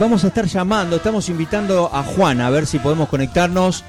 vamos 0.00 0.24
a 0.24 0.28
estar 0.28 0.46
llamando, 0.46 0.96
estamos 0.96 1.28
invitando 1.28 1.90
a 1.92 2.02
Juan 2.02 2.40
a 2.40 2.50
ver 2.50 2.66
si 2.66 2.78
podemos 2.78 3.08
conectarnos. 3.08 3.84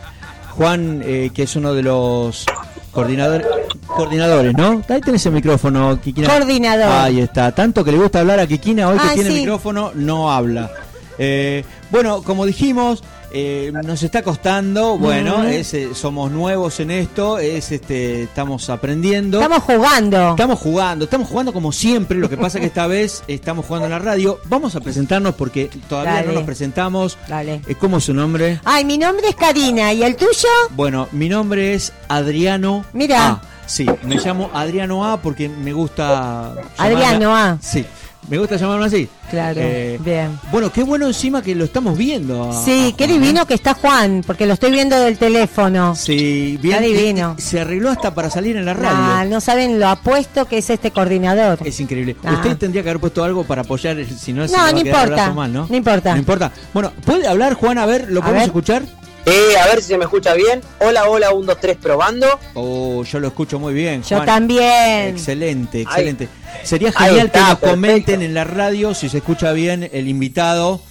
Juan, 0.51 1.01
eh, 1.05 1.29
que 1.33 1.43
es 1.43 1.55
uno 1.55 1.73
de 1.73 1.83
los 1.83 2.45
coordinadores, 2.91 3.47
coordinadores, 3.87 4.53
¿no? 4.55 4.81
Ahí 4.89 4.99
tenés 4.99 5.25
el 5.25 5.31
micrófono, 5.33 5.99
Kikina. 6.01 6.27
Coordinador. 6.27 6.91
Ahí 6.91 7.21
está. 7.21 7.51
Tanto 7.53 7.83
que 7.85 7.91
le 7.93 7.97
gusta 7.97 8.19
hablar 8.19 8.39
a 8.41 8.47
Kikina, 8.47 8.89
hoy 8.89 8.97
que 8.97 9.05
Ah, 9.07 9.11
tiene 9.13 9.29
el 9.29 9.35
micrófono, 9.35 9.91
no 9.95 10.31
habla. 10.31 10.69
Eh, 11.17 11.63
bueno, 11.91 12.23
como 12.23 12.45
dijimos, 12.45 13.03
eh, 13.31 13.71
nos 13.83 14.03
está 14.03 14.21
costando, 14.23 14.97
bueno, 14.97 15.43
es, 15.43 15.73
eh, 15.73 15.89
somos 15.93 16.31
nuevos 16.31 16.79
en 16.79 16.91
esto, 16.91 17.39
es 17.39 17.71
este, 17.71 18.23
estamos 18.23 18.69
aprendiendo. 18.69 19.41
Estamos 19.41 19.63
jugando. 19.63 20.29
Estamos 20.31 20.59
jugando, 20.59 21.05
estamos 21.05 21.27
jugando 21.27 21.53
como 21.53 21.71
siempre, 21.71 22.17
lo 22.17 22.29
que 22.29 22.37
pasa 22.37 22.59
que 22.59 22.65
esta 22.67 22.87
vez 22.87 23.23
estamos 23.27 23.65
jugando 23.65 23.85
en 23.85 23.91
la 23.91 23.99
radio. 23.99 24.39
Vamos 24.45 24.75
a 24.75 24.81
presentarnos 24.81 25.35
porque 25.35 25.69
todavía 25.87 26.13
Dale. 26.15 26.27
no 26.27 26.33
nos 26.33 26.43
presentamos. 26.43 27.17
Dale. 27.27 27.61
Eh, 27.67 27.75
¿Cómo 27.75 27.97
es 27.97 28.03
su 28.05 28.13
nombre? 28.13 28.59
Ay, 28.65 28.85
mi 28.85 28.97
nombre 28.97 29.29
es 29.29 29.35
Karina. 29.35 29.93
¿Y 29.93 30.03
el 30.03 30.15
tuyo? 30.15 30.49
Bueno, 30.71 31.07
mi 31.11 31.29
nombre 31.29 31.73
es 31.73 31.93
Adriano 32.07 32.85
Mira. 32.93 33.27
A. 33.27 33.41
Sí, 33.65 33.85
me 34.03 34.15
llamo 34.15 34.49
Adriano 34.53 35.05
A 35.05 35.21
porque 35.21 35.47
me 35.47 35.73
gusta... 35.73 36.55
Adriano 36.77 37.35
A. 37.35 37.59
Sí, 37.61 37.85
me 38.29 38.37
gusta 38.37 38.55
llamarme 38.57 38.85
así. 38.85 39.07
Claro. 39.29 39.59
Eh, 39.61 39.99
Bien. 40.03 40.39
Bueno, 40.51 40.71
qué 40.71 40.83
bueno 40.83 41.07
encima 41.07 41.41
que 41.41 41.53
lo 41.55 41.65
estamos 41.65 41.97
viendo. 41.97 42.51
a- 42.51 42.63
Sí, 42.63 42.91
a 42.93 42.97
qué 42.97 43.07
divino 43.07 43.41
¿eh? 43.41 43.45
que 43.47 43.53
está 43.53 43.73
Juan, 43.73 44.23
porque 44.25 44.45
lo 44.45 44.53
estoy 44.53 44.71
viendo 44.71 44.99
del 44.99 45.17
teléfono. 45.17 45.95
Sí, 45.95 46.57
bien. 46.61 46.75
Está 46.83 46.87
divino. 46.87 47.35
y- 47.37 47.41
y 47.41 47.43
Se 47.43 47.59
arregló 47.61 47.89
hasta 47.91 48.13
para 48.13 48.29
salir 48.29 48.55
en 48.57 48.65
la 48.65 48.73
radio. 48.73 48.89
Ah, 48.91 49.25
no 49.27 49.41
saben 49.41 49.79
lo 49.79 49.87
apuesto 49.87 50.45
que 50.45 50.59
es 50.59 50.69
este 50.69 50.91
coordinador. 50.91 51.59
Es 51.65 51.79
increíble. 51.79 52.15
Ah. 52.23 52.33
Usted 52.35 52.57
tendría 52.57 52.83
que 52.83 52.89
haber 52.89 52.99
puesto 53.01 53.23
algo 53.23 53.43
para 53.43 53.61
apoyar, 53.61 53.97
si 54.05 54.33
no, 54.33 54.47
se 54.47 54.55
No, 54.55 54.63
va 54.63 54.71
no 54.71 54.77
a 54.77 54.81
importa, 54.81 55.33
mal, 55.33 55.51
¿no? 55.53 55.67
no 55.69 55.75
importa. 55.75 56.13
No 56.13 56.19
importa. 56.19 56.51
Bueno, 56.73 56.91
¿puede 57.05 57.27
hablar, 57.27 57.53
Juan? 57.55 57.77
A 57.77 57.85
ver, 57.85 58.07
¿lo 58.09 58.19
A 58.21 58.23
podemos 58.23 58.41
ver. 58.41 58.47
escuchar? 58.49 58.83
Eh, 59.29 59.57
a 59.57 59.67
ver 59.67 59.81
si 59.81 59.89
se 59.89 59.97
me 59.97 60.05
escucha 60.05 60.33
bien. 60.33 60.61
Hola, 60.79 61.07
hola, 61.07 61.31
1, 61.33 61.45
2, 61.45 61.57
3, 61.61 61.77
probando. 61.77 62.27
Oh, 62.55 63.03
yo 63.03 63.19
lo 63.19 63.27
escucho 63.27 63.59
muy 63.59 63.73
bien, 63.75 64.01
Yo 64.03 64.23
también. 64.23 65.09
Excelente, 65.09 65.81
excelente. 65.81 66.27
Sería 66.63 66.91
genial 66.91 67.27
está, 67.27 67.31
que 67.31 67.39
nos 67.39 67.47
perfecto. 67.59 67.69
comenten 67.69 68.21
en 68.23 68.33
la 68.33 68.43
radio 68.43 68.93
si 68.95 69.07
se 69.09 69.17
escucha 69.19 69.51
bien 69.51 69.87
el 69.93 70.07
invitado 70.07 70.81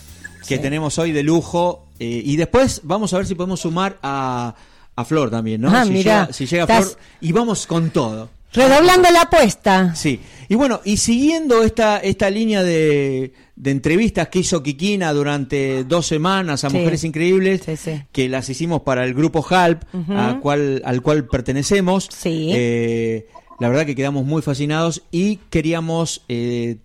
que 0.46 0.58
tenemos 0.58 0.98
hoy 0.98 1.12
de 1.12 1.22
lujo. 1.22 1.84
eh, 1.98 2.22
y 2.24 2.36
después 2.36 2.82
vamos 2.84 3.12
a 3.12 3.16
ver 3.16 3.26
si 3.26 3.34
podemos 3.34 3.58
sumar 3.60 3.98
a, 4.02 4.54
a 4.94 5.04
Flor 5.04 5.30
también, 5.30 5.60
¿no? 5.60 5.68
Ah, 5.76 5.84
si, 5.84 5.90
mirá, 5.90 6.20
llega, 6.22 6.32
si 6.32 6.46
llega 6.46 6.62
estás- 6.62 6.84
Flor. 6.92 6.98
Y 7.20 7.32
vamos 7.32 7.66
con 7.66 7.90
todo. 7.90 8.30
Redoblando 8.52 9.10
la 9.10 9.22
apuesta. 9.22 9.94
Sí, 9.94 10.20
y 10.48 10.54
bueno, 10.54 10.80
y 10.84 10.96
siguiendo 10.96 11.62
esta, 11.62 11.98
esta 11.98 12.30
línea 12.30 12.62
de, 12.62 13.32
de 13.56 13.70
entrevistas 13.70 14.28
que 14.28 14.38
hizo 14.40 14.62
Kikina 14.62 15.12
durante 15.12 15.84
dos 15.84 16.06
semanas 16.06 16.64
a 16.64 16.70
Sí. 16.70 16.76
Mujeres 16.78 17.04
Increíbles, 17.04 17.62
Sí, 17.64 17.76
sí. 17.76 18.02
que 18.10 18.28
las 18.28 18.48
hicimos 18.48 18.82
para 18.82 19.04
el 19.04 19.12
grupo 19.14 19.44
HALP, 19.48 19.82
a 20.10 20.38
cual, 20.40 20.80
al 20.84 21.02
cual 21.02 21.26
pertenecemos, 21.26 22.08
Sí. 22.10 22.50
eh, 22.54 23.26
la 23.60 23.68
verdad 23.68 23.84
que 23.84 23.94
quedamos 23.94 24.24
muy 24.24 24.40
fascinados 24.40 25.02
y 25.10 25.36
queríamos 25.50 26.22
eh, 26.28 26.76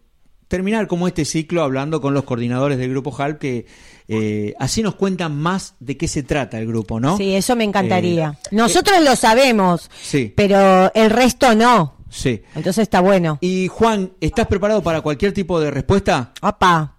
terminar 0.53 0.85
como 0.85 1.07
este 1.07 1.25
ciclo 1.25 1.63
hablando 1.63 1.99
con 1.99 2.13
los 2.13 2.25
coordinadores 2.25 2.77
del 2.77 2.91
grupo 2.91 3.11
HALP, 3.17 3.39
que 3.39 3.65
eh, 4.07 4.53
así 4.59 4.83
nos 4.83 4.93
cuentan 4.93 5.35
más 5.35 5.73
de 5.79 5.97
qué 5.97 6.07
se 6.07 6.21
trata 6.21 6.59
el 6.59 6.67
grupo, 6.67 6.99
¿no? 6.99 7.17
Sí, 7.17 7.33
eso 7.33 7.55
me 7.55 7.63
encantaría. 7.63 8.37
Eh, 8.43 8.47
Nosotros 8.51 9.03
lo 9.03 9.15
sabemos, 9.15 9.89
Sí. 10.03 10.31
pero 10.35 10.91
el 10.93 11.09
resto 11.09 11.55
no. 11.55 11.95
Sí. 12.07 12.43
Entonces 12.53 12.83
está 12.83 12.99
bueno. 13.01 13.39
Y 13.41 13.67
Juan, 13.67 14.11
¿estás 14.21 14.45
preparado 14.45 14.83
para 14.83 15.01
cualquier 15.01 15.33
tipo 15.33 15.59
de 15.59 15.71
respuesta? 15.71 16.33
Opa, 16.43 16.97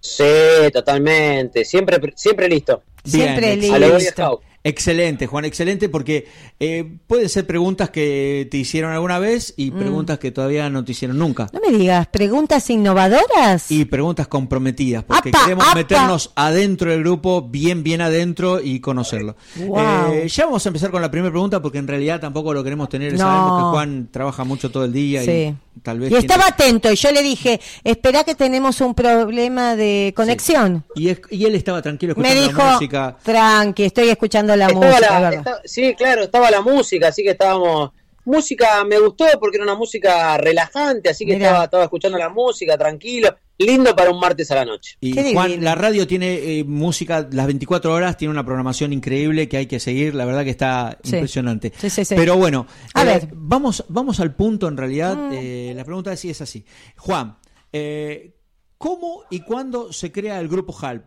Sí, 0.00 0.24
totalmente. 0.72 1.64
Siempre, 1.64 2.00
siempre 2.16 2.48
listo. 2.48 2.82
siempre 3.04 3.54
Bien, 3.56 3.72
A 3.74 3.78
lo 3.78 3.88
Boy 3.90 3.98
listo. 4.00 4.12
Scout. 4.22 4.40
Excelente, 4.62 5.26
Juan, 5.26 5.46
excelente, 5.46 5.88
porque 5.88 6.26
eh, 6.58 6.84
puede 7.06 7.30
ser 7.30 7.46
preguntas 7.46 7.88
que 7.88 8.46
te 8.50 8.58
hicieron 8.58 8.92
alguna 8.92 9.18
vez 9.18 9.54
Mm. 9.56 9.60
y 9.62 9.70
preguntas 9.70 10.18
que 10.18 10.30
todavía 10.32 10.68
no 10.68 10.84
te 10.84 10.92
hicieron 10.92 11.18
nunca. 11.18 11.48
No 11.54 11.60
me 11.66 11.76
digas, 11.76 12.06
preguntas 12.08 12.68
innovadoras. 12.68 13.70
Y 13.70 13.86
preguntas 13.86 14.28
comprometidas, 14.28 15.02
porque 15.04 15.30
Apa, 15.30 15.44
queremos 15.44 15.64
apa. 15.66 15.74
meternos 15.76 16.30
adentro 16.34 16.90
del 16.90 17.00
grupo, 17.00 17.40
bien, 17.42 17.82
bien 17.82 18.02
adentro 18.02 18.60
y 18.60 18.80
conocerlo. 18.80 19.34
Eh, 19.58 20.26
ya 20.28 20.44
vamos 20.44 20.64
a 20.66 20.68
empezar 20.68 20.90
con 20.90 21.00
la 21.00 21.10
primera 21.10 21.30
pregunta, 21.30 21.62
porque 21.62 21.78
en 21.78 21.88
realidad 21.88 22.20
tampoco 22.20 22.52
lo 22.52 22.62
queremos 22.62 22.88
tener. 22.90 23.12
No. 23.12 23.18
Sabemos 23.18 23.58
que 23.58 23.70
Juan 23.70 24.08
trabaja 24.10 24.44
mucho 24.44 24.70
todo 24.70 24.84
el 24.84 24.92
día 24.92 25.22
Sí. 25.24 25.30
y 25.30 25.69
tal 25.82 25.98
vez. 26.00 26.10
Y 26.10 26.16
estaba 26.16 26.44
tiene- 26.44 26.54
atento 26.70 26.92
y 26.92 26.96
yo 26.96 27.10
le 27.12 27.22
dije, 27.22 27.60
espera 27.84 28.24
que 28.24 28.34
tenemos 28.34 28.80
un 28.80 28.94
problema 28.94 29.76
de 29.76 30.12
conexión. 30.16 30.84
Y, 30.94 31.08
es- 31.10 31.20
y 31.30 31.44
él 31.44 31.54
estaba 31.54 31.82
tranquilo 31.82 32.14
Me 32.16 32.28
escuchando 32.28 32.48
dijo, 32.48 32.62
la 32.62 32.72
música. 32.74 33.16
tranqui, 33.22 33.84
estoy 33.84 34.08
escuchando 34.10 34.56
la 34.56 34.66
Estaba 34.66 34.86
música. 34.86 35.20
la- 35.30 35.60
sí, 35.64 35.94
claro, 35.96 36.22
estaba 36.22 36.50
la 36.50 36.60
música, 36.60 37.08
así 37.08 37.22
que 37.22 37.30
estábamos. 37.30 37.90
Música 38.24 38.84
me 38.84 38.98
gustó 38.98 39.24
porque 39.40 39.56
era 39.56 39.64
una 39.64 39.74
música 39.74 40.36
relajante, 40.36 41.08
así 41.08 41.24
que 41.24 41.34
Mirá. 41.34 41.46
estaba, 41.48 41.64
estaba 41.64 41.84
escuchando 41.84 42.18
la 42.18 42.28
música, 42.28 42.76
tranquilo. 42.76 43.34
Lindo 43.66 43.94
para 43.94 44.10
un 44.10 44.18
martes 44.18 44.50
a 44.50 44.54
la 44.56 44.64
noche. 44.64 44.96
Y 45.00 45.12
Qué 45.12 45.32
Juan, 45.34 45.48
divino. 45.48 45.64
la 45.64 45.74
radio 45.74 46.06
tiene 46.06 46.58
eh, 46.60 46.64
música 46.64 47.28
las 47.30 47.46
24 47.46 47.92
horas, 47.92 48.16
tiene 48.16 48.32
una 48.32 48.44
programación 48.44 48.92
increíble 48.92 49.48
que 49.48 49.58
hay 49.58 49.66
que 49.66 49.78
seguir, 49.80 50.14
la 50.14 50.24
verdad 50.24 50.44
que 50.44 50.50
está 50.50 50.98
Sí. 51.04 51.16
impresionante. 51.16 51.72
Sí, 51.78 51.90
sí, 51.90 52.04
sí. 52.04 52.14
Pero 52.14 52.36
bueno, 52.38 52.66
A 52.94 53.02
eh, 53.02 53.04
ver. 53.06 53.26
Mm. 53.26 53.48
Vamos, 53.48 53.84
vamos 53.88 54.18
al 54.20 54.34
punto 54.34 54.66
en 54.68 54.76
realidad. 54.76 55.30
eh, 55.32 55.72
la 55.76 55.84
pregunta 55.84 56.16
sí 56.16 56.30
es 56.30 56.40
así. 56.40 56.64
Juan, 56.96 57.36
eh, 57.72 58.34
¿cómo 58.78 59.24
y 59.30 59.40
cuándo 59.40 59.92
se 59.92 60.10
crea 60.10 60.40
el 60.40 60.48
grupo 60.48 60.74
HALP? 60.80 61.04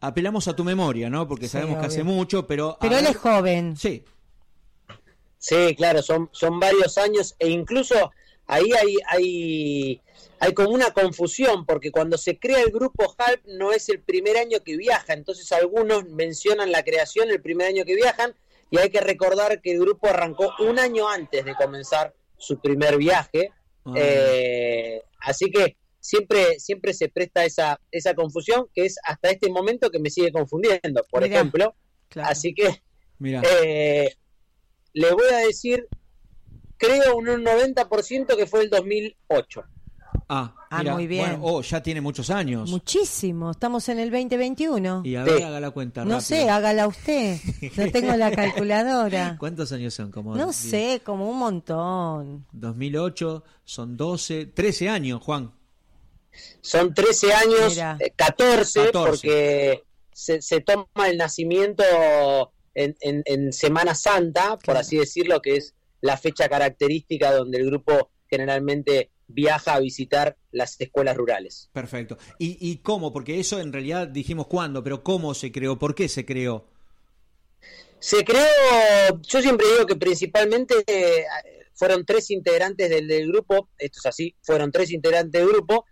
Apelamos 0.00 0.46
a 0.46 0.54
tu 0.54 0.62
memoria, 0.62 1.10
¿no? 1.10 1.26
Porque 1.26 1.46
Sí, 1.46 1.52
sabemos 1.54 1.80
que 1.80 1.86
hace 1.86 2.04
mucho, 2.04 2.46
pero... 2.46 2.78
Pero 2.80 2.96
él 2.96 3.02
ver- 3.04 3.10
es 3.10 3.16
joven. 3.18 3.76
Sí, 3.76 4.04
Sí, 5.40 5.74
claro, 5.76 6.02
son, 6.02 6.28
son 6.32 6.58
varios 6.58 6.98
años 6.98 7.34
e 7.38 7.48
incluso 7.48 8.10
ahí 8.46 8.70
hay, 8.72 8.96
hay, 9.08 10.00
hay 10.40 10.54
como 10.54 10.70
una 10.70 10.90
confusión 10.92 11.66
porque 11.66 11.90
cuando 11.90 12.16
se 12.18 12.38
crea 12.38 12.60
el 12.62 12.70
grupo 12.70 13.14
HALP 13.18 13.44
no 13.46 13.72
es 13.72 13.88
el 13.88 14.00
primer 14.00 14.36
año 14.36 14.62
que 14.64 14.76
viaja, 14.76 15.12
entonces 15.12 15.50
algunos 15.52 16.04
mencionan 16.08 16.70
la 16.72 16.82
creación 16.82 17.30
el 17.30 17.40
primer 17.42 17.68
año 17.68 17.84
que 17.84 17.94
viajan 17.94 18.34
y 18.70 18.78
hay 18.78 18.90
que 18.90 19.00
recordar 19.00 19.60
que 19.62 19.72
el 19.72 19.80
grupo 19.80 20.08
arrancó 20.08 20.52
un 20.60 20.78
año 20.78 21.08
antes 21.08 21.44
de 21.44 21.54
comenzar 21.54 22.14
su 22.36 22.60
primer 22.60 22.96
viaje, 22.98 23.50
Ah. 23.84 23.92
eh, 23.96 25.02
así 25.20 25.50
que 25.50 25.76
siempre, 25.98 26.58
siempre 26.60 26.92
se 26.92 27.08
presta 27.08 27.44
esa, 27.44 27.80
esa 27.90 28.14
confusión 28.14 28.68
que 28.74 28.84
es 28.84 28.96
hasta 29.04 29.30
este 29.30 29.48
momento 29.50 29.90
que 29.90 29.98
me 29.98 30.10
sigue 30.10 30.30
confundiendo, 30.30 31.04
por 31.10 31.22
Mirá. 31.22 31.34
ejemplo, 31.36 31.74
Claro. 32.08 32.28
así 32.30 32.54
que... 32.54 32.82
Eh, 33.24 34.14
le 34.92 35.12
voy 35.12 35.28
a 35.32 35.38
decir, 35.38 35.86
creo 36.76 37.16
un 37.16 37.26
90% 37.26 38.36
que 38.36 38.46
fue 38.46 38.62
el 38.62 38.70
2008. 38.70 39.62
Ah, 40.28 40.54
Ah, 40.70 40.78
mira, 40.80 40.94
muy 40.94 41.06
bien. 41.06 41.24
Bueno, 41.26 41.38
oh, 41.44 41.62
ya 41.62 41.82
tiene 41.82 42.00
muchos 42.02 42.28
años. 42.28 42.68
Muchísimo, 42.70 43.50
estamos 43.52 43.88
en 43.88 43.98
el 44.00 44.10
2021. 44.10 45.00
Y 45.04 45.16
a 45.16 45.24
ver, 45.24 45.38
Sí. 45.38 45.42
haga 45.42 45.60
la 45.60 45.70
cuenta. 45.70 46.02
No 46.04 46.10
rápido. 46.16 46.20
sé, 46.20 46.50
hágala 46.50 46.86
usted. 46.86 47.38
No 47.76 47.90
tengo 47.92 48.14
la 48.16 48.30
calculadora. 48.30 49.36
¿Cuántos 49.38 49.72
años 49.72 49.94
son? 49.94 50.10
Como 50.10 50.36
No 50.36 50.52
sé, 50.52 51.00
como 51.04 51.30
un 51.30 51.38
montón. 51.38 52.46
2008 52.52 53.44
son 53.64 53.96
12, 53.96 54.46
13 54.46 54.88
años, 54.90 55.22
Juan. 55.22 55.52
Son 56.60 56.92
13 56.94 57.32
años, 57.32 57.78
eh, 57.78 58.12
14, 58.14 58.86
14. 58.92 58.92
porque 58.92 59.82
se, 60.12 60.42
se 60.42 60.60
toma 60.60 60.86
el 61.08 61.16
nacimiento 61.16 61.82
en, 62.74 62.94
en- 63.00 63.22
en 63.24 63.52
Semana 63.52 63.94
Santa, 63.94 64.50
por 64.50 64.60
Claro. 64.64 64.80
así 64.80 64.96
decirlo, 64.98 65.40
que 65.40 65.56
es 65.56 65.74
la 66.00 66.16
fecha 66.16 66.48
característica 66.48 67.32
donde 67.34 67.58
el 67.58 67.66
grupo 67.66 68.10
generalmente 68.28 69.10
viaja 69.28 69.74
a 69.74 69.80
visitar 69.80 70.36
las 70.50 70.80
escuelas 70.80 71.16
rurales. 71.16 71.70
Perfecto. 71.72 72.18
¿Y, 72.38 72.58
¿Y 72.60 72.78
cómo? 72.78 73.12
Porque 73.12 73.38
eso 73.38 73.60
en 73.60 73.72
realidad 73.72 74.08
dijimos 74.08 74.46
cuándo, 74.46 74.82
pero 74.82 75.04
¿cómo 75.04 75.34
se 75.34 75.52
creó? 75.52 75.78
¿Por 75.78 75.94
qué 75.94 76.08
se 76.08 76.24
creó? 76.24 76.64
Se 78.00 78.24
creó, 78.24 78.46
yo 79.22 79.42
siempre 79.42 79.66
digo 79.66 79.86
que 79.86 79.96
principalmente 79.96 80.74
eh, 80.86 81.24
fueron 81.74 82.04
tres 82.04 82.30
integrantes 82.30 82.88
del, 82.88 83.08
del 83.08 83.28
grupo, 83.28 83.68
esto 83.76 83.98
es 84.00 84.06
así, 84.06 84.36
fueron 84.40 84.70
tres 84.70 84.92
integrantes 84.92 85.40
del 85.40 85.50
grupo, 85.50 85.84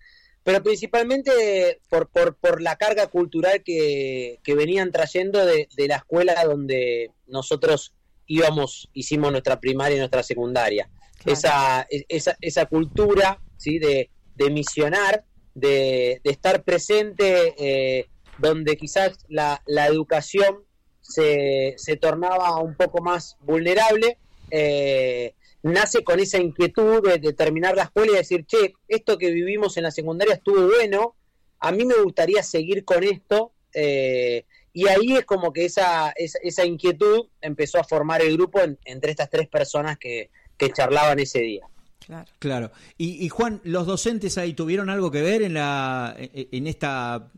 pero 0.44 0.62
principalmente 0.62 1.80
por, 1.88 2.08
por, 2.08 2.36
por 2.36 2.62
la 2.62 2.76
carga 2.76 3.08
cultural 3.08 3.64
que, 3.64 4.38
que 4.44 4.54
venían 4.54 4.92
trayendo 4.92 5.44
de, 5.44 5.68
de 5.76 5.88
la 5.88 5.96
escuela 5.96 6.44
donde 6.44 7.10
nosotros 7.26 7.92
íbamos, 8.26 8.88
hicimos 8.92 9.32
nuestra 9.32 9.58
primaria 9.58 9.96
y 9.96 9.98
nuestra 9.98 10.22
secundaria. 10.22 10.88
Esa, 11.24 11.86
esa, 11.90 12.36
esa 12.40 12.66
cultura 12.66 13.40
¿sí? 13.56 13.78
de, 13.78 14.10
de 14.36 14.50
misionar, 14.50 15.24
de, 15.54 16.20
de 16.22 16.30
estar 16.30 16.62
presente, 16.62 17.54
eh, 17.58 18.06
donde 18.38 18.76
quizás 18.76 19.18
la, 19.28 19.62
la 19.66 19.86
educación 19.86 20.64
se, 21.00 21.74
se 21.78 21.96
tornaba 21.96 22.60
un 22.60 22.76
poco 22.76 23.02
más 23.02 23.36
vulnerable, 23.40 24.18
eh, 24.50 25.34
nace 25.62 26.04
con 26.04 26.20
esa 26.20 26.38
inquietud 26.38 27.02
de, 27.02 27.32
terminar 27.32 27.76
la 27.76 27.84
escuela 27.84 28.12
y 28.12 28.16
decir, 28.16 28.44
che, 28.46 28.74
esto 28.88 29.18
que 29.18 29.30
vivimos 29.30 29.76
en 29.76 29.84
la 29.84 29.90
secundaria 29.90 30.34
estuvo 30.34 30.66
bueno, 30.66 31.16
a 31.58 31.72
mí 31.72 31.84
me 31.84 32.00
gustaría 32.02 32.42
seguir 32.42 32.84
con 32.84 33.02
esto. 33.02 33.52
Eh, 33.72 34.44
y 34.72 34.88
ahí 34.88 35.16
es 35.16 35.24
como 35.24 35.52
que 35.52 35.64
esa, 35.64 36.12
esa, 36.16 36.64
inquietud 36.66 37.28
empezó 37.40 37.78
a 37.78 37.84
formar 37.84 38.20
el 38.20 38.36
grupo 38.36 38.60
entre 38.84 39.10
estas 39.10 39.30
tres 39.30 39.48
personas 39.48 39.98
que, 39.98 40.30
que 40.56 40.72
charlaban 40.72 41.18
ese 41.18 41.40
día. 41.40 41.66
Claro. 42.06 42.30
claro. 42.38 42.72
Y, 42.96 43.28
Juan, 43.28 43.60
¿los 43.64 43.86
docentes 43.86 44.38
ahí 44.38 44.54
tuvieron 44.54 44.90
algo 44.90 45.10
que 45.10 45.22
ver 45.22 45.42
en, 45.42 45.54
la, 45.54 46.14
en, 46.16 46.68
esta, 46.68 47.32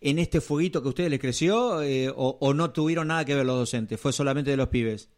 en 0.00 0.18
este 0.18 0.40
fueguito 0.40 0.80
que 0.80 0.88
a 0.88 0.88
ustedes 0.88 1.10
les 1.10 1.20
creció 1.20 1.82
eh, 1.82 2.10
o, 2.14 2.54
no 2.54 2.72
tuvieron 2.72 3.08
nada 3.08 3.26
que 3.26 3.34
ver 3.34 3.44
los 3.44 3.58
docentes? 3.58 4.00
¿Fue 4.00 4.12
solamente 4.12 4.50
de 4.50 4.56
los 4.56 4.68
pibes? 4.68 5.10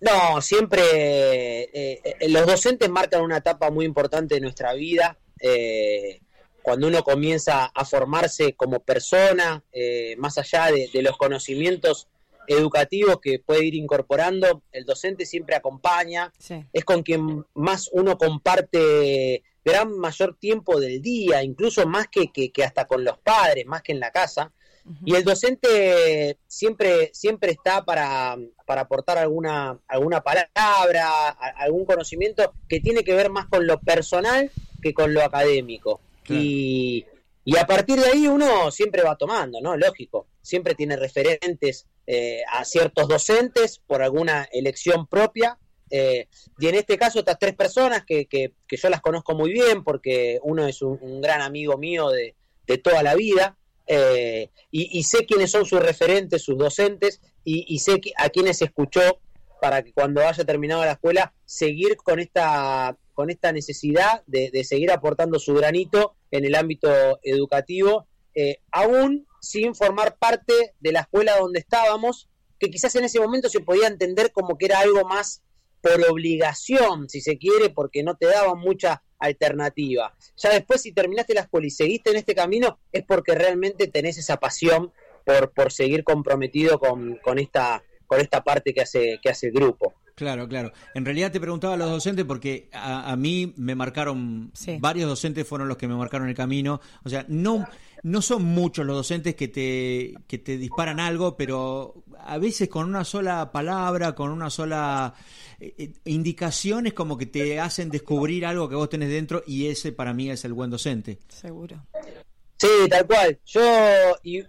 No, 0.00 0.42
siempre 0.42 0.82
eh, 0.82 2.00
eh, 2.20 2.28
los 2.28 2.46
docentes 2.46 2.90
marcan 2.90 3.22
una 3.22 3.38
etapa 3.38 3.70
muy 3.70 3.86
importante 3.86 4.34
de 4.34 4.42
nuestra 4.42 4.74
vida. 4.74 5.18
cuando 6.60 6.88
uno 6.88 7.02
comienza 7.02 7.66
a 7.66 7.84
formarse 7.86 8.54
como 8.54 8.80
persona, 8.80 9.64
más 10.18 10.36
allá 10.36 10.70
de, 10.70 10.90
de 10.92 11.02
los 11.02 11.16
conocimientos 11.16 12.08
educativos 12.46 13.20
que 13.20 13.38
puede 13.38 13.64
ir 13.64 13.74
incorporando, 13.74 14.62
el 14.72 14.84
docente 14.84 15.26
siempre 15.26 15.56
acompaña, 15.56 16.32
es 16.72 16.84
con 16.84 17.02
quien 17.02 17.44
más 17.54 17.88
uno 17.92 18.16
comparte 18.18 19.42
gran 19.64 19.98
mayor 19.98 20.36
tiempo 20.38 20.78
del 20.78 21.00
día, 21.00 21.42
incluso 21.42 21.86
más 21.86 22.08
que, 22.08 22.30
que, 22.30 22.64
hasta 22.64 22.86
con 22.86 23.02
los 23.02 23.18
padres, 23.18 23.66
más 23.66 23.82
que 23.82 23.92
en 23.92 24.00
la 24.00 24.10
casa. 24.10 24.52
Y 25.06 25.14
el 25.14 25.24
docente 25.24 26.38
siempre, 26.46 27.08
siempre 27.14 27.52
está 27.52 27.86
para, 27.86 28.36
para 28.66 28.82
aportar 28.82 29.16
alguna, 29.16 29.78
alguna 29.88 30.20
palabra, 30.20 31.30
algún 31.56 31.86
conocimiento 31.86 32.52
que 32.68 32.80
tiene 32.80 33.02
que 33.02 33.14
ver 33.14 33.30
más 33.30 33.46
con 33.46 33.66
lo 33.66 33.80
personal 33.80 34.50
que 34.82 34.92
con 34.92 35.14
lo 35.14 35.22
académico. 35.22 36.00
Y, 36.28 37.06
y 37.46 37.56
a 37.56 37.66
partir 37.66 37.98
de 37.98 38.10
ahí 38.10 38.26
uno 38.26 38.70
siempre 38.70 39.02
va 39.02 39.16
tomando, 39.16 39.60
¿no? 39.62 39.74
Lógico, 39.76 40.26
siempre 40.42 40.74
tiene 40.74 40.96
referentes 40.96 41.86
eh, 42.06 42.42
a 42.52 42.66
ciertos 42.66 43.08
docentes 43.08 43.80
por 43.86 44.02
alguna 44.02 44.46
elección 44.52 45.06
propia. 45.06 45.58
Eh, 45.90 46.28
y 46.58 46.66
en 46.66 46.74
este 46.74 46.98
caso, 46.98 47.20
estas 47.20 47.38
tres 47.38 47.54
personas 47.54 48.04
que, 48.04 48.26
que, 48.26 48.52
yo 48.68 48.88
las 48.90 49.00
conozco 49.00 49.34
muy 49.34 49.52
bien, 49.52 49.82
porque 49.84 50.38
uno 50.42 50.66
es 50.66 50.82
un, 50.82 51.22
gran 51.22 51.40
amigo 51.40 51.78
mío 51.78 52.10
de, 52.10 52.34
toda 52.78 53.02
la 53.02 53.14
vida, 53.14 53.56
eh, 53.86 54.50
y, 54.70 55.02
sé 55.04 55.24
quiénes 55.24 55.50
son 55.50 55.64
sus 55.64 55.80
referentes, 55.80 56.42
sus 56.42 56.58
docentes, 56.58 57.22
y, 57.42 57.78
sé 57.78 58.00
a 58.16 58.28
quiénes 58.28 58.60
escuchó 58.60 59.20
para 59.62 59.82
que 59.82 59.94
cuando 59.94 60.20
haya 60.26 60.44
terminado 60.44 60.84
la 60.84 60.92
escuela, 60.92 61.32
seguir 61.46 61.96
con 61.96 62.20
esta, 62.20 62.98
con 63.14 63.30
esta 63.30 63.50
necesidad 63.52 64.22
de, 64.26 64.50
de 64.50 64.64
seguir 64.64 64.90
aportando 64.90 65.38
su 65.38 65.54
granito 65.54 66.16
en 66.30 66.44
el 66.44 66.54
ámbito 66.54 67.18
educativo, 67.22 68.06
aún 68.72 69.26
sin 69.44 69.74
formar 69.74 70.16
parte 70.16 70.74
de 70.80 70.92
la 70.92 71.00
escuela 71.00 71.36
donde 71.38 71.60
estábamos, 71.60 72.28
que 72.58 72.70
quizás 72.70 72.94
en 72.96 73.04
ese 73.04 73.20
momento 73.20 73.48
se 73.48 73.60
podía 73.60 73.86
entender 73.86 74.32
como 74.32 74.56
que 74.58 74.66
era 74.66 74.80
algo 74.80 75.04
más 75.04 75.42
por 75.80 76.02
obligación, 76.08 77.08
si 77.08 77.20
se 77.20 77.36
quiere, 77.36 77.70
porque 77.70 78.02
no 78.02 78.16
te 78.16 78.26
daban 78.26 78.58
mucha 78.58 79.02
alternativa. 79.18 80.16
Ya 80.36 80.50
después, 80.50 80.82
si 80.82 80.92
terminaste 80.92 81.34
la 81.34 81.42
escuela 81.42 81.66
y 81.66 81.70
seguiste 81.70 82.10
en 82.10 82.16
este 82.16 82.34
camino, 82.34 82.78
es 82.90 83.04
porque 83.04 83.34
realmente 83.34 83.86
tenés 83.88 84.16
esa 84.16 84.38
pasión 84.38 84.92
por, 85.24 85.52
por 85.52 85.72
seguir 85.72 86.04
comprometido 86.04 86.78
con, 86.78 87.16
con, 87.22 87.38
esta, 87.38 87.82
con 88.06 88.20
esta 88.20 88.42
parte 88.42 88.72
que 88.72 88.80
hace, 88.80 89.18
que 89.22 89.30
hace 89.30 89.48
el 89.48 89.52
grupo. 89.52 89.94
Claro, 90.14 90.48
claro. 90.48 90.72
En 90.94 91.04
realidad 91.04 91.32
te 91.32 91.40
preguntaba 91.40 91.74
a 91.74 91.76
los 91.76 91.90
docentes 91.90 92.24
porque 92.24 92.68
a, 92.72 93.16
mí 93.16 93.52
me 93.56 93.74
marcaron, 93.74 94.52
varios 94.78 95.08
docentes 95.08 95.46
fueron 95.46 95.66
los 95.66 95.76
que 95.76 95.88
me 95.88 95.96
marcaron 95.96 96.28
el 96.28 96.36
camino. 96.36 96.80
O 97.04 97.08
sea, 97.08 97.26
no, 97.28 97.66
no 98.04 98.22
son 98.22 98.44
muchos 98.44 98.86
los 98.86 98.96
docentes 98.96 99.34
que 99.34 99.48
te, 99.48 100.14
que 100.28 100.38
te 100.38 100.56
disparan 100.56 101.00
algo, 101.00 101.36
pero 101.36 102.04
a 102.18 102.38
veces 102.38 102.68
con 102.68 102.88
una 102.88 103.04
sola 103.04 103.50
palabra, 103.50 104.14
con 104.14 104.30
una 104.30 104.50
sola 104.50 105.14
eh, 105.58 105.74
eh, 105.78 105.92
indicación 106.04 106.86
es 106.86 106.92
como 106.92 107.18
que 107.18 107.26
te 107.26 107.58
hacen 107.58 107.90
descubrir 107.90 108.46
algo 108.46 108.68
que 108.68 108.76
vos 108.76 108.88
tenés 108.88 109.08
dentro 109.08 109.42
y 109.46 109.66
ese 109.66 109.90
para 109.90 110.14
mí 110.14 110.30
es 110.30 110.44
el 110.44 110.52
buen 110.52 110.70
docente. 110.70 111.18
Seguro. 111.28 111.86
Sí, 112.56 112.68
tal 112.88 113.04
cual. 113.06 113.40
Yo, 113.46 113.60
y 114.22 114.44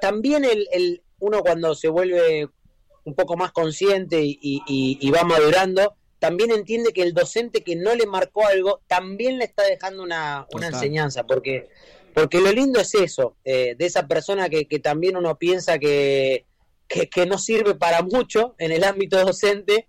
también 0.00 0.44
el, 0.44 0.68
el 0.70 1.02
uno 1.18 1.42
cuando 1.42 1.74
se 1.74 1.88
vuelve 1.88 2.48
un 3.08 3.14
poco 3.14 3.36
más 3.36 3.52
consciente 3.52 4.20
y, 4.22 5.10
va 5.10 5.24
madurando, 5.24 5.94
también 6.18 6.50
entiende 6.50 6.92
que 6.92 7.02
el 7.02 7.14
docente 7.14 7.62
que 7.62 7.74
no 7.74 7.94
le 7.94 8.06
marcó 8.06 8.46
algo 8.46 8.80
también 8.86 9.38
le 9.38 9.44
está 9.44 9.62
dejando 9.64 10.02
una, 10.02 10.46
enseñanza, 10.62 11.24
porque, 11.24 11.68
porque 12.14 12.40
lo 12.40 12.52
lindo 12.52 12.80
es 12.80 12.94
eso, 12.94 13.36
eh, 13.44 13.74
de 13.78 13.86
esa 13.86 14.06
persona 14.06 14.48
que, 14.48 14.66
también 14.78 15.16
uno 15.16 15.38
piensa 15.38 15.78
que, 15.78 16.44
que, 16.86 17.26
no 17.26 17.38
sirve 17.38 17.74
para 17.74 18.02
mucho 18.02 18.54
en 18.58 18.72
el 18.72 18.84
ámbito 18.84 19.18
docente, 19.24 19.88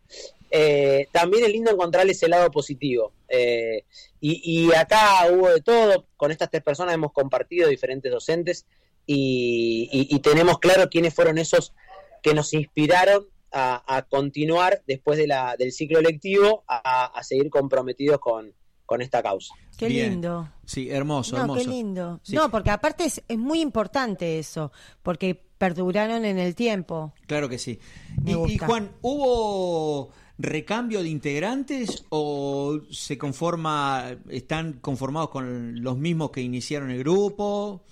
eh, 0.51 1.07
también 1.11 1.43
es 1.43 1.51
lindo 1.51 1.71
encontrarle 1.71 2.13
ese 2.13 2.29
lado 2.29 2.49
positivo. 2.51 3.11
Eh, 3.27 3.83
y, 4.21 4.41
y, 4.43 4.73
acá 4.73 5.27
hubo 5.29 5.49
de 5.49 5.61
todo, 5.61 6.05
con 6.15 6.31
estas 6.31 6.49
tres 6.49 6.63
personas 6.63 6.95
hemos 6.95 7.11
compartido 7.11 7.67
diferentes 7.67 8.11
docentes 8.11 8.65
y, 9.05 9.89
y 9.91 10.19
tenemos 10.19 10.59
claro 10.59 10.89
quiénes 10.89 11.13
fueron 11.13 11.37
esos 11.37 11.73
que 12.21 12.33
nos 12.33 12.53
inspiraron 12.53 13.25
a, 13.51 14.05
continuar 14.09 14.83
después 14.85 15.17
de 15.17 15.27
la, 15.27 15.55
del 15.57 15.71
ciclo 15.71 16.01
lectivo 16.01 16.63
a, 16.67 17.19
seguir 17.23 17.49
comprometidos 17.49 18.19
con, 18.19 18.53
con 18.85 19.01
esta 19.01 19.23
causa. 19.23 19.53
Qué 19.77 19.89
lindo. 19.89 20.49
Sí, 20.65 20.89
hermoso, 20.89 21.45
no, 21.45 21.55
Qué 21.55 21.63
lindo. 21.63 22.19
No, 22.31 22.51
porque 22.51 22.69
aparte 22.69 23.05
es, 23.05 23.23
es, 23.27 23.37
muy 23.37 23.61
importante 23.61 24.37
eso, 24.37 24.71
porque 25.01 25.41
perduraron 25.57 26.25
en 26.25 26.37
el 26.37 26.53
tiempo. 26.53 27.13
Claro 27.27 27.47
que 27.47 27.57
sí. 27.57 27.79
y, 28.25 28.57
Juan, 28.57 28.91
¿hubo 29.01 30.11
recambio 30.37 31.01
de 31.01 31.09
integrantes 31.09 32.05
o 32.09 32.79
se 32.91 33.17
conforma, 33.17 34.17
están 34.29 34.73
conformados 34.73 35.29
con 35.29 35.81
los 35.81 35.97
mismos 35.97 36.31
que 36.31 36.41
iniciaron 36.41 36.91
el 36.91 36.99
grupo? 36.99 37.83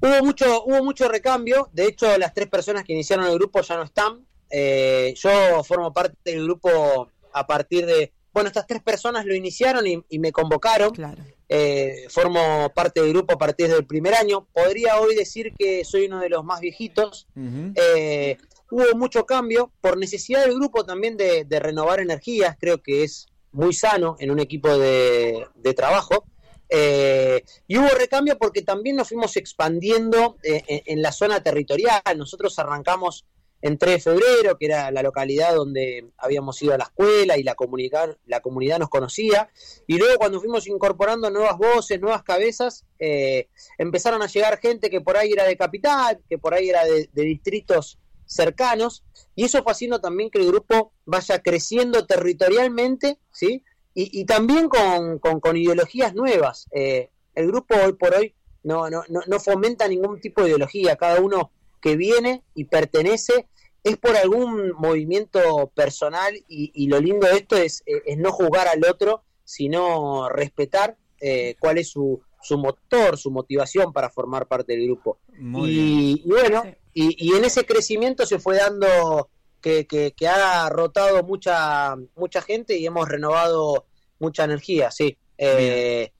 Hubo 0.00 0.24
mucho, 0.24 0.64
hubo 0.64 0.84
mucho 0.84 1.08
recambio, 1.08 1.68
de 1.72 1.86
hecho 1.86 2.18
las 2.18 2.34
tres 2.34 2.48
personas 2.48 2.84
que 2.84 2.92
iniciaron 2.92 3.26
el 3.26 3.34
grupo 3.34 3.62
ya 3.62 3.76
no 3.76 3.82
están. 3.84 4.26
Eh, 4.50 5.14
yo 5.16 5.64
formo 5.64 5.92
parte 5.92 6.16
del 6.24 6.44
grupo 6.44 7.10
a 7.32 7.46
partir 7.46 7.86
de, 7.86 8.12
bueno, 8.32 8.48
estas 8.48 8.66
tres 8.66 8.82
personas 8.82 9.24
lo 9.24 9.34
iniciaron 9.34 9.86
y, 9.86 10.18
me 10.18 10.32
convocaron. 10.32 10.90
Claro. 10.90 11.22
Eh, 11.48 12.06
formo 12.10 12.70
parte 12.74 13.00
del 13.00 13.12
grupo 13.12 13.34
a 13.34 13.38
partir 13.38 13.68
del 13.68 13.86
primer 13.86 14.14
año. 14.14 14.46
Podría 14.52 15.00
hoy 15.00 15.14
decir 15.14 15.54
que 15.58 15.84
soy 15.84 16.06
uno 16.06 16.20
de 16.20 16.28
los 16.28 16.44
más 16.44 16.60
viejitos. 16.60 17.26
Eh, 17.74 18.36
hubo 18.70 18.96
mucho 18.96 19.24
cambio 19.24 19.72
por 19.80 19.96
necesidad 19.96 20.44
del 20.44 20.54
grupo 20.54 20.84
también 20.84 21.16
de, 21.16 21.46
renovar 21.60 22.00
energías. 22.00 22.56
Creo 22.60 22.82
que 22.82 23.04
es 23.04 23.26
muy 23.52 23.72
sano 23.72 24.16
en 24.18 24.30
un 24.30 24.38
equipo 24.38 24.76
de, 24.76 25.46
de 25.54 25.74
trabajo. 25.74 26.26
Eh, 26.78 27.42
y 27.66 27.78
hubo 27.78 27.88
recambio 27.88 28.36
porque 28.36 28.60
también 28.60 28.96
nos 28.96 29.08
fuimos 29.08 29.36
expandiendo 29.38 30.36
eh, 30.42 30.82
en, 30.84 31.00
la 31.00 31.10
zona 31.10 31.42
territorial. 31.42 32.02
Nosotros 32.18 32.58
arrancamos 32.58 33.24
en 33.62 33.78
3 33.78 33.94
de 33.94 34.00
febrero, 34.10 34.58
que 34.58 34.66
era 34.66 34.90
la 34.90 35.02
localidad 35.02 35.54
donde 35.54 36.10
habíamos 36.18 36.60
ido 36.62 36.74
a 36.74 36.78
la 36.78 36.84
escuela 36.84 37.38
y 37.38 37.42
la 37.42 37.54
comunidad, 37.54 38.18
la 38.26 38.40
comunidad 38.40 38.78
nos 38.78 38.90
conocía. 38.90 39.48
Y 39.86 39.96
luego 39.96 40.18
cuando 40.18 40.38
fuimos 40.38 40.66
incorporando 40.66 41.30
nuevas 41.30 41.56
voces, 41.56 41.98
nuevas 41.98 42.22
cabezas, 42.22 42.84
eh, 42.98 43.48
empezaron 43.78 44.20
a 44.20 44.26
llegar 44.26 44.58
gente 44.58 44.90
que 44.90 45.00
por 45.00 45.16
ahí 45.16 45.32
era 45.32 45.44
de 45.44 45.56
capital, 45.56 46.20
que 46.28 46.36
por 46.36 46.52
ahí 46.52 46.68
era 46.68 46.84
de, 46.84 47.08
de 47.10 47.22
distritos 47.22 47.98
cercanos. 48.26 49.02
Y 49.34 49.44
eso 49.44 49.62
fue 49.62 49.72
haciendo 49.72 50.02
también 50.02 50.30
que 50.30 50.40
el 50.40 50.48
grupo 50.48 50.92
vaya 51.06 51.40
creciendo 51.40 52.06
territorialmente, 52.06 53.18
¿sí? 53.32 53.64
Y, 53.98 54.26
también 54.26 54.68
con, 54.68 55.18
con, 55.18 55.56
ideologías 55.56 56.14
nuevas. 56.14 56.68
Eh, 56.70 57.08
el 57.34 57.46
grupo 57.46 57.74
hoy 57.82 57.94
por 57.94 58.14
hoy 58.14 58.34
no, 58.62 58.90
no, 58.90 59.02
no, 59.08 59.40
fomenta 59.40 59.88
ningún 59.88 60.20
tipo 60.20 60.42
de 60.42 60.48
ideología, 60.48 60.96
cada 60.96 61.18
uno 61.20 61.50
que 61.80 61.96
viene 61.96 62.42
y 62.54 62.64
pertenece 62.64 63.48
es 63.82 63.96
por 63.96 64.14
algún 64.16 64.72
movimiento 64.72 65.70
personal 65.74 66.34
y, 66.46 66.86
lo 66.88 67.00
lindo 67.00 67.26
de 67.26 67.36
esto 67.36 67.56
es, 67.56 67.82
eh, 67.86 68.02
es, 68.04 68.18
no 68.18 68.32
juzgar 68.32 68.68
al 68.68 68.84
otro, 68.84 69.22
sino 69.44 70.28
respetar 70.28 70.98
eh, 71.20 71.56
cuál 71.58 71.78
es 71.78 71.88
su, 71.88 72.20
su 72.42 72.58
motor, 72.58 73.16
su 73.16 73.30
motivación 73.30 73.94
para 73.94 74.10
formar 74.10 74.46
parte 74.46 74.74
del 74.74 74.84
grupo. 74.84 75.18
y, 75.38 76.22
bueno, 76.26 76.64
y, 76.92 77.16
y, 77.26 77.34
en 77.34 77.46
ese 77.46 77.64
crecimiento 77.64 78.26
se 78.26 78.40
fue 78.40 78.56
dando 78.56 79.30
que, 79.86 80.28
ha 80.28 80.68
rotado 80.68 81.22
mucha, 81.22 81.96
mucha 82.14 82.42
gente 82.42 82.76
y 82.76 82.86
hemos 82.86 83.08
renovado 83.08 83.86
mucha 84.18 84.44
energía, 84.44 84.90
sí. 84.90 85.16
Eh, 85.38 86.12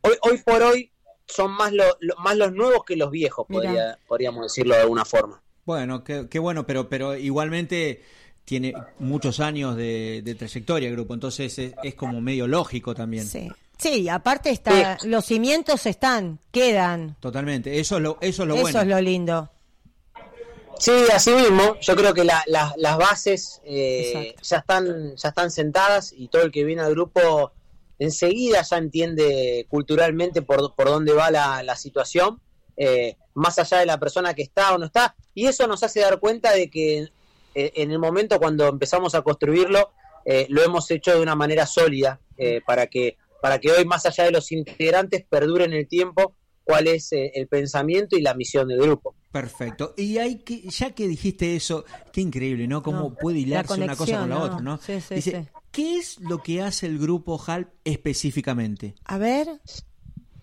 hoy, 0.00 0.38
por 0.44 0.62
hoy 0.62 0.90
son 1.26 1.52
más, 1.52 1.72
más 2.18 2.36
los 2.36 2.52
nuevos 2.52 2.84
que 2.84 2.96
los 2.96 3.10
viejos, 3.10 3.46
podríamos 4.06 4.42
decirlo 4.44 4.74
de 4.74 4.82
alguna 4.82 5.04
forma. 5.04 5.40
Bueno, 5.64 6.02
qué, 6.04 6.38
bueno, 6.38 6.66
pero, 6.66 6.88
pero 6.88 7.16
igualmente 7.16 8.02
tiene 8.44 8.74
muchos 8.98 9.40
años 9.40 9.76
de, 9.76 10.34
trayectoria 10.38 10.88
el 10.88 10.94
grupo, 10.94 11.14
entonces 11.14 11.58
es, 11.58 11.94
como 11.94 12.20
medio 12.20 12.46
lógico 12.46 12.94
también. 12.94 13.26
Sí. 13.26 13.50
Sí, 13.76 14.08
aparte 14.08 14.50
está, 14.50 14.98
los 15.02 15.24
cimientos 15.24 15.84
están, 15.86 16.38
quedan. 16.52 17.16
Totalmente, 17.18 17.80
eso 17.80 17.96
es 17.96 18.02
lo, 18.02 18.18
eso 18.20 18.42
es 18.44 18.48
lo 18.48 18.54
Eso 18.54 18.62
bueno. 18.62 18.80
es 18.80 18.86
lo 18.86 19.00
lindo. 19.00 19.50
Sí, 20.78 20.92
así 21.12 21.30
mismo. 21.32 21.76
Yo 21.80 21.96
creo 21.96 22.12
que 22.14 22.24
la- 22.24 22.42
la- 22.46 22.74
las 22.76 22.96
bases 22.98 23.60
eh, 23.64 24.34
ya 24.42 24.58
están 24.58 25.16
ya 25.16 25.28
están 25.28 25.50
sentadas 25.50 26.12
y 26.16 26.28
todo 26.28 26.42
el 26.42 26.52
que 26.52 26.64
viene 26.64 26.82
al 26.82 26.90
grupo 26.92 27.52
enseguida 27.98 28.62
ya 28.62 28.76
entiende 28.78 29.66
culturalmente 29.70 30.42
por, 30.42 30.74
por 30.74 30.86
dónde 30.88 31.12
va 31.12 31.30
la, 31.30 31.62
la 31.62 31.76
situación, 31.76 32.40
eh, 32.76 33.16
más 33.34 33.58
allá 33.58 33.78
de 33.78 33.86
la 33.86 33.98
persona 33.98 34.34
que 34.34 34.42
está 34.42 34.74
o 34.74 34.78
no 34.78 34.86
está. 34.86 35.14
Y 35.32 35.46
eso 35.46 35.66
nos 35.66 35.82
hace 35.82 36.00
dar 36.00 36.18
cuenta 36.18 36.52
de 36.52 36.68
que 36.70 37.08
eh, 37.54 37.72
en 37.76 37.92
el 37.92 37.98
momento 38.00 38.38
cuando 38.38 38.66
empezamos 38.68 39.14
a 39.14 39.22
construirlo, 39.22 39.92
eh, 40.24 40.46
lo 40.48 40.62
hemos 40.62 40.90
hecho 40.90 41.12
de 41.14 41.20
una 41.20 41.34
manera 41.36 41.66
sólida 41.66 42.20
eh, 42.36 42.60
para 42.66 42.86
que 42.88 43.16
para 43.40 43.58
que 43.58 43.70
hoy, 43.70 43.84
más 43.84 44.06
allá 44.06 44.24
de 44.24 44.30
los 44.30 44.50
integrantes, 44.52 45.22
perdure 45.28 45.66
en 45.66 45.74
el 45.74 45.86
tiempo 45.86 46.34
cuál 46.64 46.86
es 46.88 47.10
el 47.12 47.46
pensamiento 47.46 48.16
y 48.16 48.22
la 48.22 48.32
misión 48.32 48.68
del 48.68 48.80
grupo. 48.80 49.14
Perfecto. 49.34 49.94
Y 49.96 50.18
hay 50.18 50.36
que, 50.36 50.60
ya 50.70 50.92
que 50.92 51.08
dijiste 51.08 51.56
eso, 51.56 51.84
qué 52.12 52.20
increíble, 52.20 52.68
¿no? 52.68 52.84
Cómo 52.84 53.00
No, 53.00 53.14
puede 53.14 53.38
la 53.40 53.42
hilarse 53.42 53.82
una 53.82 53.96
cosa 53.96 54.20
con 54.20 54.28
la 54.30 54.38
otra, 54.38 54.56
¿no? 54.60 54.76
¿no? 54.76 54.76
Sí, 54.78 55.00
sí, 55.00 55.16
Dice, 55.16 55.42
sí. 55.42 55.60
¿qué 55.72 55.96
es 55.98 56.20
lo 56.20 56.40
que 56.40 56.62
hace 56.62 56.86
el 56.86 57.00
grupo 57.00 57.42
HALP 57.44 57.68
específicamente? 57.82 58.94
A 59.06 59.18
ver, 59.18 59.48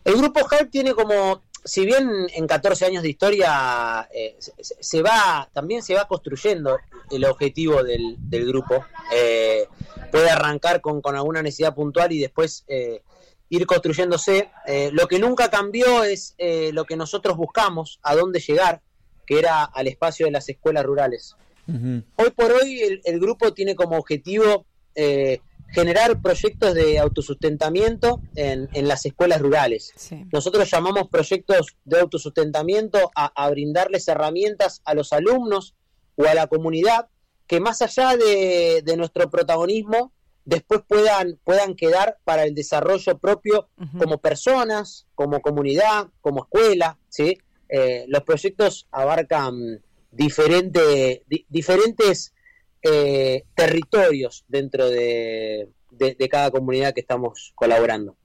El 0.04 0.18
grupo 0.18 0.42
HALP 0.46 0.70
tiene 0.70 0.94
como, 0.94 1.42
si 1.64 1.86
bien 1.86 2.10
en 2.36 2.46
14 2.46 2.86
años 2.86 3.02
de 3.04 3.10
historia 3.12 4.10
eh, 4.14 4.36
se, 4.40 4.52
se 4.60 5.02
va, 5.02 5.50
también 5.54 5.84
se 5.84 5.94
va 5.94 6.06
construyendo 6.06 6.78
el 7.10 7.24
objetivo 7.24 7.84
del, 7.84 8.18
del 8.20 8.46
grupo. 8.46 8.84
Eh, 9.16 9.70
puede 10.12 10.30
arrancar 10.30 10.82
con, 10.82 11.02
con 11.02 11.16
alguna 11.16 11.42
necesidad 11.42 11.74
puntual 11.74 12.12
y 12.12 12.20
después 12.20 12.66
eh, 12.68 13.04
ir 13.52 13.66
construyéndose. 13.68 14.50
Eh, 14.66 14.90
lo 14.94 15.08
que 15.08 15.20
nunca 15.20 15.50
cambió 15.50 16.04
es 16.04 16.34
eh, 16.38 16.72
lo 16.74 16.86
que 16.86 16.96
nosotros 16.96 17.36
buscamos, 17.38 18.00
a 18.02 18.16
dónde 18.16 18.40
llegar, 18.40 18.82
que 19.28 19.38
era 19.38 19.64
al 19.66 19.88
espacio 19.88 20.26
de 20.26 20.32
las 20.32 20.48
escuelas 20.50 20.86
rurales. 20.86 21.36
Hoy 21.68 22.32
por 22.36 22.52
hoy 22.52 22.82
el, 22.82 23.02
el 23.06 23.20
grupo 23.20 23.54
tiene 23.54 23.76
como 23.76 23.98
objetivo 23.98 24.66
eh, 24.96 25.40
generar 25.70 26.22
proyectos 26.22 26.74
de 26.74 27.00
autosustentamiento 27.00 28.20
en, 28.36 28.68
en 28.74 28.88
las 28.90 29.06
escuelas 29.06 29.42
rurales. 29.42 29.94
sí. 29.96 30.26
Nosotros 30.34 30.70
llamamos 30.70 31.08
proyectos 31.10 31.78
de 31.86 32.00
autosustentamiento 32.00 33.12
a, 33.16 33.32
a 33.36 33.50
brindarles 33.52 34.08
herramientas 34.08 34.82
a 34.84 34.94
los 34.94 35.14
alumnos 35.14 35.76
o 36.16 36.26
a 36.26 36.34
la 36.34 36.48
comunidad 36.48 37.08
que 37.48 37.60
más 37.62 37.82
allá 37.82 38.18
de, 38.18 38.82
de 38.84 38.98
nuestro 38.98 39.30
protagonismo 39.30 40.12
después 40.46 40.82
puedan, 40.88 41.40
puedan 41.44 41.76
quedar 41.76 42.18
para 42.24 42.44
el 42.44 42.54
desarrollo 42.56 43.18
propio 43.18 43.70
como 43.98 44.18
personas, 44.20 45.06
como 45.16 45.42
comunidad, 45.42 46.08
como 46.22 46.44
escuela. 46.44 46.98
¿sí? 47.10 47.38
Eh, 47.70 48.06
los 48.08 48.24
proyectos 48.24 48.88
abarcan 48.92 49.82
diferente, 50.12 51.24
di- 51.28 51.46
diferentes 51.50 52.34
eh, 52.82 53.44
territorios 53.56 54.44
dentro 54.48 54.90
de, 54.90 55.70
de- 55.92 56.16
de 56.16 56.30
cada 56.30 56.52
comunidad 56.52 56.94
que 56.94 57.02
estamos 57.02 57.52
colaborando. 57.56 58.16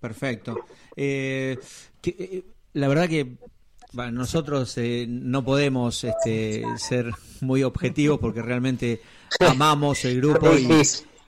Perfecto. 0.00 0.56
Eh, 0.96 1.58
que, 2.00 2.10
eh, 2.18 2.44
la 2.74 2.88
verdad 2.88 3.08
que 3.08 3.36
bueno, 3.92 4.12
nosotros 4.12 4.78
eh, 4.78 5.06
no 5.08 5.44
podemos 5.44 6.04
este, 6.04 6.62
ser 6.76 7.10
muy 7.40 7.64
objetivos 7.64 8.18
porque 8.20 8.40
realmente 8.40 9.00
amamos 9.40 10.04
el 10.04 10.20
grupo 10.20 10.54
y. 10.56 10.68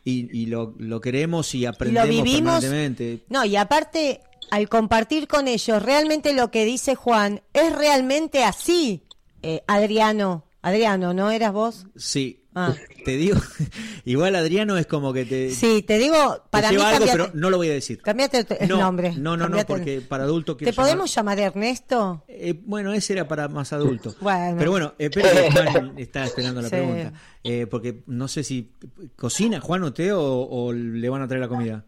y- 0.04 0.28
y 0.36 0.46
lo, 0.46 0.74
lo 0.78 1.00
queremos 1.00 1.54
y 1.54 1.66
aprendemos 1.66 2.08
vivimos. 2.08 2.60
permanentemente. 2.60 3.24
No, 3.28 3.44
y 3.44 3.56
aparte, 3.56 4.20
al 4.50 4.68
compartir 4.68 5.28
con 5.28 5.48
ellos, 5.48 5.82
realmente 5.82 6.32
lo 6.32 6.50
que 6.50 6.64
dice 6.64 6.94
Juan 6.94 7.42
es 7.52 7.72
realmente 7.74 8.44
así, 8.44 9.02
eh, 9.42 9.62
Adriano. 9.66 10.44
Adriano, 10.62 11.12
¿no 11.14 11.30
eras 11.30 11.52
vos? 11.52 11.86
Sí, 11.96 12.41
Ah. 12.54 12.74
te 13.04 13.16
digo, 13.16 13.36
igual 14.04 14.36
Adriano 14.36 14.76
es 14.76 14.86
como 14.86 15.12
que 15.12 15.24
te, 15.24 15.50
Sí, 15.50 15.82
te 15.82 15.98
digo, 15.98 16.16
te 16.36 16.40
para 16.50 16.68
mí 16.70 16.76
lleva 16.76 16.88
algo, 16.90 16.98
cambiate, 17.06 17.18
pero 17.30 17.40
no 17.40 17.50
lo 17.50 17.56
voy 17.56 17.68
a 17.70 17.72
decir. 17.72 18.00
cambiate 18.02 18.38
el, 18.40 18.46
el 18.60 18.68
No, 18.68 18.78
nombre. 18.78 19.12
no, 19.12 19.16
no, 19.16 19.36
no, 19.36 19.42
cambiate 19.44 19.66
porque 19.72 20.00
para 20.02 20.24
adulto 20.24 20.56
quiero 20.56 20.70
¿Te 20.70 20.76
podemos 20.76 21.14
llamar 21.14 21.38
Ernesto? 21.38 22.24
Eh, 22.28 22.54
bueno, 22.64 22.92
ese 22.92 23.14
era 23.14 23.26
para 23.28 23.48
más 23.48 23.72
adultos. 23.72 24.16
Bueno. 24.20 24.56
Pero 24.58 24.70
bueno, 24.70 24.94
espera 24.98 25.28
Juan 25.72 25.94
está 25.96 26.24
esperando 26.24 26.60
la 26.62 26.68
Sí. 26.68 26.76
pregunta. 26.76 27.12
Eh, 27.44 27.66
porque 27.66 28.02
no 28.06 28.28
sé 28.28 28.44
si 28.44 28.72
cocina 29.16 29.60
Juan 29.60 29.82
o 29.84 29.92
Teo 29.92 30.20
o, 30.22 30.66
o 30.66 30.72
le 30.72 31.08
van 31.08 31.22
a 31.22 31.26
traer 31.28 31.40
la 31.40 31.48
comida. 31.48 31.84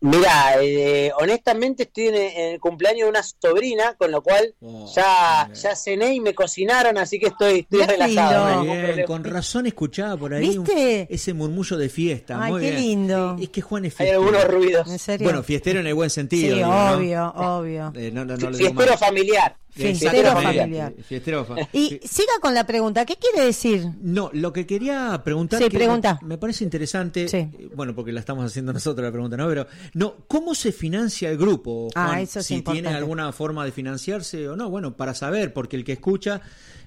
Mira, 0.00 0.62
eh, 0.62 1.10
honestamente 1.18 1.84
estoy 1.84 2.08
en, 2.08 2.14
en 2.16 2.52
el 2.54 2.60
cumpleaños 2.60 3.04
de 3.04 3.08
una 3.10 3.22
sobrina, 3.22 3.94
con 3.98 4.10
lo 4.10 4.22
cual 4.22 4.54
Oh, 4.60 4.90
ya, 4.94 5.50
ya 5.54 5.74
cené 5.74 6.14
y 6.14 6.20
me 6.20 6.34
cocinaron, 6.34 6.98
así 6.98 7.18
que 7.18 7.26
estoy, 7.28 7.60
estoy 7.60 7.80
Qué 7.80 7.86
relajado. 7.86 8.60
lindo. 8.62 8.72
hay 8.72 8.92
bien, 8.94 9.06
con 9.06 9.24
razón 9.24 9.66
escuchaba 9.66 10.16
por 10.16 10.34
ahí 10.34 10.60
ese 11.08 11.32
murmullo 11.34 11.76
de 11.76 11.88
fiesta. 11.88 12.38
Ay, 12.42 12.52
Muy 12.52 12.60
qué 12.62 12.70
bien. 12.70 12.82
lindo. 12.82 13.36
Es 13.40 13.48
que 13.48 13.60
Juan 13.62 13.84
es 13.86 13.92
Hay 14.00 14.06
fiestero. 14.06 14.20
algunos 14.20 14.44
ruidos. 14.48 14.90
¿En 14.90 14.98
serio? 14.98 15.24
Bueno, 15.24 15.42
fiestero 15.42 15.80
en 15.80 15.86
el 15.86 15.94
buen 15.94 16.10
sí, 16.10 16.14
sentido. 16.14 16.56
digo, 16.56 16.68
¿no? 16.68 16.92
obvio, 16.92 17.32
obvio. 17.34 17.92
Eh, 17.96 18.10
no, 18.12 18.24
no, 18.24 18.36
digo 18.36 18.52
Fiestero 18.52 18.98
familiar. 18.98 19.56
Fiestero 19.76 20.32
familiar. 20.32 20.94
fiestero 21.06 21.46
Y 21.72 22.00
siga 22.02 22.32
con 22.40 22.54
la 22.54 22.64
pregunta, 22.66 23.04
¿qué 23.04 23.16
quiere 23.16 23.44
decir? 23.44 23.86
No, 24.00 24.30
lo 24.32 24.52
que 24.52 24.66
quería 24.66 25.20
preguntar 25.22 25.60
Sí, 25.62 25.68
que 25.68 25.76
pregunta. 25.76 26.18
Me, 26.22 26.28
me 26.28 26.38
parece 26.38 26.64
interesante, 26.64 27.28
Sí. 27.28 27.36
eh, 27.36 27.68
bueno, 27.74 27.94
porque 27.94 28.10
la 28.12 28.20
estamos 28.20 28.44
haciendo 28.46 28.72
nosotros 28.72 29.04
la 29.04 29.12
pregunta, 29.12 29.36
¿no? 29.36 29.46
Pero 29.48 29.66
no, 29.94 30.14
¿cómo 30.28 30.54
se 30.54 30.72
financia 30.72 31.28
el 31.28 31.36
grupo? 31.36 31.88
Ah, 31.94 32.20
eso 32.20 32.40
es 32.40 32.46
si 32.46 32.54
importante. 32.54 32.82
tiene 32.88 32.96
alguna 32.96 33.30
forma 33.32 33.64
de 33.66 33.72
financiarse 33.72 34.48
o 34.48 34.56
no, 34.56 34.70
bueno, 34.70 34.96
para 34.96 35.14
saber, 35.14 35.52
porque 35.52 35.76
el 35.76 35.84
que 35.84 35.92
escucha 35.92 36.40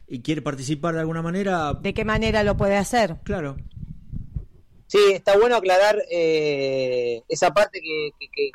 y 0.08 0.22
quiere 0.22 0.42
participar 0.42 0.96
de 0.96 1.02
alguna 1.02 1.22
manera, 1.22 1.74
¿De 1.74 1.94
qué 1.94 2.04
manera 2.04 2.44
lo 2.44 2.58
puede 2.58 2.76
hacer? 2.78 3.18
claro. 3.24 3.56
Sí, 4.88 4.98
está 5.14 5.38
bueno 5.38 5.56
aclarar 5.56 6.02
eh, 6.12 7.22
esa 7.30 7.52
parte 7.54 7.80
que, 7.80 8.10
que- 8.20 8.28
que 8.34 8.52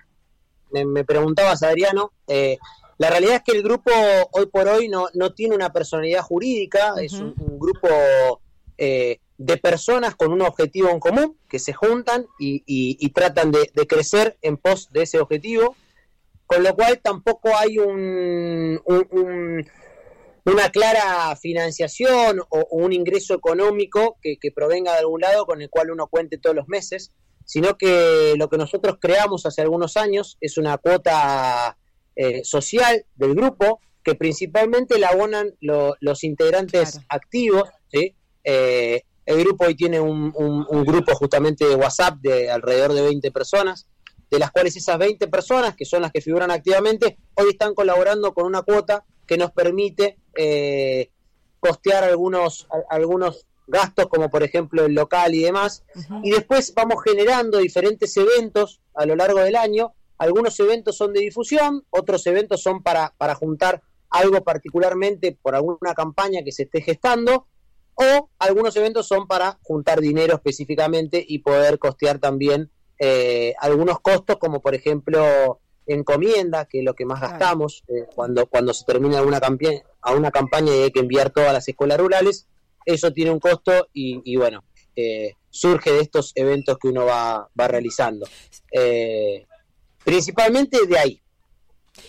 me, 0.73 0.85
me 0.85 1.05
preguntabas, 1.05 1.63
Adriano. 1.63 2.11
Eh, 2.27 2.59
la 2.99 3.11
realidad 3.11 3.37
es 3.37 3.43
que 3.43 3.53
el 3.57 3.63
grupo 3.63 3.91
hoy 4.33 4.47
por 4.47 4.69
hoy 4.69 4.89
no, 4.89 5.07
no 5.15 5.33
tiene 5.35 5.55
una 5.55 5.73
personalidad 5.73 6.23
jurídica, 6.23 6.95
es 7.01 7.13
un, 7.15 7.35
un 7.39 7.59
grupo 7.59 7.89
eh, 8.79 9.19
de 9.39 9.57
personas 9.57 10.15
con 10.15 10.33
un 10.33 10.43
objetivo 10.43 10.89
en 10.91 11.01
común 11.01 11.37
que 11.49 11.59
se 11.59 11.73
juntan 11.73 12.27
y, 12.39 12.57
y- 12.67 12.97
y 13.01 13.09
tratan 13.11 13.51
de, 13.51 13.71
de 13.75 13.87
crecer 13.87 14.37
en 14.43 14.57
pos 14.57 14.91
de 14.93 15.03
ese 15.03 15.19
objetivo, 15.19 15.75
con 16.47 16.63
lo 16.63 16.75
cual 16.75 17.01
tampoco 17.03 17.51
hay 17.57 17.79
un, 17.79 18.81
un- 18.85 19.09
un- 19.11 19.67
una 20.47 20.69
clara 20.71 21.35
financiación 21.37 22.41
o, 22.41 22.47
o 22.61 22.77
un 22.77 22.93
ingreso 22.93 23.35
económico 23.35 24.19
que, 24.21 24.37
que 24.39 24.53
provenga 24.53 24.93
de 24.93 24.99
algún 24.99 25.23
lado 25.23 25.47
con 25.47 25.63
el 25.63 25.71
cual 25.71 25.91
uno 25.91 26.07
cuente 26.07 26.37
todos 26.39 26.55
los 26.55 26.69
meses, 26.69 27.13
sino 27.47 27.77
que 27.77 28.35
lo 28.37 28.49
que 28.49 28.59
nosotros 28.59 28.99
creamos 29.01 29.47
hace 29.47 29.63
algunos 29.63 29.97
años 29.97 30.37
es 30.41 30.59
una 30.59 30.77
cuota 30.79 31.77
eh, 32.17 32.43
social 32.45 33.05
del 33.15 33.35
grupo 33.35 33.81
que 34.03 34.15
principalmente 34.15 34.99
la 34.99 35.09
abonan 35.09 35.55
lo- 35.61 35.97
los 36.01 36.25
integrantes 36.25 36.93
Claro. 36.93 37.07
activos. 37.09 37.69
¿sí? 37.91 38.15
Eh, 38.45 39.03
el 39.27 39.39
grupo 39.43 39.65
hoy 39.65 39.75
tiene 39.75 39.99
un, 40.01 40.33
un- 40.37 40.67
un 40.69 40.85
grupo 40.85 41.15
justamente 41.15 41.67
de 41.67 41.75
WhatsApp 41.75 42.19
de 42.21 42.51
alrededor 42.51 42.93
de 42.93 43.01
20 43.03 43.31
personas, 43.31 43.87
de 44.31 44.39
las 44.39 44.51
cuales 44.51 44.77
esas 44.77 44.99
20 44.99 45.29
personas, 45.29 45.75
que 45.75 45.85
son 45.87 46.03
las 46.03 46.13
que 46.13 46.21
figuran 46.21 46.51
activamente, 46.51 47.17
hoy 47.35 47.51
están 47.51 47.73
colaborando 47.75 48.35
con 48.35 48.45
una 48.47 48.63
cuota 48.63 49.05
que 49.27 49.39
nos 49.39 49.53
permite 49.53 50.19
eh, 50.37 51.11
costear 51.61 52.05
algunos, 52.05 52.67
a- 52.71 52.95
algunos 52.95 53.47
gastos, 53.67 54.09
como 54.09 54.29
por 54.29 54.43
ejemplo 54.43 54.85
el 54.85 54.93
local 54.95 55.35
y 55.35 55.43
demás, 55.43 55.85
y 56.23 56.31
después 56.33 56.75
vamos 56.75 57.03
generando 57.03 57.57
diferentes 57.59 58.15
eventos 58.19 58.81
a 58.95 59.07
lo 59.07 59.17
largo 59.17 59.41
del 59.41 59.57
año. 59.57 59.95
Algunos 60.19 60.59
eventos 60.61 60.97
son 60.97 61.13
de 61.13 61.21
difusión, 61.21 61.85
otros 61.91 62.27
eventos 62.27 62.63
son 62.63 62.83
para, 62.83 63.15
para 63.19 63.35
juntar 63.35 63.83
algo 64.11 64.43
particularmente 64.45 65.37
por 65.41 65.55
alguna 65.55 65.95
campaña 65.95 66.43
que 66.45 66.53
se 66.53 66.65
esté 66.65 66.83
gestando, 66.83 67.47
o 67.95 68.31
algunos 68.39 68.77
eventos 68.77 69.07
son 69.07 69.27
para 69.27 69.59
juntar 69.63 70.01
dinero 70.01 70.35
específicamente 70.35 71.25
y 71.27 71.39
poder 71.41 71.79
costear 71.79 72.19
también 72.19 72.71
eh, 72.99 73.55
algunos 73.61 74.01
costos, 74.01 74.37
como 74.39 74.61
por 74.61 74.75
ejemplo 74.75 75.61
encomienda, 75.87 76.65
que 76.65 76.79
es 76.79 76.85
lo 76.85 76.95
que 76.95 77.05
más 77.05 77.21
gastamos 77.21 77.85
eh, 77.89 78.07
cuando, 78.15 78.47
cuando 78.47 78.73
se 78.73 78.85
termina 78.85 79.19
alguna 79.19 79.41
campaña, 79.41 79.83
a 80.01 80.13
una 80.15 80.31
campaña 80.31 80.75
y 80.75 80.83
hay 80.83 80.91
que 80.91 81.01
enviar 81.01 81.31
todas 81.31 81.53
las 81.53 81.69
escuelas 81.69 81.99
rurales. 81.99 82.49
Eso 82.87 83.13
tiene 83.13 83.31
un 83.31 83.41
costo 83.41 83.89
y, 83.93 84.21
y 84.25 84.37
bueno, 84.37 84.65
eh, 84.97 85.35
surge 85.51 85.93
de 85.93 86.01
estos 86.01 86.33
eventos 86.35 86.79
que 86.79 86.89
uno 86.89 87.05
va, 87.05 87.49
va 87.59 87.69
realizando. 87.69 88.27
Eh, 88.73 89.47
principalmente 90.05 90.87
de 90.87 90.99
ahí. 90.99 91.21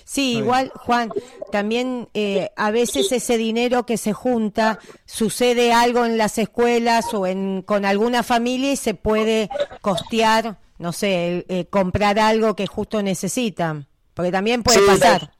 Sí, 0.03 0.37
igual, 0.37 0.71
Juan, 0.75 1.11
también 1.51 2.09
eh, 2.13 2.49
a 2.55 2.71
veces 2.71 3.11
ese 3.11 3.37
dinero 3.37 3.85
que 3.85 3.97
se 3.97 4.13
junta, 4.13 4.79
sucede 5.05 5.73
algo 5.73 6.05
en 6.05 6.17
las 6.17 6.37
escuelas 6.37 7.13
o 7.13 7.27
en, 7.27 7.61
con 7.61 7.85
alguna 7.85 8.23
familia 8.23 8.71
y 8.71 8.77
se 8.77 8.93
puede 8.95 9.49
costear 9.81 10.57
no 10.77 10.91
sé, 10.91 11.45
eh, 11.47 11.65
comprar 11.69 12.19
algo 12.19 12.53
que 12.55 12.67
justo 12.67 13.01
necesitan, 13.01 13.87
porque 14.13 14.29
también 14.31 14.61
puede 14.61 14.79
Sí, 14.79 14.83
pasar. 14.85 15.19
Tal, 15.21 15.31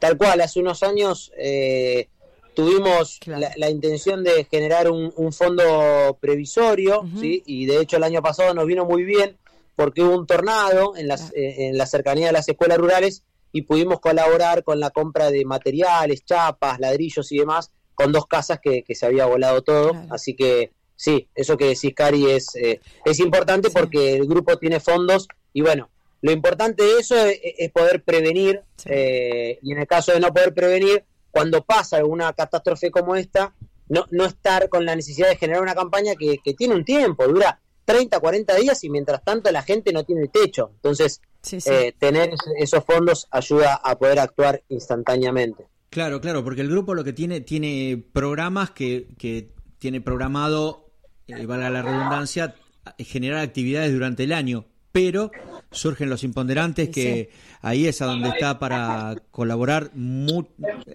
tal 0.00 0.18
cual, 0.18 0.40
hace 0.40 0.58
unos 0.58 0.82
años 0.82 1.30
eh, 1.38 2.08
tuvimos 2.54 3.18
Claro. 3.20 3.40
la, 3.42 3.52
la 3.56 3.70
intención 3.70 4.24
de 4.24 4.44
generar 4.50 4.90
un, 4.90 5.12
un 5.14 5.32
fondo 5.32 6.18
previsorio. 6.20 7.06
¿sí? 7.20 7.42
y 7.46 7.66
de 7.66 7.80
hecho 7.80 7.98
el 7.98 8.02
año 8.02 8.20
pasado 8.20 8.52
nos 8.52 8.66
vino 8.66 8.84
muy 8.84 9.04
bien 9.04 9.36
porque 9.78 10.02
hubo 10.02 10.18
un 10.18 10.26
tornado 10.26 10.96
en, 10.96 11.06
las, 11.06 11.30
eh, 11.34 11.68
en 11.68 11.78
la 11.78 11.86
cercanía 11.86 12.26
de 12.26 12.32
las 12.32 12.48
escuelas 12.48 12.78
rurales 12.78 13.22
y 13.52 13.62
pudimos 13.62 14.00
colaborar 14.00 14.64
con 14.64 14.80
la 14.80 14.90
compra 14.90 15.30
de 15.30 15.44
materiales, 15.44 16.24
chapas, 16.24 16.80
ladrillos 16.80 17.30
y 17.30 17.38
demás, 17.38 17.70
con 17.94 18.10
dos 18.10 18.26
casas 18.26 18.58
que, 18.60 18.82
que 18.82 18.96
se 18.96 19.06
había 19.06 19.26
volado 19.26 19.62
todo. 19.62 19.90
Claro. 19.92 20.08
Así 20.10 20.34
que 20.34 20.72
sí, 20.96 21.28
eso 21.32 21.56
que 21.56 21.66
decís, 21.66 21.94
Cari, 21.94 22.28
es, 22.28 22.56
eh, 22.56 22.80
es 23.04 23.20
importante 23.20 23.68
Sí. 23.68 23.74
porque 23.78 24.16
el 24.16 24.26
grupo 24.26 24.58
tiene 24.58 24.80
fondos 24.80 25.28
y 25.52 25.60
bueno, 25.60 25.88
lo 26.22 26.32
importante 26.32 26.82
de 26.82 26.98
eso 26.98 27.14
es, 27.16 27.38
es 27.42 27.70
poder 27.70 28.02
prevenir 28.02 28.62
Sí. 28.78 28.88
eh, 28.90 29.58
y 29.62 29.70
en 29.70 29.78
el 29.78 29.86
caso 29.86 30.10
de 30.10 30.18
no 30.18 30.34
poder 30.34 30.52
prevenir, 30.54 31.04
cuando 31.30 31.62
pasa 31.62 31.98
alguna 31.98 32.32
catástrofe 32.32 32.90
como 32.90 33.14
esta, 33.14 33.54
no, 33.88 34.06
no 34.10 34.24
estar 34.24 34.68
con 34.68 34.84
la 34.84 34.96
necesidad 34.96 35.28
de 35.28 35.36
generar 35.36 35.62
una 35.62 35.76
campaña 35.76 36.16
que, 36.16 36.38
que 36.44 36.54
tiene 36.54 36.74
un 36.74 36.84
tiempo, 36.84 37.28
dura 37.28 37.60
30, 37.88 38.20
40 38.20 38.54
días 38.56 38.84
y 38.84 38.90
mientras 38.90 39.24
tanto 39.24 39.50
la 39.50 39.62
gente 39.62 39.92
no 39.94 40.04
tiene 40.04 40.20
el 40.22 40.30
techo. 40.30 40.72
Entonces, 40.74 41.22
Sí, 41.42 41.58
sí. 41.60 41.70
eh, 41.72 41.94
tener 41.98 42.28
es- 42.34 42.40
esos 42.58 42.84
fondos 42.84 43.26
ayuda 43.30 43.76
a 43.82 43.98
poder 43.98 44.18
actuar 44.18 44.62
instantáneamente. 44.68 45.66
Claro, 45.88 46.20
claro, 46.20 46.44
porque 46.44 46.60
el 46.60 46.68
grupo 46.68 46.92
lo 46.94 47.02
que 47.02 47.14
tiene, 47.14 47.40
tiene 47.40 48.04
programas 48.12 48.72
que, 48.72 49.08
que 49.16 49.52
tiene 49.78 50.02
programado, 50.02 50.90
eh, 51.28 51.46
valga 51.46 51.70
la 51.70 51.80
redundancia, 51.80 52.54
generar 52.98 53.38
actividades 53.40 53.90
durante 53.92 54.24
el 54.24 54.32
año, 54.34 54.66
pero 54.92 55.30
surgen 55.70 56.10
los 56.10 56.24
imponderantes 56.24 56.86
Sí, 56.86 56.92
que 56.92 57.30
ahí 57.62 57.86
es 57.86 58.02
a 58.02 58.06
donde 58.06 58.28
está 58.28 58.58
para 58.58 59.14
colaborar 59.30 59.90
mu- 59.94 60.44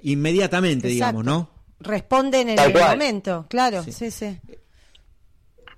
inmediatamente, 0.03 0.87
digamos. 0.89 1.23
¿no? 1.25 1.49
Responden 1.79 2.49
en 2.49 2.55
Tal 2.55 2.67
el 2.67 2.73
cual. 2.73 2.91
momento, 2.91 3.45
claro, 3.49 3.83
Sí. 3.83 3.91
sí, 3.91 4.11
sí. 4.11 4.37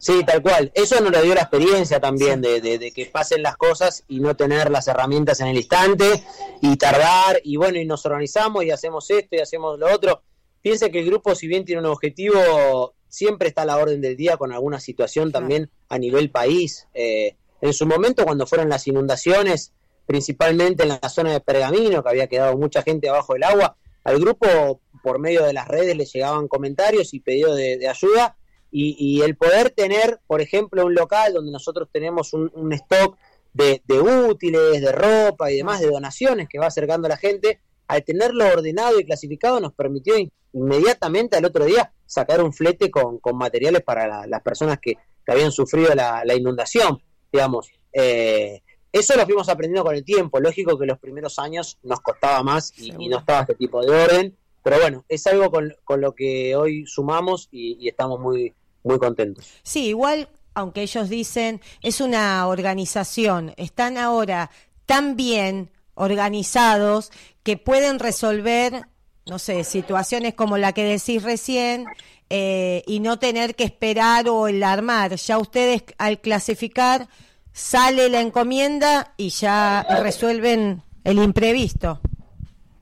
Sí, 0.06 0.24
tal 0.24 0.44
cual. 0.44 0.72
Eso 0.76 1.02
nos 1.02 1.12
lo 1.12 1.20
dio 1.24 1.34
la 1.34 1.42
experiencia 1.42 2.00
también 2.00 2.40
de, 2.40 2.62
de- 2.62 2.78
de 2.78 2.92
que 2.92 3.08
pasen 3.08 3.42
las 3.42 3.58
cosas 3.58 4.04
y 4.08 4.20
no 4.20 4.36
tener 4.36 4.70
las 4.70 4.88
herramientas 4.88 5.40
en 5.40 5.48
el 5.48 5.58
instante 5.58 6.24
y 6.62 6.76
tardar 6.78 7.42
y 7.44 7.56
bueno, 7.58 7.80
y 7.80 7.86
nos 7.86 8.06
organizamos 8.06 8.64
y 8.66 8.70
hacemos 8.70 9.10
esto 9.10 9.36
y 9.36 9.40
hacemos 9.40 9.80
lo 9.80 9.92
otro. 9.92 10.22
Piensa 10.62 10.90
que 10.92 11.00
el 11.00 11.08
grupo, 11.08 11.34
si 11.34 11.48
bien 11.48 11.66
tiene 11.66 11.82
un 11.82 11.88
objetivo, 11.88 12.94
siempre 13.08 13.48
está 13.48 13.64
a 13.64 13.66
la 13.66 13.78
orden 13.78 14.00
del 14.00 14.16
día 14.16 14.38
con 14.38 14.52
alguna 14.54 14.80
situación 14.80 15.32
también 15.32 15.72
a 15.90 15.98
nivel 15.98 16.30
país. 16.30 16.88
Eh, 16.94 17.36
en 17.62 17.74
su 17.74 17.88
momento, 17.88 18.26
cuando 18.26 18.46
fueron 18.46 18.70
las 18.70 18.86
inundaciones, 18.88 19.74
principalmente 20.06 20.84
en 20.84 20.90
la 20.90 21.10
zona 21.10 21.32
de 21.32 21.40
Pergamino, 21.42 22.04
que 22.04 22.10
había 22.10 22.28
quedado 22.28 22.56
mucha 22.58 22.84
gente 22.84 23.10
abajo 23.10 23.34
del 23.34 23.44
agua, 23.44 23.76
al 24.04 24.20
grupo 24.20 24.82
por 25.02 25.18
medio 25.18 25.44
de 25.44 25.54
las 25.54 25.68
redes 25.68 25.98
le 25.98 26.06
llegaban 26.06 26.48
comentarios 26.48 27.12
y 27.16 27.22
pedidos 27.22 27.56
de, 27.58 27.78
de 27.80 27.88
ayuda 27.90 28.38
y, 28.78 28.96
y 29.00 29.22
el 29.22 29.36
poder 29.38 29.70
tener, 29.70 30.20
por 30.28 30.42
ejemplo, 30.42 30.86
un 30.86 30.94
local 30.96 31.34
donde 31.34 31.52
nosotros 31.52 31.88
tenemos 31.92 32.34
un, 32.34 32.52
un 32.56 32.74
stock 32.74 33.18
de, 33.54 33.82
de 33.86 34.00
útiles, 34.02 34.82
de 34.82 34.92
ropa 34.92 35.50
y 35.52 35.56
demás, 35.58 35.80
de 35.80 35.88
donaciones 35.88 36.48
que 36.50 36.60
va 36.60 36.68
acercando 36.68 37.06
a 37.06 37.10
la 37.10 37.18
gente, 37.18 37.62
al 37.88 38.04
tenerlo 38.04 38.46
ordenado 38.46 39.00
y 39.00 39.06
clasificado 39.06 39.60
nos 39.60 39.74
permitió 39.74 40.18
in- 40.18 40.32
inmediatamente 40.54 41.38
al 41.38 41.46
otro 41.46 41.64
día 41.66 41.94
sacar 42.06 42.44
un 42.44 42.52
flete 42.52 42.92
con, 42.92 43.20
con 43.20 43.38
materiales 43.38 43.82
para 43.84 44.08
la- 44.08 44.28
las 44.28 44.42
personas 44.42 44.80
que, 44.82 44.96
que 45.26 45.32
habían 45.32 45.52
sufrido 45.52 45.94
la, 45.96 46.24
la 46.26 46.36
inundación, 46.36 47.02
digamos. 47.32 47.70
Eh, 47.94 48.62
eso 48.92 49.16
lo 49.16 49.26
fuimos 49.26 49.48
aprendiendo 49.50 49.86
con 49.86 49.96
el 49.96 50.04
tiempo. 50.04 50.40
Lógico 50.40 50.78
que 50.78 50.86
los 50.86 51.00
primeros 51.00 51.40
años 51.40 51.78
nos 51.84 52.00
costaba 52.02 52.44
más 52.44 52.74
y, 52.78 52.92
no 53.10 53.20
estaba 53.20 53.42
este 53.42 53.56
tipo 53.56 53.82
de 53.86 53.90
orden, 53.92 54.38
pero 54.64 54.80
bueno, 54.80 55.06
es 55.08 55.26
algo 55.28 55.50
con, 55.52 55.74
con 55.84 56.02
lo 56.02 56.14
que 56.14 56.56
hoy 56.56 56.86
sumamos 56.88 57.48
y, 57.52 57.78
y 57.80 57.88
estamos 57.88 58.20
muy, 58.20 58.54
muy 58.86 58.98
contentos. 59.00 59.46
Sí, 59.64 59.88
igual, 59.88 60.30
aunque 60.54 60.82
ellos 60.84 61.10
dicen, 61.10 61.60
es 61.82 62.00
una 62.02 62.48
organización, 62.48 63.54
están 63.58 63.98
ahora 63.98 64.50
tan 64.86 65.16
bien 65.16 65.72
organizados 65.96 67.12
que 67.44 67.58
pueden 67.58 68.00
resolver, 68.00 68.84
no 69.26 69.40
sé, 69.40 69.64
situaciones 69.64 70.34
como 70.34 70.58
la 70.58 70.72
que 70.74 70.84
decís 70.84 71.24
recién 71.24 71.86
eh, 72.30 72.84
y 72.88 73.00
no 73.00 73.20
tener 73.20 73.56
que 73.56 73.64
esperar 73.64 74.28
o 74.30 74.48
el 74.48 74.62
armar. 74.64 75.16
Ya 75.16 75.38
ustedes 75.38 75.84
al 75.98 76.20
clasificar 76.22 77.08
sale 77.54 78.10
la 78.10 78.22
encomienda 78.22 79.14
y 79.18 79.30
ya 79.30 79.86
resuelven 80.02 80.84
el 81.04 81.20
imprevisto. 81.20 82.02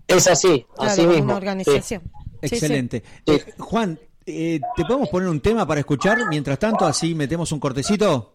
Es 0.08 0.28
así, 0.28 0.66
Claro, 0.76 0.92
así 0.92 1.08
mismo. 1.08 1.24
una 1.24 1.34
sí. 1.34 1.38
organización. 1.38 2.02
Sí, 2.42 2.50
sí. 2.50 2.56
Excelente. 2.56 3.04
Sí. 3.26 3.34
Eh, 3.34 3.54
Juan, 3.58 4.00
eh, 4.26 4.60
¿te 4.76 4.86
podemos 4.86 5.10
poner 5.10 5.30
un 5.30 5.40
tema 5.42 5.66
para 5.66 5.80
escuchar? 5.80 6.18
Mientras 6.30 6.60
tanto, 6.60 6.86
así 6.86 7.14
metemos 7.16 7.52
un 7.52 7.60
cortecito. 7.60 8.34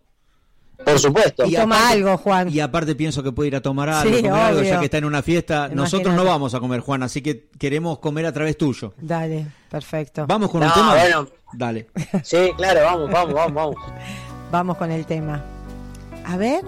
Por 0.84 0.98
supuesto. 0.98 1.44
Y 1.44 1.54
toma 1.56 1.88
algo, 1.88 2.16
Juan. 2.18 2.48
Y 2.50 2.60
aparte 2.60 2.94
pienso 2.94 3.20
que 3.22 3.32
puede 3.32 3.48
ir 3.48 3.56
a 3.56 3.60
tomar 3.60 3.88
algo, 3.88 4.14
Sí, 4.16 4.22
comer 4.22 4.40
algo, 4.40 4.62
ya 4.62 4.78
que 4.78 4.84
está 4.84 4.98
en 4.98 5.06
una 5.06 5.22
fiesta. 5.22 5.68
Nosotros 5.68 6.14
no 6.14 6.24
vamos 6.24 6.54
a 6.54 6.60
comer, 6.60 6.80
Juan, 6.80 7.02
así 7.02 7.20
que 7.20 7.48
queremos 7.58 7.98
comer 7.98 8.26
a 8.26 8.32
través 8.32 8.56
tuyo. 8.56 8.94
Dale, 9.00 9.46
perfecto. 9.68 10.24
¿Vamos 10.28 10.50
con 10.50 10.62
un 10.62 10.72
tema? 10.72 10.94
bueno. 10.94 11.28
Dale. 11.52 11.88
Sí, 12.22 12.50
claro, 12.56 12.80
vamos, 12.84 13.10
vamos, 13.10 13.34
vamos, 13.34 13.54
vamos. 13.54 13.76
Vamos 14.52 14.76
con 14.76 14.90
el 14.92 15.04
tema. 15.04 15.42
A 16.24 16.36
ver, 16.36 16.62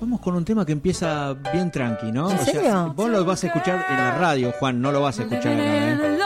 Vamos 0.00 0.20
con 0.20 0.34
un 0.34 0.46
tema 0.46 0.64
que 0.64 0.72
empieza 0.72 1.34
bien 1.52 1.70
tranqui, 1.70 2.10
¿no? 2.10 2.30
¿En 2.30 2.38
O 2.38 2.42
sea, 2.42 2.54
serio? 2.54 2.94
vos 2.96 3.10
lo 3.10 3.22
vas 3.22 3.44
a 3.44 3.48
escuchar 3.48 3.84
en 3.90 3.96
la 3.98 4.16
radio, 4.16 4.50
Juan, 4.58 4.80
no 4.80 4.92
lo 4.92 5.02
vas 5.02 5.18
a 5.18 5.24
escuchar 5.24 5.52
acá, 5.52 5.62
¿eh? 5.90 6.16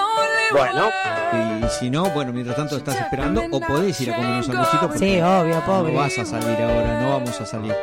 Bueno, 0.52 0.88
Y 1.32 1.68
si 1.78 1.90
no, 1.90 2.04
bueno, 2.10 2.32
mientras 2.32 2.56
tanto 2.56 2.76
estás 2.76 2.96
esperando 2.96 3.42
o 3.50 3.60
podés 3.60 4.00
ir 4.00 4.12
a 4.12 4.16
comer 4.16 4.36
un 4.36 4.44
sanguchito 4.44 4.80
porque 4.86 4.98
sí, 4.98 5.20
obvio, 5.20 5.60
pobre. 5.64 5.92
no 5.92 5.98
vas 6.00 6.18
a 6.18 6.24
salir 6.24 6.56
ahora, 6.62 7.00
no 7.00 7.10
vamos 7.14 7.40
a 7.40 7.46
salir. 7.46 7.74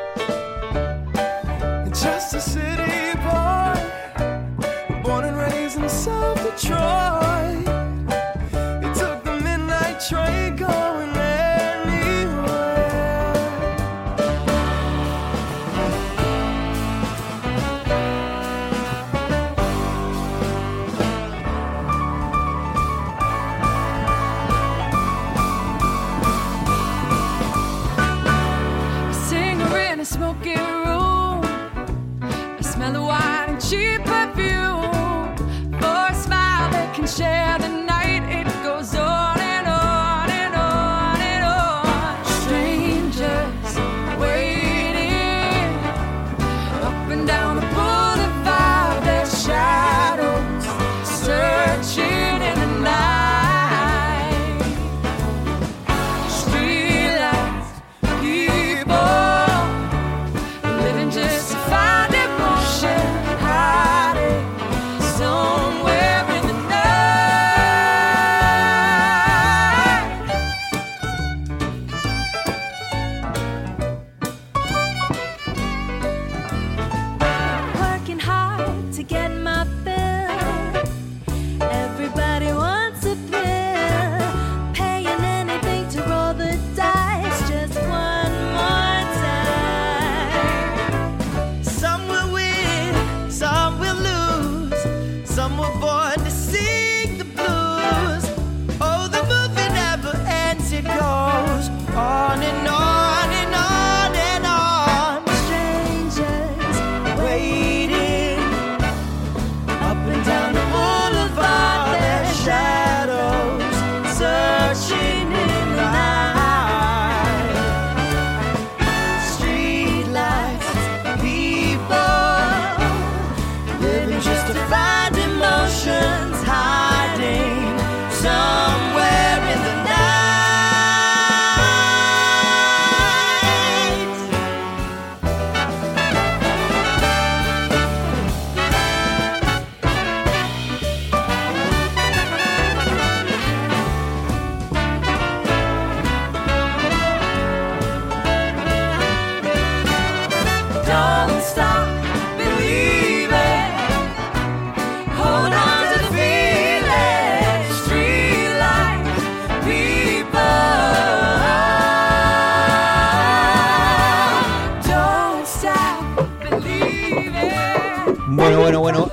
Just 1.89 2.33
a 2.33 2.39
city 2.39 3.13
boy, 3.17 5.01
born 5.03 5.25
and 5.25 5.37
raised 5.37 5.77
in 5.77 5.89
South 5.89 6.39
Detroit. 6.43 7.20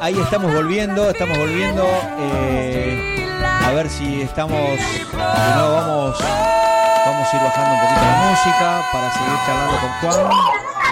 Ahí 0.09 0.19
estamos 0.21 0.53
volviendo, 0.55 1.11
estamos 1.11 1.37
volviendo. 1.39 1.85
eh, 2.19 3.27
a 3.65 3.71
ver 3.73 3.89
si 3.91 4.23
estamos. 4.23 4.59
De 4.59 5.55
nuevo 5.55 5.75
vamos. 5.75 6.19
Vamos 6.19 7.29
a 7.33 7.37
ir 7.37 7.43
bajando 7.43 7.75
un 7.75 7.81
poquito 7.81 8.01
la 8.01 8.31
música 8.31 8.83
para 8.93 9.13
seguir 9.13 9.33
charlando 9.47 9.81
con 9.81 9.91
Juan. 10.01 10.37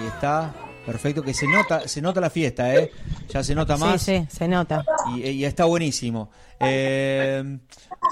Ahí 0.00 0.06
está. 0.06 0.52
Perfecto, 0.84 1.22
que 1.22 1.34
se 1.34 1.48
nota, 1.48 1.88
se 1.88 2.00
nota 2.00 2.20
la 2.20 2.30
fiesta, 2.30 2.72
¿eh? 2.74 2.92
Ya 3.28 3.42
se 3.42 3.54
nota 3.56 3.76
más. 3.76 4.00
Sí, 4.02 4.18
sí, 4.30 4.36
se 4.36 4.46
nota. 4.46 4.84
Y, 5.16 5.30
y 5.30 5.44
está 5.44 5.64
buenísimo. 5.64 6.30
Eh, 6.60 7.42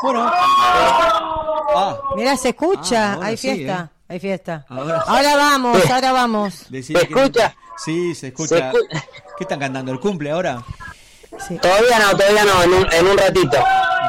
bueno. 0.03 0.31
Ah, 1.77 1.97
Mirá, 2.17 2.37
se 2.37 2.49
escucha, 2.51 3.15
Ah, 3.15 3.19
hay 3.23 3.37
sí, 3.37 3.53
fiesta, 3.55 3.91
¿eh? 3.93 4.05
hay 4.15 4.21
fiesta. 4.21 4.67
Ahora- 4.69 5.05
Ahora 5.07 5.37
vamos, 5.37 5.91
ahora 5.91 6.13
vamos. 6.13 6.55
¿Se 6.71 6.83
que- 6.83 6.99
escucha? 7.03 7.55
Sí, 7.77 8.15
se 8.15 8.29
escucha. 8.29 8.57
Se 8.73 8.79
escu- 8.79 8.89
¿Qué 9.37 9.45
están 9.45 9.59
cantando? 9.61 9.93
¿El 9.93 10.01
cumple 10.01 10.31
ahora? 10.33 10.63
Sí. 11.47 11.59
Todavía 11.59 11.99
no, 11.99 12.17
todavía 12.17 12.45
no, 12.45 12.63
en 12.63 12.73
un, 12.73 12.93
en 12.93 13.07
un 13.07 13.19
ratito. 13.19 13.59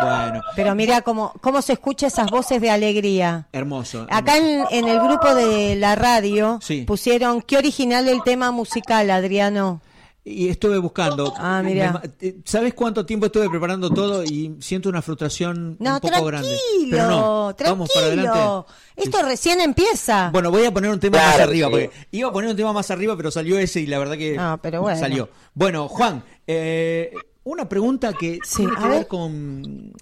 Bueno, 0.01 0.41
Pero 0.55 0.75
mira 0.75 1.01
cómo, 1.01 1.33
cómo 1.41 1.61
se 1.61 1.73
escucha 1.73 2.07
esas 2.07 2.29
voces 2.29 2.61
de 2.61 2.69
alegría. 2.69 3.47
hermoso. 3.53 4.05
Acá 4.09 4.37
hermoso. 4.37 4.67
en, 4.71 4.85
en 4.85 4.89
el 4.91 4.99
grupo 4.99 5.33
de 5.33 5.75
la 5.75 5.95
radio 5.95 6.59
Sí. 6.61 6.83
pusieron 6.83 7.41
qué 7.41 7.57
original 7.57 8.07
el 8.07 8.21
tema 8.23 8.51
musical, 8.51 9.09
Adriano. 9.09 9.81
Y 10.27 10.49
estuve 10.49 10.79
buscando. 10.79 11.31
Ah, 11.37 11.61
ma- 11.63 12.01
eh, 12.19 12.37
¿Sabes 12.45 12.73
cuánto 12.73 13.05
tiempo 13.05 13.27
estuve 13.27 13.47
preparando 13.47 13.91
todo 13.91 14.23
y 14.23 14.55
siento 14.59 14.89
una 14.89 15.03
frustración 15.03 15.77
No, 15.79 15.93
un 15.95 15.99
poco 15.99 16.25
grande? 16.25 16.57
Pero 16.89 17.07
no, 17.09 17.53
tranquilo. 17.55 17.69
vamos 17.75 17.91
para 17.93 18.05
adelante. 18.07 18.73
Esto 18.95 19.21
recién 19.21 19.61
empieza. 19.61 20.31
Bueno, 20.31 20.49
voy 20.49 20.65
a 20.65 20.73
poner 20.73 20.89
un 20.89 20.99
tema 20.99 21.19
Claro, 21.19 21.31
más 21.37 21.39
arriba, 21.47 21.67
sí. 21.67 21.71
porque 21.71 21.91
iba 22.09 22.29
a 22.29 22.31
poner 22.31 22.49
un 22.49 22.55
tema 22.55 22.73
más 22.73 22.89
arriba, 22.89 23.15
pero 23.15 23.29
salió 23.29 23.59
ese 23.59 23.81
y 23.81 23.85
la 23.85 23.99
verdad 23.99 24.17
que 24.17 24.39
pero 24.63 24.81
bueno. 24.81 24.99
salió. 24.99 25.29
Bueno, 25.53 25.87
Juan, 25.87 26.23
eh, 26.47 27.13
una 27.43 27.69
pregunta 27.69 28.11
que 28.13 28.39
Sí, 28.43 28.57
tiene 28.63 28.75
que 28.75 28.81
ver 28.81 28.91
ver. 28.91 29.07
con, 29.07 29.93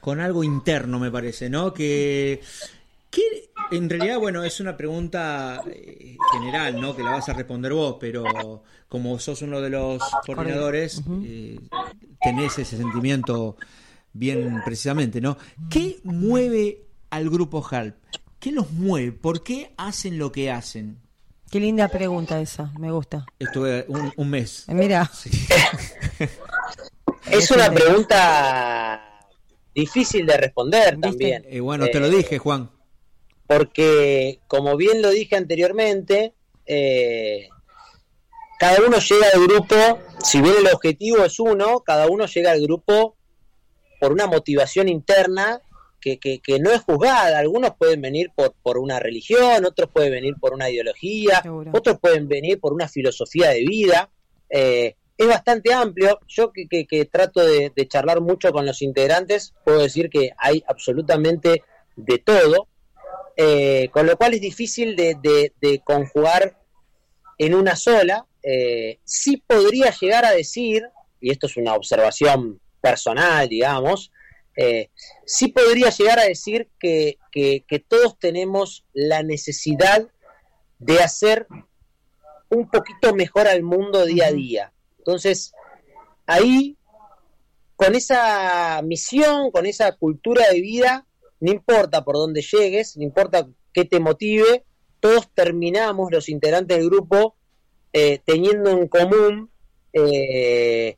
con 0.00 0.20
algo 0.20 0.44
interno, 0.44 1.00
me 1.00 1.10
parece, 1.10 1.50
¿no? 1.50 1.74
Que, 1.74 2.40
que 3.14 3.50
en 3.70 3.88
realidad, 3.88 4.18
bueno, 4.18 4.44
es 4.44 4.60
una 4.60 4.76
pregunta 4.76 5.62
eh, 5.70 6.16
general, 6.32 6.80
¿no? 6.80 6.94
Que 6.94 7.02
la 7.02 7.12
vas 7.12 7.28
a 7.28 7.32
responder 7.32 7.72
vos, 7.72 7.96
pero 7.98 8.62
como 8.88 9.18
sos 9.18 9.42
uno 9.42 9.60
de 9.60 9.70
los 9.70 10.02
coordinadores, 10.26 11.02
eh, 11.24 11.58
tenés 12.20 12.58
ese 12.58 12.76
sentimiento 12.76 13.56
bien 14.12 14.62
precisamente, 14.64 15.20
¿no? 15.20 15.36
¿Qué 15.70 15.98
mueve 16.04 16.82
al 17.10 17.30
grupo 17.30 17.64
HALP? 17.68 17.96
¿Qué 18.38 18.52
los 18.52 18.70
mueve? 18.72 19.12
¿Por 19.12 19.42
qué 19.42 19.72
hacen 19.76 20.18
lo 20.18 20.30
que 20.30 20.50
hacen? 20.50 20.98
Qué 21.50 21.60
linda 21.60 21.88
pregunta 21.88 22.40
esa, 22.40 22.72
me 22.78 22.90
gusta. 22.90 23.24
Estuve 23.38 23.84
un, 23.88 24.12
un 24.16 24.30
mes. 24.30 24.64
Eh, 24.68 24.74
Mira, 24.74 25.10
Es 27.30 27.50
una 27.50 27.70
pregunta 27.72 29.20
difícil 29.74 30.26
de 30.26 30.36
responder 30.36 30.96
¿Viste? 30.96 31.08
también. 31.08 31.44
Eh, 31.48 31.60
bueno, 31.60 31.86
te 31.88 32.00
lo 32.00 32.08
dije, 32.08 32.38
Juan. 32.38 32.70
Porque 33.46 34.40
como 34.46 34.76
bien 34.76 35.02
lo 35.02 35.10
dije 35.10 35.36
anteriormente, 35.36 36.34
eh, 36.66 37.48
cada 38.58 38.78
uno 38.86 38.98
llega 38.98 39.26
al 39.34 39.42
grupo, 39.46 39.74
si 40.22 40.40
bien 40.40 40.54
el 40.60 40.68
objetivo 40.72 41.24
es 41.24 41.38
uno, 41.40 41.80
cada 41.80 42.08
uno 42.08 42.26
llega 42.26 42.52
al 42.52 42.62
grupo 42.62 43.16
por 44.00 44.12
una 44.12 44.26
motivación 44.26 44.88
interna 44.88 45.60
que, 46.00 46.18
que- 46.18 46.40
que 46.40 46.58
no 46.60 46.70
es 46.70 46.82
juzgada. 46.82 47.38
Algunos 47.38 47.72
pueden 47.78 48.00
venir 48.02 48.30
por, 48.34 48.54
por 48.62 48.78
una 48.78 49.00
religión, 49.00 49.64
otros 49.64 49.90
pueden 49.92 50.12
venir 50.12 50.34
por 50.40 50.52
una 50.54 50.70
ideología, 50.70 51.42
Seguro. 51.42 51.70
otros 51.74 51.98
pueden 52.00 52.28
venir 52.28 52.60
por 52.60 52.72
una 52.72 52.88
filosofía 52.88 53.50
de 53.50 53.60
vida. 53.64 54.10
Eh, 54.50 54.96
es 55.16 55.26
bastante 55.26 55.72
amplio. 55.72 56.18
Yo 56.28 56.52
que, 56.52 56.66
que- 56.68 56.86
que 56.86 57.04
trato 57.06 57.44
de, 57.44 57.72
de 57.74 57.88
charlar 57.88 58.20
mucho 58.20 58.52
con 58.52 58.66
los 58.66 58.82
integrantes, 58.82 59.54
puedo 59.64 59.80
decir 59.80 60.10
que 60.10 60.32
hay 60.38 60.62
absolutamente 60.68 61.62
de 61.96 62.18
todo. 62.18 62.68
Eh, 63.36 63.88
con 63.92 64.06
lo 64.06 64.16
cual 64.16 64.34
es 64.34 64.40
difícil 64.40 64.94
de, 64.96 65.16
de- 65.20 65.52
de 65.60 65.80
conjugar 65.80 66.60
en 67.38 67.54
una 67.54 67.74
sola. 67.76 68.26
Eh, 68.42 69.00
sí 69.04 69.38
podría 69.38 69.90
llegar 69.90 70.24
a 70.24 70.30
decir, 70.32 70.84
y 71.20 71.30
esto 71.30 71.46
es 71.46 71.56
una 71.56 71.74
observación 71.74 72.60
personal, 72.80 73.48
digamos, 73.48 74.12
eh, 74.56 74.90
sí 75.26 75.48
podría 75.48 75.90
llegar 75.90 76.20
a 76.20 76.24
decir 76.24 76.68
que, 76.78 77.18
que- 77.32 77.64
que 77.66 77.78
todos 77.80 78.18
tenemos 78.18 78.84
la 78.92 79.22
necesidad 79.22 80.06
de 80.78 81.00
hacer 81.02 81.46
un 82.50 82.68
poquito 82.70 83.14
mejor 83.14 83.48
al 83.48 83.62
mundo 83.62 84.04
día 84.04 84.26
a 84.26 84.32
día. 84.32 84.72
Entonces, 84.98 85.52
ahí, 86.26 86.76
con 87.74 87.94
esa 87.96 88.80
misión, 88.84 89.50
con 89.50 89.66
esa 89.66 89.92
cultura 89.96 90.46
de 90.52 90.60
vida, 90.60 91.06
no 91.44 91.50
importa 91.52 92.04
por 92.04 92.14
dónde 92.16 92.40
llegues, 92.42 92.96
no 92.96 93.02
importa 93.04 93.46
qué 93.72 93.84
te 93.84 94.00
motive, 94.00 94.64
todos 95.00 95.28
terminamos, 95.34 96.10
los 96.10 96.28
integrantes 96.28 96.78
del 96.78 96.86
grupo, 96.88 97.36
eh, 97.92 98.20
teniendo 98.24 98.70
en 98.70 98.88
común 98.88 99.50
eh, 99.92 100.96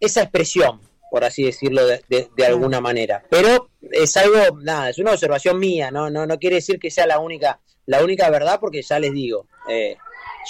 esa 0.00 0.22
expresión, 0.22 0.80
por 1.10 1.24
así 1.24 1.44
decirlo 1.44 1.86
de, 1.86 2.02
de- 2.08 2.28
de 2.36 2.46
alguna 2.46 2.80
manera. 2.80 3.22
Pero 3.30 3.70
es 3.92 4.16
algo, 4.16 4.58
nada, 4.60 4.90
es 4.90 4.98
una 4.98 5.12
observación 5.12 5.58
mía, 5.58 5.90
no, 5.90 6.10
no, 6.10 6.26
no 6.26 6.38
quiere 6.38 6.56
decir 6.56 6.78
que 6.78 6.90
sea 6.90 7.06
la 7.06 7.18
única, 7.18 7.60
la 7.86 8.02
única 8.02 8.28
verdad, 8.30 8.58
porque 8.60 8.82
ya 8.82 8.98
les 8.98 9.12
digo, 9.12 9.46
eh, 9.68 9.96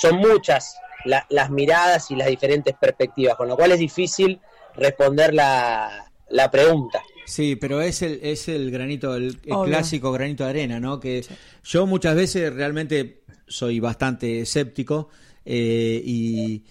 son 0.00 0.16
muchas 0.16 0.76
la- 1.04 1.26
las 1.30 1.50
miradas 1.50 2.10
y 2.10 2.16
las 2.16 2.28
diferentes 2.28 2.74
perspectivas, 2.80 3.36
con 3.36 3.48
lo 3.48 3.56
cual 3.56 3.72
es 3.72 3.78
difícil 3.78 4.40
responder 4.74 5.34
la, 5.34 6.10
la 6.28 6.50
pregunta. 6.50 7.02
Sí, 7.30 7.54
pero 7.54 7.80
es 7.80 8.02
el, 8.02 8.18
es 8.24 8.48
el 8.48 8.72
granito, 8.72 9.14
el, 9.14 9.38
clásico 9.38 10.10
granito 10.10 10.42
de 10.42 10.50
arena, 10.50 10.80
¿no? 10.80 10.98
Que 10.98 11.24
yo 11.62 11.86
muchas 11.86 12.16
veces 12.16 12.52
realmente 12.52 13.22
soy 13.46 13.78
bastante 13.78 14.40
escéptico 14.40 15.10
eh, 15.44 16.02
y 16.04 16.64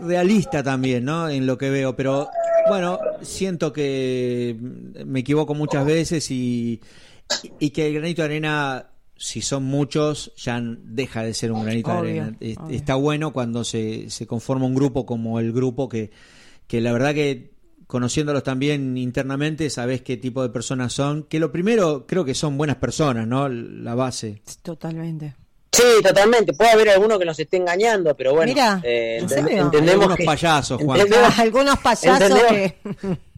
realista 0.00 0.62
también, 0.62 1.04
¿no? 1.04 1.28
En 1.28 1.44
lo 1.46 1.58
que 1.58 1.68
veo, 1.68 1.94
pero 1.94 2.30
bueno, 2.70 2.98
siento 3.20 3.70
que 3.70 4.56
me 5.04 5.20
equivoco 5.20 5.54
muchas 5.54 5.84
veces 5.84 6.30
y, 6.30 6.80
y 7.58 7.68
que 7.68 7.88
el 7.88 7.92
granito 7.92 8.22
de 8.22 8.26
arena, 8.26 8.92
si 9.14 9.42
son 9.42 9.64
muchos, 9.64 10.32
ya 10.36 10.58
deja 10.62 11.22
de 11.22 11.34
ser 11.34 11.52
un 11.52 11.64
granito 11.64 11.90
de 11.90 11.98
arena. 11.98 12.36
Obvio. 12.40 12.70
Está 12.70 12.94
bueno 12.94 13.34
cuando 13.34 13.62
se, 13.62 14.08
se 14.08 14.26
conforma 14.26 14.64
un 14.64 14.74
grupo 14.74 15.04
como 15.04 15.38
el 15.38 15.52
grupo 15.52 15.86
que, 15.90 16.10
que 16.66 16.80
la 16.80 16.94
verdad 16.94 17.12
que 17.12 17.51
conociéndolos 17.92 18.42
también 18.42 18.96
internamente, 18.96 19.68
sabés 19.68 20.00
qué 20.00 20.16
tipo 20.16 20.42
de 20.42 20.48
personas 20.48 20.94
son, 20.94 21.24
que 21.24 21.38
lo 21.38 21.52
primero 21.52 22.06
creo 22.06 22.24
que 22.24 22.34
son 22.34 22.56
buenas 22.56 22.76
personas, 22.76 23.26
¿no? 23.28 23.50
La 23.50 23.94
base. 23.94 24.40
totalmente. 24.62 25.34
Sí, 25.70 25.82
totalmente. 26.02 26.54
Puede 26.54 26.70
haber 26.70 26.88
alguno 26.88 27.18
que 27.18 27.26
nos 27.26 27.38
esté 27.38 27.58
engañando, 27.58 28.16
pero 28.16 28.34
bueno, 28.34 28.50
Mira, 28.50 28.80
eh, 28.82 29.18
¿en 29.20 29.26
enten- 29.26 29.44
serio? 29.44 29.62
entendemos 29.64 29.92
Algunos 30.04 30.16
que, 30.16 30.24
payasos, 30.24 30.82
Juan. 30.82 31.00
entendemos- 31.00 31.38
Algunos 31.38 31.78
payasos 31.80 32.30
entendemos- 32.30 32.72
que... 33.02 33.18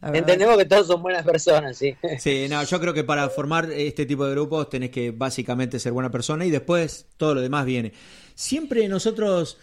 Entendemos 0.18 0.56
que 0.58 0.64
todos 0.66 0.86
son 0.86 1.00
buenas 1.02 1.24
personas, 1.24 1.76
sí. 1.78 1.96
Sí, 2.18 2.46
no, 2.48 2.62
yo 2.62 2.78
creo 2.80 2.92
que 2.94 3.04
para 3.04 3.28
formar 3.30 3.70
este 3.72 4.04
tipo 4.04 4.26
de 4.26 4.32
grupos 4.32 4.68
tenés 4.68 4.90
que 4.90 5.12
básicamente 5.12 5.80
ser 5.80 5.92
buena 5.92 6.10
persona 6.10 6.44
y 6.44 6.50
después 6.50 7.06
todo 7.16 7.34
lo 7.34 7.40
demás 7.40 7.64
viene. 7.64 7.92
Siempre 8.34 8.86
nosotros 8.86 9.56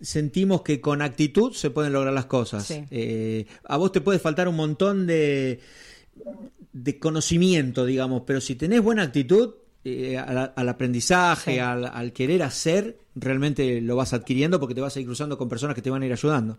sentimos 0.00 0.62
que 0.62 0.80
con 0.80 1.02
actitud 1.02 1.52
se 1.52 1.70
pueden 1.70 1.92
lograr 1.92 2.12
las 2.14 2.26
cosas. 2.26 2.66
Sí. 2.66 2.84
Eh, 2.90 3.46
a 3.64 3.76
vos 3.76 3.92
te 3.92 4.00
puede 4.00 4.18
faltar 4.18 4.48
un 4.48 4.56
montón 4.56 5.06
de, 5.06 5.60
de 6.72 6.98
conocimiento, 6.98 7.84
digamos, 7.84 8.22
pero 8.26 8.40
si 8.40 8.54
tenés 8.54 8.80
buena 8.82 9.02
actitud 9.02 9.54
eh, 9.84 10.16
al, 10.18 10.52
al 10.54 10.68
aprendizaje, 10.68 11.54
Sí. 11.54 11.58
al, 11.58 11.86
al 11.86 12.12
querer 12.12 12.42
hacer, 12.42 12.98
realmente 13.14 13.80
lo 13.80 13.96
vas 13.96 14.12
adquiriendo 14.12 14.60
porque 14.60 14.74
te 14.74 14.80
vas 14.80 14.96
a 14.96 15.00
ir 15.00 15.06
cruzando 15.06 15.38
con 15.38 15.48
personas 15.48 15.74
que 15.74 15.82
te 15.82 15.90
van 15.90 16.02
a 16.02 16.06
ir 16.06 16.12
ayudando. 16.12 16.58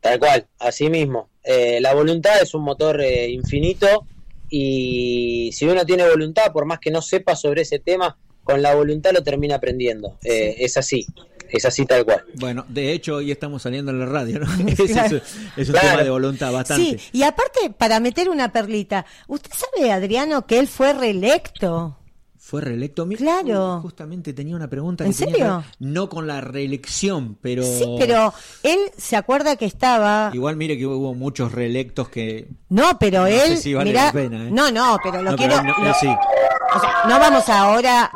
Tal 0.00 0.18
cual, 0.18 0.46
así 0.58 0.88
mismo. 0.90 1.28
Eh, 1.42 1.80
la 1.80 1.92
voluntad 1.94 2.40
es 2.40 2.54
un 2.54 2.62
motor 2.62 3.00
eh, 3.00 3.28
infinito 3.30 4.06
y 4.48 5.50
si 5.52 5.66
uno 5.66 5.84
tiene 5.84 6.08
voluntad, 6.08 6.52
por 6.52 6.64
más 6.66 6.78
que 6.78 6.90
no 6.90 7.02
sepa 7.02 7.34
sobre 7.36 7.62
ese 7.62 7.78
tema, 7.80 8.16
con 8.44 8.62
la 8.62 8.74
voluntad 8.74 9.12
lo 9.12 9.22
termina 9.22 9.56
aprendiendo. 9.56 10.16
Eh, 10.24 10.56
Es 10.58 10.76
así, 10.76 11.06
es 11.50 11.64
así 11.64 11.84
tal 11.86 12.04
cual. 12.04 12.24
Bueno, 12.34 12.64
de 12.68 12.92
hecho 12.92 13.16
hoy 13.16 13.30
estamos 13.30 13.62
saliendo 13.62 13.90
en 13.90 14.00
la 14.00 14.06
radio, 14.06 14.40
¿no? 14.40 14.46
Es, 14.68 14.92
Claro. 14.92 15.20
es 15.56 15.68
un 15.68 15.72
Claro. 15.74 15.88
tema 15.90 16.02
de 16.04 16.10
voluntad 16.10 16.52
bastante. 16.52 16.98
Sí, 16.98 17.08
y 17.12 17.22
aparte, 17.22 17.70
para 17.76 18.00
meter 18.00 18.28
una 18.28 18.52
perlita, 18.52 19.04
¿usted 19.26 19.50
sabe, 19.54 19.90
Adriano, 19.92 20.46
que 20.46 20.58
él 20.58 20.68
fue 20.68 20.92
reelecto? 20.92 21.94
¿Fue 22.40 22.62
reelecto? 22.62 23.06
Claro. 23.08 23.80
Justamente 23.82 24.32
tenía 24.32 24.56
una 24.56 24.68
pregunta 24.70 25.04
¿En 25.04 25.10
que 25.12 25.18
tenía 25.18 25.34
serio? 25.34 25.46
que 25.46 25.84
ver- 25.84 25.92
no 25.92 26.08
con 26.08 26.26
la 26.26 26.40
reelección, 26.40 27.36
pero... 27.42 27.62
Sí, 27.62 27.84
pero 27.98 28.32
él 28.62 28.78
se 28.96 29.16
acuerda 29.16 29.56
que 29.56 29.66
estaba... 29.66 30.30
Igual 30.32 30.56
mire 30.56 30.78
que 30.78 30.86
hubo 30.86 31.12
muchos 31.14 31.52
reelectos 31.52 32.08
que... 32.08 32.48
No, 32.70 32.98
pero 32.98 33.20
No 33.20 33.26
él... 33.26 33.48
sé 33.48 33.56
si 33.58 33.74
vale 33.74 33.90
mirá- 33.90 34.06
la 34.06 34.12
pena, 34.12 34.48
¿eh? 34.48 34.50
No, 34.50 34.70
no, 34.70 34.96
pero 35.02 35.20
lo 35.22 35.32
No, 35.32 35.36
quiero... 35.36 35.56
pero 35.60 35.76
no- 35.78 35.84
lo- 35.88 35.94
sí. 35.94 36.06
o 36.08 36.80
sea, 36.80 36.90
no 37.06 37.18
vamos 37.18 37.46
ahora 37.50 38.10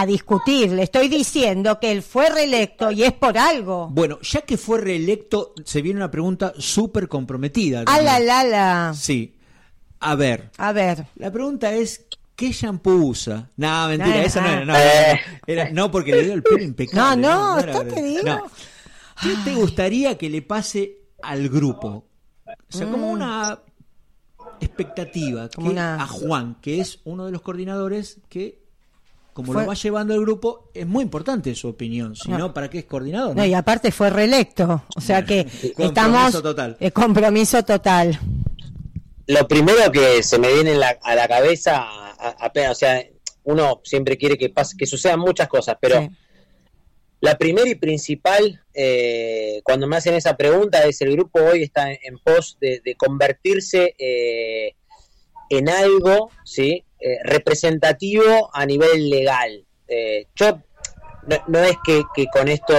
a 0.00 0.06
discutir, 0.06 0.70
le 0.72 0.82
estoy 0.84 1.08
diciendo 1.08 1.80
que 1.80 1.90
él 1.90 2.02
fue 2.02 2.28
reelecto 2.30 2.90
y 2.92 3.02
es 3.02 3.12
por 3.12 3.36
algo. 3.36 3.88
Bueno, 3.90 4.18
ya 4.22 4.42
que 4.42 4.56
fue 4.56 4.80
reelecto, 4.80 5.54
se 5.64 5.82
viene 5.82 5.98
una 5.98 6.10
pregunta 6.10 6.52
súper 6.58 7.08
comprometida. 7.08 7.82
A 7.86 8.00
la 8.00 8.20
la 8.20 8.44
la. 8.44 8.94
Sí. 8.94 9.34
A 10.00 10.14
ver, 10.14 10.50
A 10.58 10.72
ver. 10.72 11.06
la 11.16 11.32
pregunta 11.32 11.72
es, 11.72 12.06
¿qué 12.36 12.52
shampoo 12.52 12.94
usa? 13.08 13.50
No, 13.56 13.88
mentira, 13.88 14.16
Ah, 14.20 14.22
esa 14.22 14.40
no 14.40 14.48
ah. 14.48 14.52
era. 14.52 14.64
No. 14.64 15.20
Era- 15.46 15.70
no, 15.70 15.90
porque 15.90 16.12
le 16.12 16.22
dio 16.24 16.34
el 16.34 16.42
pelo 16.44 16.62
impecable. 16.62 17.20
No, 17.22 17.54
no, 17.54 17.58
era- 17.58 17.72
¿esto 17.72 17.84
te 17.94 18.02
digo? 18.02 18.22
no. 18.24 18.44
¿Qué 19.20 19.34
te 19.44 19.54
gustaría 19.56 20.16
que 20.16 20.30
le 20.30 20.42
pase 20.42 20.98
al 21.22 21.48
grupo? 21.48 22.04
O 22.46 22.52
sea, 22.76 22.88
como 22.88 23.10
una 23.10 23.58
expectativa 24.60 25.46
Mm. 25.46 25.48
Que 25.48 25.60
una- 25.68 25.94
a 26.02 26.06
Juan, 26.06 26.56
que 26.60 26.80
es 26.80 27.00
uno 27.04 27.26
de 27.26 27.32
los 27.32 27.42
coordinadores 27.42 28.20
que, 28.28 28.62
como 29.38 29.52
Fue- 29.52 29.62
lo 29.62 29.68
va 29.68 29.74
llevando 29.74 30.14
el 30.14 30.20
grupo, 30.20 30.70
es 30.74 30.84
muy 30.86 31.04
importante 31.04 31.54
su 31.54 31.68
opinión. 31.68 32.16
Si 32.16 32.28
no, 32.30 32.52
¿para 32.52 32.68
qué 32.68 32.80
es 32.80 32.84
coordinador? 32.86 33.36
No, 33.36 33.44
y 33.46 33.54
aparte 33.54 33.92
fue 33.92 34.10
reelecto. 34.10 34.82
O 34.96 35.00
sea 35.00 35.24
que 35.24 35.44
Compromiso 35.76 35.84
estamos. 35.88 36.42
total. 36.42 36.76
eh, 36.80 36.90
compromiso 36.90 37.62
total. 37.64 38.18
Lo 39.28 39.46
primero 39.46 39.92
que 39.92 40.22
se 40.24 40.38
me 40.38 40.52
viene 40.52 40.74
la- 40.74 40.98
a 41.02 41.14
la 41.14 41.28
cabeza, 41.28 41.86
apenas, 42.40 42.72
o 42.72 42.74
sea, 42.74 43.04
uno 43.44 43.80
siempre 43.84 44.16
quiere 44.18 44.36
que 44.36 44.48
pase, 44.50 44.76
que 44.76 44.86
sucedan 44.86 45.20
muchas 45.20 45.46
cosas, 45.48 45.76
pero 45.80 46.00
Sí. 46.00 46.08
la 47.20 47.38
primera 47.38 47.68
y 47.68 47.74
principal, 47.74 48.62
eh, 48.74 49.60
cuando 49.64 49.86
me 49.86 49.96
hacen 49.96 50.14
esa 50.14 50.36
pregunta, 50.36 50.84
es 50.84 51.00
el 51.02 51.12
grupo 51.12 51.40
hoy 51.40 51.62
está 51.62 51.92
en, 51.92 51.98
en 52.02 52.18
pos 52.18 52.56
de, 52.60 52.80
de 52.84 52.94
convertirse 52.96 53.94
eh, 53.98 54.74
en 55.50 55.68
algo, 55.68 56.30
¿sí? 56.44 56.84
Eh, 57.00 57.18
representativo 57.22 58.50
a 58.52 58.66
nivel 58.66 59.08
legal. 59.08 59.64
Eh, 59.86 60.26
yo 60.34 60.58
no, 61.28 61.36
no 61.46 61.58
es 61.60 61.76
que, 61.84 62.02
que 62.14 62.26
con 62.26 62.48
esto 62.48 62.74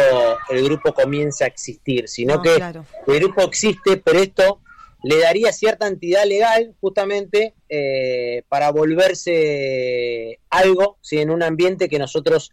el 0.49 0.63
grupo 0.63 0.93
comience 0.93 1.43
a 1.43 1.47
existir, 1.47 2.09
sino 2.09 2.35
No, 2.35 2.41
que 2.41 2.55
claro. 2.55 2.85
el 3.07 3.19
grupo 3.19 3.43
existe, 3.43 3.97
pero 3.97 4.19
esto 4.19 4.59
le 5.03 5.19
daría 5.19 5.53
cierta 5.53 5.87
entidad 5.87 6.25
legal 6.25 6.75
justamente 6.81 7.53
eh, 7.69 8.43
para 8.49 8.71
volverse 8.71 10.39
algo, 10.49 10.97
¿sí? 11.01 11.19
en 11.19 11.29
un 11.29 11.41
ambiente 11.41 11.87
que 11.87 11.99
nosotros 11.99 12.51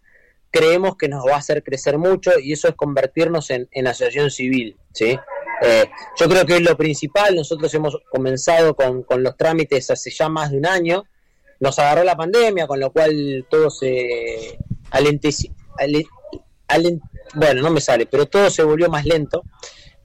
creemos 0.52 0.96
que 0.96 1.09
nos 1.09 1.26
va 1.26 1.35
a 1.35 1.38
hacer 1.38 1.64
crecer 1.64 1.98
mucho 1.98 2.38
y 2.38 2.52
eso 2.52 2.68
es 2.68 2.74
convertirnos 2.74 3.50
en, 3.50 3.68
en 3.72 3.87
asociación 3.88 4.31
civil. 4.31 4.76
¿sí? 4.92 5.18
Eh, 5.62 5.87
yo 6.16 6.29
creo 6.29 6.46
que 6.46 6.55
es 6.57 6.62
lo 6.62 6.76
principal, 6.76 7.35
nosotros 7.35 7.72
hemos 7.74 7.98
comenzado 8.11 8.76
con, 8.76 9.02
con 9.02 9.22
los 9.22 9.37
trámites 9.37 9.90
hace 9.90 10.11
ya 10.11 10.29
más 10.29 10.50
de 10.52 10.59
un 10.59 10.66
año, 10.66 11.05
nos 11.61 11.79
agarró 11.79 12.05
la 12.05 12.16
pandemia, 12.16 12.66
con 12.66 12.81
lo 12.81 12.90
cual 12.90 13.47
todo 13.51 13.71
se 13.71 14.59
alenteci- 14.90 15.53
ale- 15.79 16.07
alen- 16.69 17.01
bueno, 17.35 17.62
no 17.62 17.71
me 17.71 17.81
sale, 17.81 18.07
pero 18.07 18.27
todo 18.27 18.51
se 18.51 18.62
volvió 18.62 18.88
más 18.88 19.05
lento. 19.05 19.42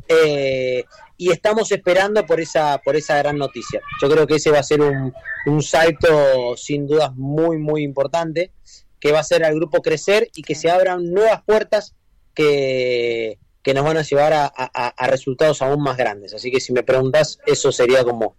Eh, 0.08 0.84
y 1.18 1.32
estamos 1.32 1.72
esperando 1.72 2.26
por 2.26 2.42
esa, 2.42 2.80
por 2.84 2.96
esa 2.96 3.18
gran 3.18 3.38
noticia. 3.38 3.80
Yo 4.02 4.10
creo 4.10 4.26
que 4.28 4.36
ese 4.36 4.50
va 4.52 4.60
a 4.60 4.64
ser 4.64 4.82
un, 4.82 5.14
un 5.46 5.62
salto 5.62 6.58
sin 6.58 6.88
dudas 6.88 7.14
muy, 7.16 7.58
muy 7.58 7.84
importante, 7.84 8.52
que 9.00 9.12
va 9.12 9.20
a 9.20 9.22
hacer 9.22 9.44
al 9.46 9.56
grupo 9.56 9.82
crecer 9.82 10.30
y 10.36 10.42
que 10.42 10.56
se 10.56 10.70
abran 10.70 11.12
nuevas 11.12 11.44
puertas 11.44 11.96
que, 12.34 13.38
que 13.64 13.74
nos 13.74 13.84
van 13.86 13.98
a 13.98 14.02
llevar 14.02 14.34
a, 14.34 14.46
a- 14.46 14.94
a 14.98 15.08
resultados 15.08 15.62
aún 15.62 15.82
más 15.84 15.96
grandes. 15.98 16.34
Así 16.34 16.52
que 16.52 16.60
si 16.60 16.74
me 16.74 16.84
preguntas, 16.84 17.40
eso 17.46 17.72
sería 17.72 18.04
como 18.04 18.36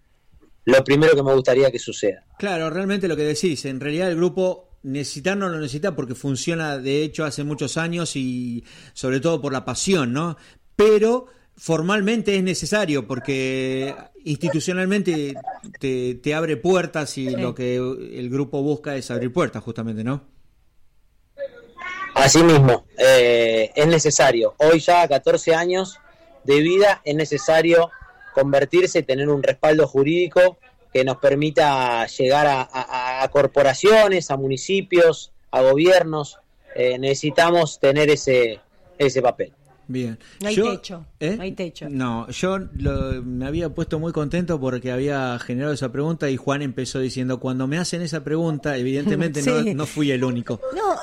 lo 0.64 0.84
primero 0.84 1.14
que 1.14 1.22
me 1.22 1.34
gustaría 1.34 1.70
que 1.70 1.78
suceda. 1.78 2.24
Claro, 2.38 2.70
realmente 2.70 3.08
lo 3.08 3.16
que 3.16 3.24
decís, 3.24 3.64
en 3.64 3.80
realidad 3.80 4.10
el 4.10 4.16
grupo 4.16 4.68
necesitar 4.82 5.36
no 5.36 5.48
lo 5.48 5.58
necesita 5.58 5.94
porque 5.94 6.14
funciona 6.14 6.78
de 6.78 7.02
hecho 7.02 7.24
hace 7.24 7.44
muchos 7.44 7.76
años 7.76 8.16
y 8.16 8.64
sobre 8.94 9.20
todo 9.20 9.40
por 9.40 9.52
la 9.52 9.64
pasión, 9.64 10.12
¿no? 10.12 10.36
Pero 10.76 11.26
formalmente 11.56 12.36
es 12.36 12.42
necesario 12.42 13.06
porque 13.06 13.94
institucionalmente 14.24 15.34
te, 15.78 16.14
te 16.14 16.34
abre 16.34 16.56
puertas 16.56 17.16
y 17.18 17.30
lo 17.30 17.54
que 17.54 17.76
el 17.76 18.30
grupo 18.30 18.62
busca 18.62 18.96
es 18.96 19.10
abrir 19.10 19.32
puertas 19.32 19.62
justamente, 19.62 20.02
¿no? 20.02 20.32
Asimismo, 22.14 22.84
eh, 22.98 23.70
es 23.74 23.86
necesario, 23.86 24.54
hoy 24.58 24.80
ya 24.80 25.02
a 25.02 25.08
14 25.08 25.54
años 25.54 25.98
de 26.44 26.60
vida, 26.60 27.00
es 27.04 27.14
necesario 27.14 27.90
convertirse, 28.34 29.02
tener 29.02 29.28
un 29.28 29.42
respaldo 29.42 29.86
jurídico 29.86 30.58
que 30.92 31.04
nos 31.04 31.16
permita 31.18 32.06
llegar 32.06 32.46
a, 32.46 32.62
a- 32.62 33.22
a 33.22 33.28
corporaciones, 33.28 34.30
a 34.30 34.36
municipios, 34.36 35.32
a 35.50 35.62
gobiernos. 35.62 36.38
Eh, 36.74 36.98
necesitamos 36.98 37.78
tener 37.80 38.10
ese, 38.10 38.60
ese 38.98 39.22
papel. 39.22 39.52
Bien. 39.88 40.18
No 40.40 40.48
hay 40.48 40.54
techo, 40.56 41.04
¿Eh? 41.20 41.34
no 41.36 41.42
hay 41.42 41.52
techo. 41.52 41.86
No, 41.90 42.28
yo 42.30 42.58
lo- 42.58 43.22
me 43.22 43.46
había 43.46 43.68
puesto 43.70 43.98
muy 43.98 44.12
contento 44.12 44.58
porque 44.60 44.90
había 44.92 45.38
generado 45.38 45.74
esa 45.74 45.90
pregunta 45.92 46.30
y 46.30 46.36
Juan 46.36 46.62
empezó 46.62 46.98
diciendo, 47.00 47.40
cuando 47.40 47.66
me 47.66 47.78
hacen 47.78 48.00
esa 48.00 48.22
pregunta, 48.24 48.76
evidentemente 48.78 49.42
no, 49.46 49.62
no 49.74 49.86
fui 49.86 50.10
el 50.10 50.24
único. 50.24 50.60
No, 50.74 50.96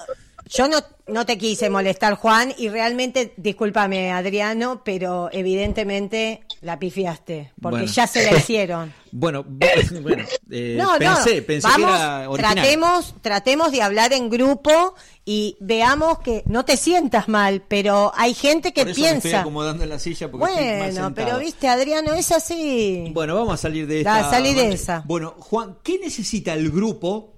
yo 0.50 0.68
no, 0.68 0.78
no 1.08 1.26
te 1.26 1.38
quise 1.38 1.70
molestar, 1.70 2.16
Juan, 2.16 2.52
y 2.58 2.70
realmente, 2.70 3.34
discúlpame, 3.38 4.12
Adriano, 4.12 4.82
pero 4.84 5.30
evidentemente 5.32 6.42
la 6.62 6.78
pifiaste, 6.78 7.52
porque 7.62 7.80
Bueno. 7.80 7.92
ya 7.94 8.06
se 8.08 8.30
la 8.30 8.38
hicieron. 8.38 8.94
Bueno, 9.12 9.44
bueno 9.44 10.24
eh, 10.52 10.76
No, 10.78 10.98
pensé, 11.00 11.42
no, 11.42 11.46
pensé 11.48 11.68
vamos, 11.68 11.90
que 11.92 11.96
era 11.98 12.30
original. 12.30 12.56
tratemos, 12.56 13.16
tratemos 13.22 13.72
de 13.72 13.82
hablar 13.82 14.14
en 14.14 14.30
grupo 14.30 14.96
y 15.26 15.56
veamos 15.60 16.20
que 16.20 16.44
no 16.48 16.66
te 16.66 16.76
sientas 16.78 17.28
mal, 17.30 17.64
pero 17.68 18.12
hay 18.16 18.34
gente 18.34 18.74
que 18.74 18.82
Por 18.82 18.90
eso 18.92 19.02
me 19.02 19.08
estoy 19.08 19.22
piensa. 19.22 19.42
acomodando 19.42 19.84
en 19.84 19.90
la 19.90 20.00
silla 20.00 20.30
porque 20.30 20.46
estoy 20.52 20.66
mal 20.66 20.78
Bueno, 20.78 20.94
sentado. 21.06 21.14
pero 21.16 21.40
viste, 21.40 21.68
Adriano, 21.68 22.14
es 22.14 22.32
así. 22.32 23.12
Bueno, 23.14 23.36
vamos 23.36 23.54
a 23.54 23.58
salir 23.58 23.88
de 23.88 24.04
Da, 24.04 24.20
esta. 24.22 24.42
de 24.42 24.70
esa. 24.74 25.04
Bueno, 25.06 25.36
Juan, 25.40 25.78
¿qué 25.84 25.98
necesita 26.00 26.54
el 26.54 26.70
grupo 26.72 27.36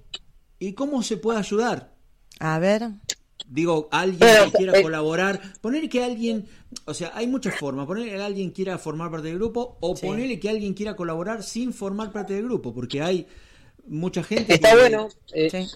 y 0.58 0.72
cómo 0.72 1.02
se 1.02 1.16
puede 1.16 1.38
ayudar? 1.38 1.92
A 2.40 2.58
ver. 2.58 2.88
Digo, 3.48 3.88
alguien 3.90 4.18
Pero, 4.20 4.44
que 4.50 4.58
quiera 4.58 4.78
eh, 4.78 4.82
colaborar, 4.82 5.40
poner 5.60 5.88
que 5.88 6.02
alguien, 6.02 6.46
o 6.86 6.94
sea, 6.94 7.10
hay 7.14 7.26
muchas 7.26 7.54
formas, 7.58 7.86
poner 7.86 8.08
que 8.08 8.22
alguien 8.22 8.50
quiera 8.50 8.78
formar 8.78 9.10
parte 9.10 9.28
del 9.28 9.36
grupo 9.36 9.76
o 9.80 9.94
Sí. 9.96 10.06
ponerle 10.06 10.40
que 10.40 10.48
alguien 10.48 10.72
quiera 10.74 10.96
colaborar 10.96 11.42
sin 11.42 11.72
formar 11.74 12.12
parte 12.12 12.34
del 12.34 12.44
grupo, 12.44 12.72
porque 12.72 13.02
hay 13.02 13.26
mucha 13.86 14.22
gente 14.22 14.54
Está 14.54 14.70
que- 14.70 14.76
bueno. 14.76 15.08
eh, 15.34 15.50
Sí. 15.50 15.68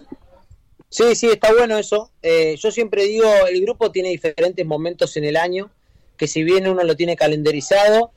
Sí, 0.89 1.15
sí, 1.17 1.27
está 1.27 1.53
bueno 1.53 1.77
eso. 1.77 2.13
Eh, 2.23 2.57
yo 2.59 2.71
siempre 2.71 3.05
digo, 3.05 3.29
el 3.51 3.61
grupo 3.61 3.91
tiene 3.91 4.09
diferentes 4.11 4.65
momentos 4.65 5.17
en 5.17 5.25
el 5.25 5.37
año, 5.37 5.71
que 6.17 6.29
si 6.29 6.45
bien 6.45 6.67
uno 6.69 6.85
lo 6.85 6.97
tiene 6.97 7.17
calendarizado, 7.17 8.13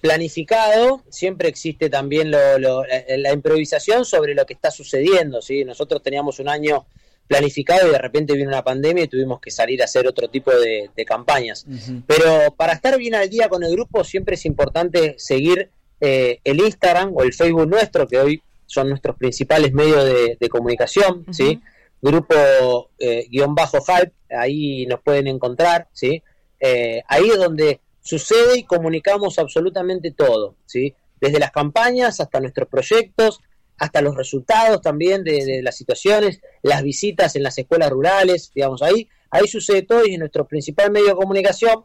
planificado, 0.00 1.02
siempre 1.08 1.48
existe 1.48 1.88
también 1.90 2.30
lo- 2.30 2.58
lo- 2.58 2.84
la, 2.86 3.02
la 3.16 3.32
improvisación 3.32 4.04
sobre 4.04 4.34
lo 4.34 4.46
que 4.46 4.54
está 4.54 4.70
sucediendo. 4.70 5.42
¿sí? 5.42 5.64
Nosotros 5.64 6.02
teníamos 6.02 6.38
un 6.38 6.48
año 6.48 6.86
planificado 7.30 7.86
y 7.86 7.92
de 7.92 7.98
repente 7.98 8.34
vino 8.34 8.48
una 8.48 8.64
pandemia 8.64 9.04
y 9.04 9.06
tuvimos 9.06 9.40
que 9.40 9.52
salir 9.52 9.80
a 9.80 9.84
hacer 9.84 10.04
otro 10.08 10.26
tipo 10.28 10.50
de, 10.50 10.90
de 10.96 11.04
campañas. 11.04 11.64
Pero 12.04 12.52
para 12.56 12.72
estar 12.72 12.98
bien 12.98 13.14
al 13.14 13.30
día 13.30 13.48
con 13.48 13.62
el 13.62 13.70
grupo 13.70 14.02
siempre 14.02 14.34
es 14.34 14.44
importante 14.46 15.14
seguir 15.16 15.70
eh, 16.00 16.40
el 16.42 16.58
Instagram 16.58 17.12
o 17.14 17.22
el 17.22 17.32
Facebook 17.32 17.68
nuestro, 17.68 18.08
que 18.08 18.18
hoy 18.18 18.42
son 18.66 18.88
nuestros 18.88 19.16
principales 19.16 19.72
medios 19.72 20.04
de, 20.04 20.38
de 20.40 20.48
comunicación, 20.48 21.24
¿sí? 21.30 21.60
Grupo 22.02 22.90
eh, 22.98 23.28
guion 23.30 23.54
bajo 23.54 23.78
hype, 23.80 24.12
ahí 24.36 24.86
nos 24.86 25.00
pueden 25.00 25.28
encontrar, 25.28 25.86
¿sí? 25.92 26.20
Eh, 26.58 27.04
ahí 27.06 27.28
es 27.28 27.38
donde 27.38 27.78
sucede 28.02 28.58
y 28.58 28.64
comunicamos 28.64 29.38
absolutamente 29.38 30.10
todo, 30.10 30.56
¿sí? 30.66 30.96
Desde 31.20 31.38
las 31.38 31.52
campañas 31.52 32.18
hasta 32.18 32.40
nuestros 32.40 32.68
proyectos, 32.68 33.38
hasta 33.80 34.00
los 34.02 34.14
resultados 34.14 34.80
también 34.80 35.24
de, 35.24 35.44
de 35.44 35.62
las 35.62 35.76
situaciones, 35.76 36.40
las 36.62 36.82
visitas 36.84 37.34
en 37.34 37.42
las 37.42 37.58
escuelas 37.58 37.90
rurales, 37.90 38.52
digamos, 38.54 38.82
ahí, 38.82 39.08
ahí 39.30 39.48
sucede 39.48 39.82
todo 39.82 40.06
y 40.06 40.12
es 40.12 40.18
nuestro 40.18 40.46
principal 40.46 40.90
medio 40.92 41.08
de 41.08 41.14
comunicación. 41.14 41.84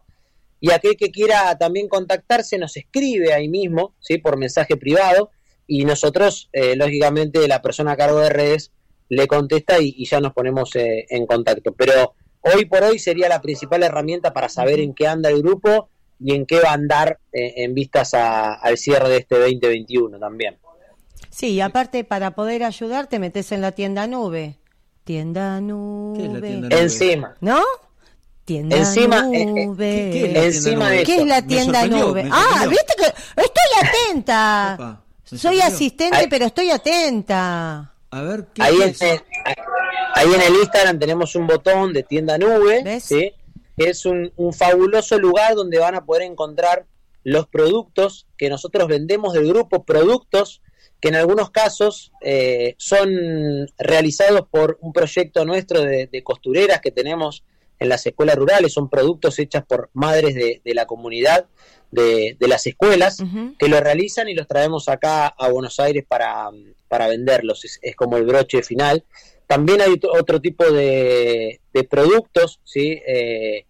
Y 0.59 0.71
aquel 0.71 0.95
que 0.97 1.09
quiera 1.11 1.57
también 1.57 1.87
contactarse 1.87 2.57
nos 2.57 2.75
escribe 2.77 3.33
ahí 3.33 3.47
mismo, 3.47 3.93
¿sí? 3.99 4.17
por 4.17 4.37
mensaje 4.37 4.77
privado, 4.77 5.31
y 5.67 5.85
nosotros, 5.85 6.49
eh, 6.53 6.75
lógicamente, 6.75 7.47
la 7.47 7.61
persona 7.61 7.93
a 7.93 7.97
cargo 7.97 8.19
de 8.19 8.29
redes 8.29 8.71
le 9.09 9.25
contesta 9.27 9.79
y, 9.79 9.93
y 9.97 10.05
ya 10.05 10.19
nos 10.19 10.33
ponemos 10.33 10.75
eh, 10.75 11.05
en 11.09 11.25
contacto. 11.25 11.73
Pero 11.73 12.13
hoy 12.41 12.65
por 12.65 12.83
hoy 12.83 12.99
sería 12.99 13.29
la 13.29 13.41
principal 13.41 13.83
herramienta 13.83 14.33
para 14.33 14.49
saber 14.49 14.79
en 14.79 14.93
qué 14.93 15.07
anda 15.07 15.29
el 15.29 15.41
grupo 15.41 15.89
y 16.19 16.33
en 16.35 16.45
qué 16.45 16.59
va 16.59 16.69
a 16.69 16.73
andar 16.73 17.19
eh, 17.31 17.53
en 17.63 17.73
vistas 17.73 18.13
a- 18.13 18.53
al 18.55 18.77
cierre 18.77 19.09
de 19.09 19.17
este 19.17 19.37
2021 19.39 20.19
también. 20.19 20.57
Sí, 21.29 21.47
y 21.53 21.61
aparte 21.61 22.03
para 22.03 22.31
poder 22.31 22.63
ayudar 22.63 23.07
te 23.07 23.19
metes 23.19 23.51
en 23.51 23.61
la 23.61 23.71
tienda 23.73 24.07
nube. 24.07 24.57
Tienda 25.03 25.59
nube. 25.61 26.17
¿Qué 26.19 26.25
es 26.25 26.33
la 26.33 26.41
tienda 26.41 26.69
nube? 26.69 26.81
Encima, 26.81 27.35
¿No? 27.41 27.61
Tienda 28.45 28.77
Encima, 28.77 29.27
eh, 29.33 29.41
eh, 29.41 29.45
nube. 29.47 30.09
¿Qué- 30.13 30.19
qué 30.19 30.25
es 30.27 30.33
la 30.33 30.43
Encima 30.45 30.89
de 30.89 30.95
nube? 30.97 31.03
¿Qué 31.05 31.17
es 31.17 31.25
la 31.25 31.41
tienda 31.41 31.87
nube? 31.87 32.29
Ah, 32.31 32.65
viste 32.69 32.93
que 32.97 33.05
estoy 33.41 33.89
atenta. 33.89 34.73
Opa, 34.75 35.03
¿me 35.31 35.37
Soy 35.37 35.59
asistente, 35.61 36.17
Ay. 36.17 36.27
pero 36.29 36.45
estoy 36.45 36.69
atenta. 36.69 37.91
A 38.11 38.21
ver, 38.21 38.45
¿qué 38.53 38.61
Ahí 38.61 38.75
en, 38.81 38.89
es? 38.89 39.01
ahí 39.01 40.33
en 40.33 40.41
el 40.41 40.55
Instagram 40.61 40.99
tenemos 40.99 41.35
un 41.35 41.47
botón 41.47 41.91
de 41.91 42.03
tienda 42.03 42.37
nube, 42.37 42.83
¿Ves? 42.83 43.03
¿sí? 43.03 43.33
que 43.77 43.89
es 43.89 44.05
un, 44.05 44.31
un 44.37 44.53
fabuloso 44.53 45.17
lugar 45.19 45.53
donde 45.55 45.79
van 45.79 45.95
a 45.95 46.05
poder 46.05 46.21
encontrar 46.21 46.85
los 47.23 47.47
productos 47.47 48.25
que 48.37 48.49
nosotros 48.49 48.87
vendemos 48.87 49.33
del 49.33 49.47
grupo, 49.49 49.83
productos 49.83 50.61
que 51.01 51.09
en 51.09 51.15
algunos 51.15 51.51
casos 51.51 52.11
eh, 52.21 52.75
son 52.77 53.67
realizados 53.77 54.47
por 54.49 54.77
un 54.81 54.91
proyecto 54.93 55.45
nuestro 55.45 55.81
de, 55.81 56.07
de 56.07 56.23
costureras 56.23 56.81
que 56.81 56.91
tenemos 56.91 57.43
en 57.79 57.89
las 57.89 58.05
escuelas 58.05 58.35
rurales, 58.37 58.71
son 58.73 58.89
productos 58.89 59.37
hechos 59.37 59.63
por 59.67 59.89
madres 59.93 60.33
de, 60.33 60.61
de 60.63 60.73
la 60.73 60.85
comunidad 60.85 61.45
de, 61.91 62.35
de 62.39 62.47
las 62.47 62.65
escuelas 62.67 63.17
que 63.59 63.67
lo 63.67 63.79
realizan 63.81 64.27
y 64.29 64.33
los 64.33 64.47
traemos 64.47 64.87
acá 64.89 65.27
a 65.27 65.49
Buenos 65.49 65.79
Aires 65.79 66.05
para, 66.07 66.49
para 66.87 67.07
venderlos, 67.07 67.65
es, 67.65 67.79
es 67.81 67.95
como 67.95 68.17
el 68.17 68.23
broche 68.25 68.63
final. 68.63 69.03
También 69.47 69.81
hay 69.81 69.91
otro, 69.93 70.11
otro 70.13 70.41
tipo 70.41 70.63
de, 70.71 71.59
de 71.73 71.83
productos 71.83 72.59
¿sí? 72.63 72.99
Eh, 73.05 73.65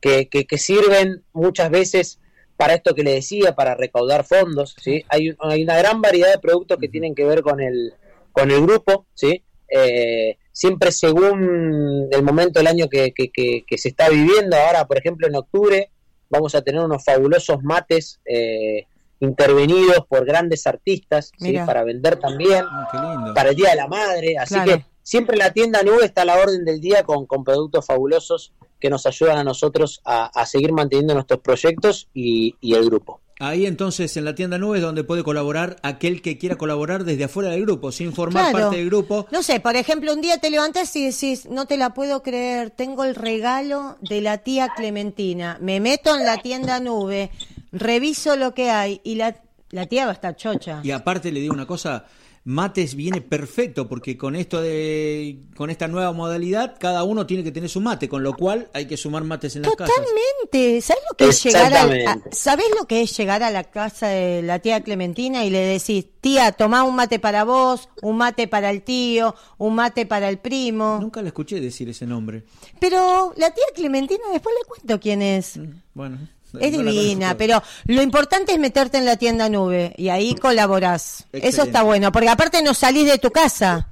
que, 0.00 0.28
que- 0.28 0.46
que 0.46 0.58
sirven 0.58 1.24
muchas 1.32 1.70
veces 1.70 2.20
para 2.58 2.74
esto 2.74 2.94
que 2.94 3.04
le 3.04 3.12
decía, 3.14 3.54
para 3.54 3.74
recaudar 3.76 4.24
fondos. 4.24 4.74
¿sí? 4.82 5.04
Hay, 5.08 5.34
hay 5.38 5.62
una 5.62 5.78
gran 5.78 6.02
variedad 6.02 6.30
de 6.32 6.38
productos 6.40 6.76
que 6.78 6.88
tienen 6.88 7.14
que 7.14 7.24
ver 7.24 7.40
con 7.42 7.60
el, 7.60 7.94
con 8.32 8.50
el 8.50 8.60
grupo, 8.62 9.06
¿sí? 9.14 9.42
Eh, 9.70 10.36
siempre 10.52 10.90
según 10.92 12.08
el 12.10 12.22
momento 12.22 12.58
del 12.58 12.66
año 12.66 12.88
que, 12.88 13.12
que- 13.12 13.30
que- 13.30 13.64
que 13.66 13.78
se 13.78 13.88
está 13.90 14.08
viviendo. 14.08 14.56
Ahora, 14.56 14.86
por 14.86 14.98
ejemplo, 14.98 15.26
en 15.28 15.36
octubre 15.36 15.90
vamos 16.30 16.54
a 16.54 16.62
tener 16.62 16.80
unos 16.80 17.04
fabulosos 17.04 17.62
mates 17.62 18.20
eh, 18.24 18.86
intervenidos 19.20 20.04
por 20.08 20.24
grandes 20.24 20.66
artistas 20.66 21.32
¿sí? 21.38 21.54
Para 21.66 21.84
vender 21.84 22.16
también 22.16 22.64
Ah, 22.70 23.32
para 23.34 23.50
el 23.50 23.56
Día 23.56 23.70
de 23.70 23.76
la 23.76 23.86
Madre. 23.88 24.36
Así 24.38 24.54
Claro. 24.54 24.78
que 24.78 24.84
siempre 25.02 25.36
la 25.36 25.52
tienda 25.52 25.82
nube 25.82 26.04
está 26.04 26.22
a 26.22 26.24
la 26.24 26.36
orden 26.38 26.64
del 26.64 26.80
día 26.80 27.02
con, 27.04 27.26
con 27.26 27.44
productos 27.44 27.86
fabulosos 27.86 28.52
que 28.80 28.90
nos 28.90 29.06
ayudan 29.06 29.38
a 29.38 29.44
nosotros 29.44 30.00
a, 30.04 30.26
a 30.26 30.46
seguir 30.46 30.72
manteniendo 30.72 31.14
nuestros 31.14 31.40
proyectos 31.40 32.08
y, 32.14 32.54
y 32.60 32.74
el 32.74 32.84
grupo. 32.86 33.20
Ahí 33.40 33.66
entonces 33.66 34.16
en 34.16 34.24
la 34.24 34.34
tienda 34.34 34.58
nube 34.58 34.78
es 34.78 34.82
donde 34.82 35.04
puede 35.04 35.22
colaborar 35.22 35.76
aquel 35.84 36.22
que 36.22 36.38
quiera 36.38 36.56
colaborar 36.56 37.04
desde 37.04 37.22
afuera 37.24 37.50
del 37.50 37.62
grupo, 37.62 37.92
sin 37.92 38.12
formar 38.12 38.50
Claro. 38.50 38.58
parte 38.64 38.76
del 38.78 38.86
grupo. 38.86 39.26
No 39.30 39.44
sé, 39.44 39.60
por 39.60 39.76
ejemplo, 39.76 40.12
un 40.12 40.20
día 40.20 40.38
te 40.38 40.50
levantás 40.50 40.94
y 40.96 41.04
decís, 41.06 41.46
no 41.46 41.66
te 41.66 41.76
la 41.76 41.94
puedo 41.94 42.24
creer, 42.24 42.70
tengo 42.70 43.04
el 43.04 43.14
regalo 43.14 43.96
de 44.00 44.22
la 44.22 44.38
tía 44.38 44.70
Clementina. 44.74 45.56
Me 45.60 45.78
meto 45.78 46.16
en 46.16 46.24
la 46.24 46.38
tienda 46.38 46.80
nube, 46.80 47.30
reviso 47.70 48.34
lo 48.34 48.54
que 48.54 48.70
hay 48.70 49.00
y 49.04 49.14
la, 49.14 49.36
la 49.70 49.86
tía 49.86 50.04
va 50.06 50.10
a 50.10 50.14
estar 50.14 50.34
chocha. 50.34 50.80
Y 50.82 50.90
aparte 50.90 51.30
le 51.30 51.38
digo 51.38 51.54
una 51.54 51.66
cosa, 51.66 52.06
Mates 52.48 52.94
viene 52.94 53.20
perfecto 53.20 53.86
porque 53.90 54.16
con 54.16 54.34
esto 54.34 54.62
de 54.62 55.38
con 55.54 55.68
esta 55.68 55.86
nueva 55.86 56.12
modalidad 56.12 56.76
cada 56.80 57.04
uno 57.04 57.26
tiene 57.26 57.44
que 57.44 57.52
tener 57.52 57.68
su 57.68 57.82
mate, 57.82 58.08
con 58.08 58.22
lo 58.22 58.32
cual 58.34 58.70
hay 58.72 58.86
que 58.86 58.96
sumar 58.96 59.22
mates 59.22 59.56
en 59.56 59.62
las 59.62 59.76
casas. 59.76 59.94
Totalmente. 59.94 60.80
¿Sabes 60.80 61.02
lo 61.10 61.14
que 61.14 61.28
es 61.28 61.44
llegar 61.44 61.74
a, 61.74 62.18
¿Sabés 62.32 62.68
lo 62.74 62.86
que 62.86 63.02
es 63.02 63.14
llegar 63.14 63.42
a 63.42 63.50
la 63.50 63.64
casa 63.64 64.06
de 64.06 64.40
la 64.40 64.60
tía 64.60 64.82
Clementina 64.82 65.44
y 65.44 65.50
le 65.50 65.58
decís, 65.58 66.06
tía, 66.22 66.52
tomá 66.52 66.84
un 66.84 66.96
mate 66.96 67.18
para 67.18 67.44
vos, 67.44 67.90
un 68.00 68.16
mate 68.16 68.48
para 68.48 68.70
el 68.70 68.80
tío, 68.80 69.34
un 69.58 69.74
mate 69.74 70.06
para 70.06 70.30
el 70.30 70.38
primo? 70.38 70.96
Nunca 71.02 71.20
le 71.20 71.28
escuché 71.28 71.60
decir 71.60 71.90
ese 71.90 72.06
nombre. 72.06 72.44
Pero 72.80 73.34
la 73.36 73.50
tía 73.50 73.66
Clementina 73.74 74.24
después 74.32 74.54
le 74.58 74.66
cuento 74.66 74.98
quién 74.98 75.20
es. 75.20 75.60
Bueno, 75.92 76.16
Es 76.60 76.72
no 76.72 76.90
divina, 76.90 77.36
pero 77.36 77.62
lo 77.84 78.02
importante 78.02 78.52
es 78.52 78.58
meterte 78.58 78.98
en 78.98 79.04
la 79.04 79.16
tienda 79.16 79.48
nube 79.48 79.94
y 79.96 80.08
ahí 80.08 80.34
colaborás. 80.34 81.26
Eso 81.32 81.62
está 81.64 81.82
bueno, 81.82 82.10
porque 82.12 82.28
aparte 82.28 82.62
no 82.62 82.74
salís 82.74 83.06
de 83.06 83.18
tu 83.18 83.30
casa. 83.30 83.88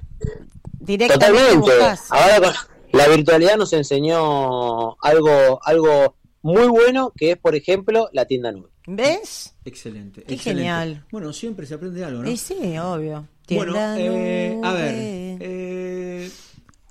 Directamente 0.79 1.55
Totalmente. 1.55 2.01
Ahora 2.11 2.41
con 2.41 2.55
la 2.93 3.09
virtualidad 3.09 3.57
nos 3.57 3.73
enseñó 3.73 4.97
algo, 5.03 5.61
algo 5.63 6.17
muy 6.43 6.67
bueno 6.69 7.13
que 7.17 7.33
es, 7.33 7.37
por 7.37 7.55
ejemplo, 7.55 8.09
la 8.13 8.25
tienda 8.25 8.53
nube. 8.53 8.71
¿Ves? 8.87 9.55
Excelente. 9.65 10.23
Qué 10.23 10.35
excelente. 10.35 10.63
genial. 10.63 11.05
Bueno, 11.11 11.33
siempre 11.33 11.67
se 11.67 11.75
aprende 11.75 12.05
algo, 12.05 12.23
¿no? 12.23 12.31
Y 12.31 12.37
sí, 12.37 12.79
obvio. 12.79 13.27
Bueno, 13.49 13.75
eh, 13.97 14.61
a 14.63 14.73
ver, 14.73 14.95
eh, 15.41 16.31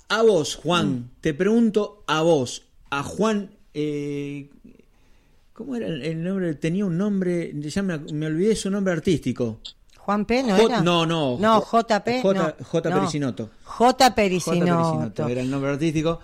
a 0.10 0.22
vos, 0.22 0.56
Juan, 0.56 1.12
te 1.22 1.34
pregunto 1.34 2.04
a 2.08 2.22
vos, 2.22 2.64
a 2.90 3.04
Juan, 3.04 3.56
eh, 3.74 4.50
¿cómo 5.56 5.76
era 5.76 5.88
el, 5.88 6.22
nombre? 6.24 6.54
Tenía 6.56 6.86
un 6.86 6.98
nombre, 6.98 7.52
ya 7.56 7.82
me, 7.82 7.98
me 7.98 8.28
olvidé 8.28 8.56
su 8.56 8.70
nombre 8.70 8.94
artístico. 8.94 9.60
Juan 9.98 10.26
P, 10.26 10.44
¿no 10.44 10.50
J- 10.56 10.64
era? 10.66 10.82
no, 10.82 11.06
no, 11.06 11.38
No, 11.40 11.62
J- 11.62 12.00
JP. 12.00 12.22
J- 12.22 12.34
no, 12.36 12.54
J. 12.64 12.90
no. 12.90 12.96
Pericinoto. 12.98 13.50
J. 13.64 13.86
J. 14.04 14.16
Pericinoto. 14.16 14.66
Pericinoto, 14.66 15.28
era 15.30 15.42
el 15.42 15.50
nombre 15.50 15.72
artístico, 15.72 16.20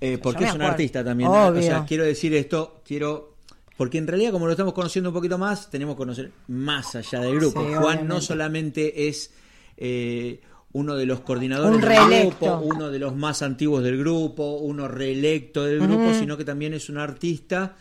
eh, 0.00 0.18
porque 0.18 0.44
es 0.44 0.54
un 0.54 0.62
artista 0.62 1.04
también. 1.04 1.30
¿no? 1.30 1.46
O 1.48 1.62
sea, 1.62 1.84
quiero 1.86 2.02
decir 2.04 2.34
esto, 2.34 2.80
quiero... 2.84 3.34
Porque 3.76 3.98
en 3.98 4.06
realidad, 4.06 4.32
como 4.32 4.46
lo 4.46 4.52
estamos 4.52 4.72
conociendo 4.72 5.10
un 5.10 5.14
poquito 5.14 5.36
más, 5.36 5.68
tenemos 5.70 5.94
que 5.94 5.98
conocer 5.98 6.32
más 6.48 6.94
allá 6.96 7.20
del 7.20 7.36
grupo. 7.36 7.62
Sí, 7.62 7.74
Juan 7.74 8.08
no 8.08 8.22
solamente 8.22 9.06
es 9.06 9.30
eh, 9.76 10.40
uno 10.72 10.96
de 10.96 11.04
los 11.04 11.20
coordinadores 11.20 11.74
Un 11.76 11.80
del 11.88 12.20
grupo, 12.30 12.56
uno 12.64 12.90
de 12.90 12.98
los 12.98 13.14
más 13.14 13.42
antiguos 13.42 13.84
del 13.84 13.98
grupo, 13.98 14.56
uno 14.56 14.88
reelecto 14.88 15.62
del 15.64 15.80
grupo, 15.80 16.14
sino 16.14 16.38
que 16.38 16.44
también 16.46 16.72
es 16.72 16.88
un 16.88 16.96
artista 16.96 17.76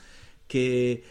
que, 0.47 1.03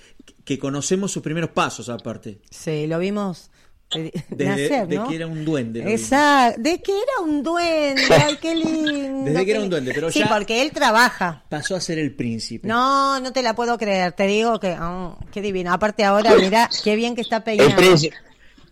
que 0.44 0.58
conocemos 0.58 1.10
sus 1.12 1.22
primeros 1.22 1.50
pasos 1.50 1.88
aparte. 1.88 2.40
Sí, 2.50 2.86
lo 2.86 2.98
vimos 2.98 3.50
eh, 3.94 4.10
Desde 4.30 4.44
nacer, 4.50 4.88
de 4.88 4.96
¿no? 4.96 5.08
que 5.08 5.16
era 5.16 5.26
un 5.26 5.44
duende. 5.44 5.92
Exacto, 5.92 6.60
de 6.62 6.80
que 6.82 6.92
era 6.92 7.20
un 7.24 7.42
duende, 7.42 8.02
ay, 8.24 8.36
qué 8.40 8.54
lindo. 8.54 9.30
Desde 9.30 9.44
que 9.44 9.50
era 9.52 9.60
un 9.60 9.70
duende, 9.70 9.92
pero 9.94 10.10
Sí, 10.10 10.20
ya- 10.20 10.28
porque 10.28 10.62
él 10.62 10.72
trabaja. 10.72 11.44
Pasó 11.48 11.76
a 11.76 11.80
ser 11.80 11.98
el 11.98 12.14
príncipe. 12.14 12.66
No, 12.68 13.20
no 13.20 13.32
te 13.32 13.42
la 13.42 13.54
puedo 13.54 13.76
creer, 13.78 14.12
te 14.12 14.26
digo 14.26 14.58
que, 14.60 14.76
oh, 14.80 15.16
qué 15.32 15.40
divino. 15.42 15.72
Aparte 15.72 16.04
ahora, 16.04 16.34
mira, 16.40 16.68
qué 16.82 16.96
bien 16.96 17.14
que 17.14 17.20
está 17.20 17.44
peinado. 17.44 17.70
El 17.70 17.76
príncipe, 17.76 18.16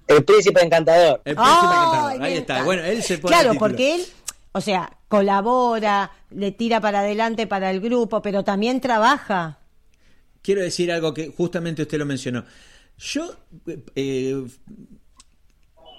el 0.08 0.24
príncipe 0.24 0.64
encantador. 0.64 1.20
El 1.24 1.36
príncipe 1.36 1.66
encantador. 1.66 2.22
Ahí 2.22 2.34
está. 2.34 2.62
Bueno, 2.64 2.82
él 2.84 3.02
se 3.02 3.18
pone 3.18 3.34
Claro, 3.34 3.52
el 3.52 3.58
porque 3.58 3.94
él, 3.96 4.02
o 4.52 4.60
sea, 4.60 4.98
colabora, 5.08 6.10
le 6.30 6.52
tira 6.52 6.80
para 6.80 7.00
adelante 7.00 7.46
para 7.46 7.70
el 7.70 7.80
grupo, 7.80 8.20
pero 8.22 8.42
también 8.44 8.80
trabaja. 8.80 9.58
Quiero 10.42 10.60
decir 10.60 10.90
algo 10.92 11.14
que 11.14 11.28
justamente 11.28 11.82
usted 11.82 11.98
lo 11.98 12.06
mencionó. 12.06 12.44
Yo, 12.98 13.34
eh, 13.94 14.44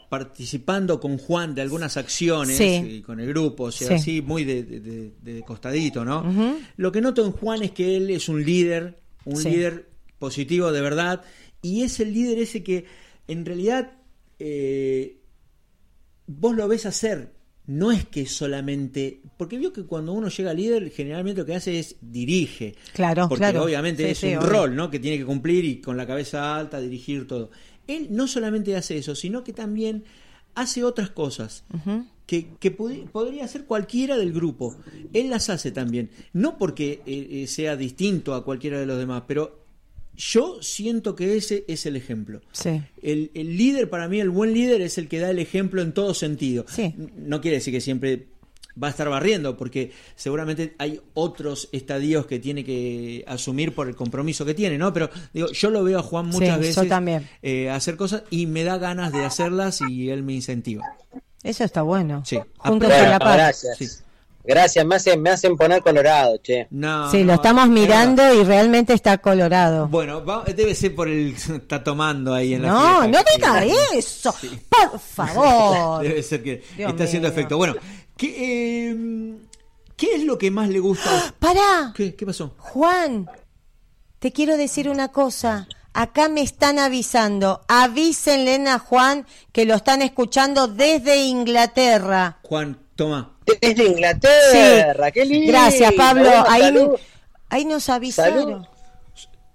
participando 0.09 0.99
con 0.99 1.17
Juan 1.17 1.55
de 1.55 1.61
algunas 1.61 1.97
acciones 1.97 2.55
Sí. 2.57 2.81
y 2.97 3.01
con 3.01 3.19
el 3.19 3.27
grupo, 3.29 3.63
o 3.65 3.71
sea, 3.71 3.87
Sí. 3.87 3.93
así 3.95 4.21
muy 4.21 4.43
de, 4.43 4.63
de- 4.63 4.79
de- 4.79 5.13
de 5.21 5.41
costadito, 5.41 6.05
¿no? 6.05 6.23
Lo 6.77 6.91
que 6.91 7.01
noto 7.01 7.25
en 7.25 7.31
Juan 7.31 7.63
es 7.63 7.71
que 7.71 7.97
él 7.97 8.09
es 8.11 8.29
un 8.29 8.43
líder, 8.45 8.99
un 9.25 9.37
Sí. 9.37 9.49
líder 9.49 9.89
positivo 10.19 10.71
de 10.71 10.81
verdad, 10.81 11.23
y 11.63 11.81
es 11.81 11.99
el 11.99 12.13
líder 12.13 12.37
ese 12.39 12.63
que 12.63 12.85
en 13.27 13.45
realidad 13.45 13.93
eh, 14.39 15.19
vos 16.27 16.55
lo 16.55 16.67
ves 16.67 16.85
hacer. 16.85 17.31
No 17.65 17.91
es 17.91 18.05
que 18.05 18.25
solamente. 18.25 19.21
Porque 19.37 19.57
vio 19.57 19.71
que 19.71 19.83
cuando 19.85 20.11
uno 20.13 20.27
llega 20.27 20.53
líder, 20.53 20.91
generalmente 20.91 21.41
lo 21.41 21.45
que 21.45 21.55
hace 21.55 21.79
es 21.79 21.95
dirige. 22.01 22.75
Claro, 22.93 23.27
Porque 23.29 23.39
claro. 23.41 23.63
obviamente 23.63 24.03
Sí, 24.03 24.09
es 24.11 24.17
sí, 24.17 24.27
un 24.27 24.37
obvio. 24.37 24.49
rol, 24.49 24.75
¿no? 24.75 24.89
Que 24.91 24.99
tiene 24.99 25.17
que 25.17 25.25
cumplir 25.25 25.63
y 25.65 25.79
con 25.81 25.95
la 25.95 26.05
cabeza 26.05 26.55
alta 26.57 26.79
dirigir 26.81 27.25
todo. 27.27 27.51
Él 27.87 28.07
no 28.11 28.27
solamente 28.27 28.75
hace 28.75 28.97
eso, 28.97 29.15
sino 29.15 29.43
que 29.43 29.53
también 29.53 30.03
hace 30.55 30.83
otras 30.83 31.09
cosas 31.09 31.63
que, 32.25 32.71
podría 33.11 33.45
hacer 33.45 33.65
cualquiera 33.65 34.17
del 34.17 34.33
grupo. 34.33 34.75
Él 35.13 35.29
las 35.29 35.49
hace 35.49 35.71
también. 35.71 36.09
No 36.31 36.57
porque 36.57 37.01
eh, 37.05 37.27
eh, 37.43 37.47
sea 37.47 37.75
distinto 37.75 38.33
a 38.33 38.43
cualquiera 38.45 38.79
de 38.79 38.85
los 38.85 38.97
demás, 38.97 39.23
pero 39.27 39.62
yo 40.15 40.61
siento 40.61 41.15
que 41.15 41.35
ese 41.37 41.65
es 41.67 41.85
el 41.85 41.95
ejemplo. 41.95 42.41
Sí. 42.51 42.81
El, 43.01 43.31
el 43.33 43.57
líder, 43.57 43.89
para 43.89 44.07
mí, 44.07 44.19
el 44.19 44.29
buen 44.29 44.53
líder 44.53 44.81
es 44.81 44.97
el 44.97 45.07
que 45.07 45.19
da 45.19 45.29
el 45.29 45.39
ejemplo 45.39 45.81
en 45.81 45.93
todo 45.93 46.13
sentido. 46.13 46.65
Sí. 46.69 46.93
No 47.15 47.41
quiere 47.41 47.57
decir 47.57 47.73
que 47.73 47.81
siempre 47.81 48.27
va 48.81 48.87
a 48.87 48.89
estar 48.89 49.07
barriendo, 49.07 49.55
porque 49.55 49.91
seguramente 50.15 50.73
hay 50.79 50.99
otros 51.13 51.69
estadios 51.71 52.25
que 52.25 52.39
tiene 52.39 52.63
que 52.63 53.23
asumir 53.27 53.73
por 53.75 53.87
el 53.87 53.95
compromiso 53.95 54.45
que 54.45 54.53
tiene, 54.55 54.77
¿no? 54.79 54.91
Pero 54.93 55.09
digo, 55.33 55.51
yo 55.51 55.69
lo 55.69 55.83
veo 55.83 55.99
a 55.99 56.03
Juan 56.03 56.27
muchas 56.27 56.59
veces 56.59 56.87
también. 56.89 57.27
eh, 57.43 57.69
hacer 57.69 57.97
cosas 57.97 58.23
y 58.31 58.47
me 58.47 58.63
da 58.63 58.77
ganas 58.79 59.11
de 59.11 59.23
hacerlas 59.25 59.79
y 59.87 60.09
él 60.09 60.23
me 60.23 60.33
incentiva. 60.33 60.83
Eso 61.43 61.63
está 61.63 61.81
bueno. 61.83 62.23
Sí. 62.25 62.39
Juntos 62.57 62.89
la 62.89 63.19
par. 63.19 63.37
gracias. 63.37 64.03
Gracias, 64.45 64.85
me 64.85 64.95
hacen, 64.95 65.21
me 65.21 65.29
hacen 65.29 65.55
poner 65.55 65.81
colorado, 65.81 66.37
che. 66.37 66.67
No, 66.71 67.09
Sí, 67.09 67.23
lo 67.23 67.33
estamos 67.33 67.63
es 67.63 67.69
mirando 67.69 68.33
y 68.33 68.43
realmente 68.43 68.93
está 68.93 69.17
colorado. 69.19 69.87
Bueno, 69.87 70.23
va- 70.25 70.43
debe 70.43 70.75
ser 70.75 70.93
por 70.93 71.07
el. 71.07 71.33
Está 71.35 71.81
tomando 71.83 72.33
ahí 72.33 72.53
en 72.55 72.63
la 72.63 72.67
No, 72.67 73.01
fiesta. 73.03 73.07
no 73.07 73.63
diga 73.63 73.63
eso. 73.95 74.35
Por 74.69 74.99
favor. 74.99 76.03
Debe 76.07 76.21
ser 76.23 76.43
que 76.43 76.61
Dios 76.75 76.91
está 76.91 77.05
haciendo 77.05 77.29
efecto. 77.29 77.55
Bueno, 77.57 77.75
¿qué, 78.17 78.89
eh, 78.91 79.35
¿qué 79.95 80.15
es 80.15 80.23
lo 80.25 80.37
que 80.37 80.51
más 80.51 80.67
le 80.67 80.79
gusta? 80.79 81.09
Pará. 81.39 81.93
¿Qué, 81.95 82.13
qué 82.15 82.25
pasó? 82.25 82.53
Juan, 82.57 83.29
te 84.19 84.33
quiero 84.33 84.57
decir 84.57 84.89
una 84.89 85.07
cosa. 85.09 85.67
Acá 85.93 86.27
me 86.27 86.41
están 86.41 86.79
avisando. 86.79 87.61
Avísenle 87.67 88.55
a 88.67 88.79
Juan 88.79 89.25
que 89.51 89.63
lo 89.65 89.75
están 89.75 90.01
escuchando 90.01 90.67
desde 90.67 91.23
Inglaterra. 91.25 92.39
Juan, 92.41 92.79
toma. 92.95 93.32
Desde 93.61 93.85
Inglaterra, 93.85 95.11
qué 95.11 95.25
lindo. 95.25 95.51
Gracias, 95.51 95.93
Pablo. 95.93 96.23
Bueno, 96.29 96.45
Ahí, 96.47 96.61
salud- 96.61 96.99
ahí 97.49 97.65
nos 97.65 97.89
avisaron. 97.89 98.35
salud- 98.63 98.67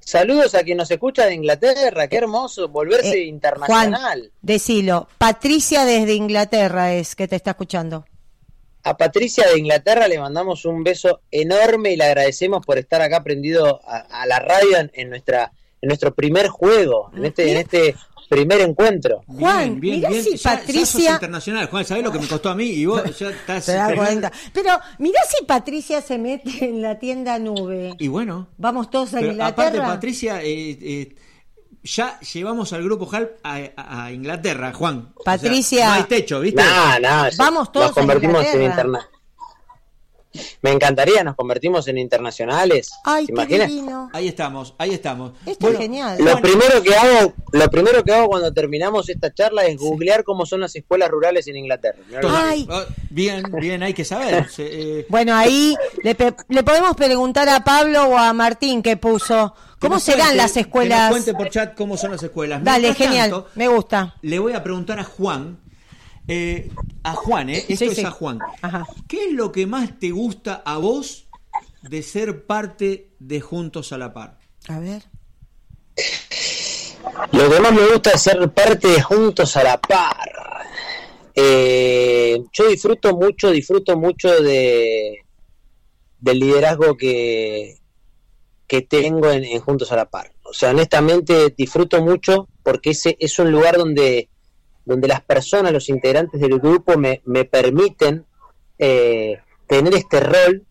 Saludos 0.00 0.54
a 0.54 0.62
quien 0.62 0.78
nos 0.78 0.90
escucha 0.90 1.26
de 1.26 1.34
Inglaterra, 1.34 2.08
qué 2.08 2.16
hermoso 2.16 2.68
volverse 2.68 3.12
Eh, 3.18 3.24
internacional. 3.26 3.92
Juan, 4.20 4.30
decilo. 4.40 5.06
Patricia 5.18 5.84
desde 5.84 6.14
Inglaterra 6.14 6.94
es 6.94 7.14
que 7.14 7.28
te 7.28 7.36
está 7.36 7.50
escuchando. 7.50 8.06
A 8.84 8.96
Patricia 8.96 9.46
de 9.48 9.58
Inglaterra 9.58 10.08
le 10.08 10.18
mandamos 10.18 10.64
un 10.64 10.82
beso 10.82 11.20
enorme 11.30 11.92
y 11.92 11.96
le 11.96 12.04
agradecemos 12.04 12.64
por 12.64 12.78
estar 12.78 13.02
acá 13.02 13.22
prendido 13.22 13.82
a, 13.86 14.22
a 14.22 14.24
la 14.26 14.38
radio 14.38 14.78
en, 14.78 14.90
en 14.94 15.10
nuestra 15.10 15.52
en 15.82 15.88
nuestro 15.88 16.14
primer 16.14 16.48
juego, 16.48 17.10
en 17.14 17.26
este 17.26 17.50
en 17.52 17.58
este 17.58 17.94
primer 18.28 18.60
encuentro. 18.60 19.22
Juan, 19.26 19.80
mirá 19.80 20.10
si 20.10 20.14
Ya- 20.14 20.20
ya 20.22 20.32
sos 20.32 20.42
Patricia- 20.42 21.12
internacional, 21.12 21.66
Juan, 21.68 21.84
¿sabés 21.84 22.04
lo 22.04 22.12
que 22.12 22.18
me 22.18 22.26
costó 22.28 22.50
a 22.50 22.54
mí? 22.54 22.64
Y 22.66 22.86
vos 22.86 23.02
ya 23.18 23.30
estás. 23.48 23.70
Cuenta. 23.96 24.30
Pero 24.52 24.70
mirá 24.98 25.20
si 25.28 25.44
Patricia 25.44 26.00
se 26.02 26.18
mete 26.18 26.64
en 26.66 26.82
la 26.82 26.98
tienda 26.98 27.38
nube. 27.38 27.94
Y 27.98 28.08
bueno. 28.08 28.48
Vamos 28.58 28.90
todos 28.90 29.14
a 29.14 29.18
Pero 29.20 29.32
aparte, 29.32 29.62
Inglaterra. 29.62 29.86
Patricia, 29.88 30.42
eh, 30.42 30.78
eh, 30.80 31.14
ya 31.82 32.18
llevamos 32.20 32.72
al 32.72 32.82
grupo 32.84 33.08
HALP 33.10 33.38
a, 33.42 33.60
a- 33.76 34.04
a 34.04 34.12
Inglaterra, 34.12 34.72
Juan. 34.74 35.12
O 35.14 35.22
sea, 35.22 35.32
Patricia. 35.36 35.86
no 35.88 35.92
hay 35.94 36.02
techo, 36.04 36.40
¿viste? 36.40 36.60
Nada, 36.60 36.98
nada. 37.00 37.30
Vamos 37.38 37.72
todos 37.72 37.86
nos 37.86 37.94
convertimos 37.94 38.36
a 38.36 38.40
en 38.50 38.62
Inglaterra. 38.62 38.70
interna. 38.92 39.08
Me 40.62 40.70
encantaría, 40.72 41.24
nos 41.24 41.34
convertimos 41.36 41.88
en 41.88 41.98
internacionales. 41.98 42.90
Ay, 43.04 43.26
¿te 43.26 43.32
qué 43.32 43.32
imaginas? 43.32 43.68
divino. 43.68 44.10
Ahí 44.12 44.28
estamos, 44.28 44.74
ahí 44.78 44.92
estamos. 44.94 45.32
Esto 45.46 45.68
es 45.70 45.78
genial. 45.78 46.18
Lo 46.22 46.40
primero 46.40 46.82
que 46.82 46.94
hago, 46.94 47.32
lo 47.52 47.70
primero 47.70 48.04
que 48.04 48.12
hago 48.12 48.28
cuando 48.28 48.52
terminamos 48.52 49.08
esta 49.08 49.32
charla 49.32 49.64
es 49.64 49.76
googlear 49.78 50.24
cómo 50.24 50.44
son 50.46 50.60
las 50.60 50.74
escuelas 50.76 51.08
rurales 51.10 51.46
en 51.48 51.56
Inglaterra. 51.56 51.98
Que- 52.08 52.26
Ay. 52.28 52.66
Ah, 52.70 52.84
Bien, 53.10 53.42
bien, 53.60 53.82
hay 53.82 53.94
que 53.94 54.04
saber. 54.04 54.46
Eh, 54.58 55.06
Bueno, 55.08 55.34
ahí 55.34 55.74
le, 56.02 56.14
pe- 56.14 56.34
le 56.48 56.62
podemos 56.62 56.94
preguntar 56.94 57.48
a 57.48 57.64
Pablo 57.64 58.04
o 58.08 58.18
a 58.18 58.32
Martín 58.32 58.82
que 58.82 58.96
puso. 58.96 59.54
que 59.80 59.86
¿Cómo 59.88 59.98
serán 59.98 60.20
cuente- 60.28 60.36
las 60.36 60.52
Que 60.52 60.60
escuelas? 60.60 61.00
nos 61.00 61.10
cuente 61.10 61.34
por 61.34 61.48
chat 61.50 61.74
cómo 61.74 61.96
son 61.96 62.10
las 62.12 62.22
escuelas. 62.22 62.62
Dale, 62.62 62.88
Mientras 62.88 63.08
genial. 63.08 63.30
tanto, 63.30 63.48
Me 63.54 63.68
gusta. 63.68 64.14
le 64.22 64.38
voy 64.38 64.52
a 64.52 64.62
preguntar 64.62 64.98
a 65.00 65.04
Juan. 65.04 65.58
Eh, 66.28 66.70
a 67.02 67.14
Juan, 67.14 67.50
¿eh? 67.50 67.64
Esto 67.68 67.76
Sí, 67.76 67.90
es 67.90 67.96
sí. 67.96 68.04
a 68.04 68.10
Juan. 68.10 68.38
Ajá. 68.62 68.86
¿Qué 69.08 69.26
es 69.28 69.32
lo 69.32 69.50
que 69.50 69.66
más 69.66 69.98
te 69.98 70.10
gusta 70.10 70.62
a 70.64 70.78
vos 70.78 71.28
de 71.82 72.02
ser 72.02 72.44
parte 72.46 73.10
de 73.18 73.40
Juntos 73.40 73.92
a 73.92 73.98
la 73.98 74.12
Par? 74.12 74.38
A 74.68 74.78
ver. 74.78 75.02
Lo 77.32 77.50
que 77.50 77.60
más 77.60 77.72
me 77.72 77.86
gusta 77.88 78.10
es 78.12 78.22
ser 78.22 78.48
parte 78.52 78.88
de 78.88 79.02
Juntos 79.02 79.56
a 79.56 79.64
la 79.64 79.80
Par. 79.80 80.30
Eh, 81.34 82.38
yo 82.52 82.68
disfruto 82.68 83.16
mucho, 83.16 83.50
disfruto 83.50 83.96
mucho 83.96 84.28
de 84.42 85.24
del 86.20 86.40
liderazgo 86.40 86.96
que, 86.96 87.76
que 88.66 88.82
tengo 88.82 89.30
en, 89.30 89.44
en 89.44 89.60
Juntos 89.60 89.92
a 89.92 89.96
la 89.96 90.10
Par. 90.10 90.32
O 90.42 90.52
sea, 90.52 90.70
honestamente 90.70 91.54
disfruto 91.56 92.02
mucho 92.02 92.48
porque 92.64 92.90
ese 92.90 93.16
es 93.20 93.38
un 93.38 93.52
lugar 93.52 93.76
donde, 93.76 94.28
donde 94.88 95.06
las 95.06 95.20
personas, 95.20 95.72
los 95.72 95.88
integrantes 95.88 96.40
del 96.40 96.58
grupo 96.58 96.96
me, 96.98 97.20
me 97.26 97.44
permiten 97.44 98.24
eh, 98.78 99.38
tener 99.66 99.94
este 99.94 100.18
rol 100.20 100.64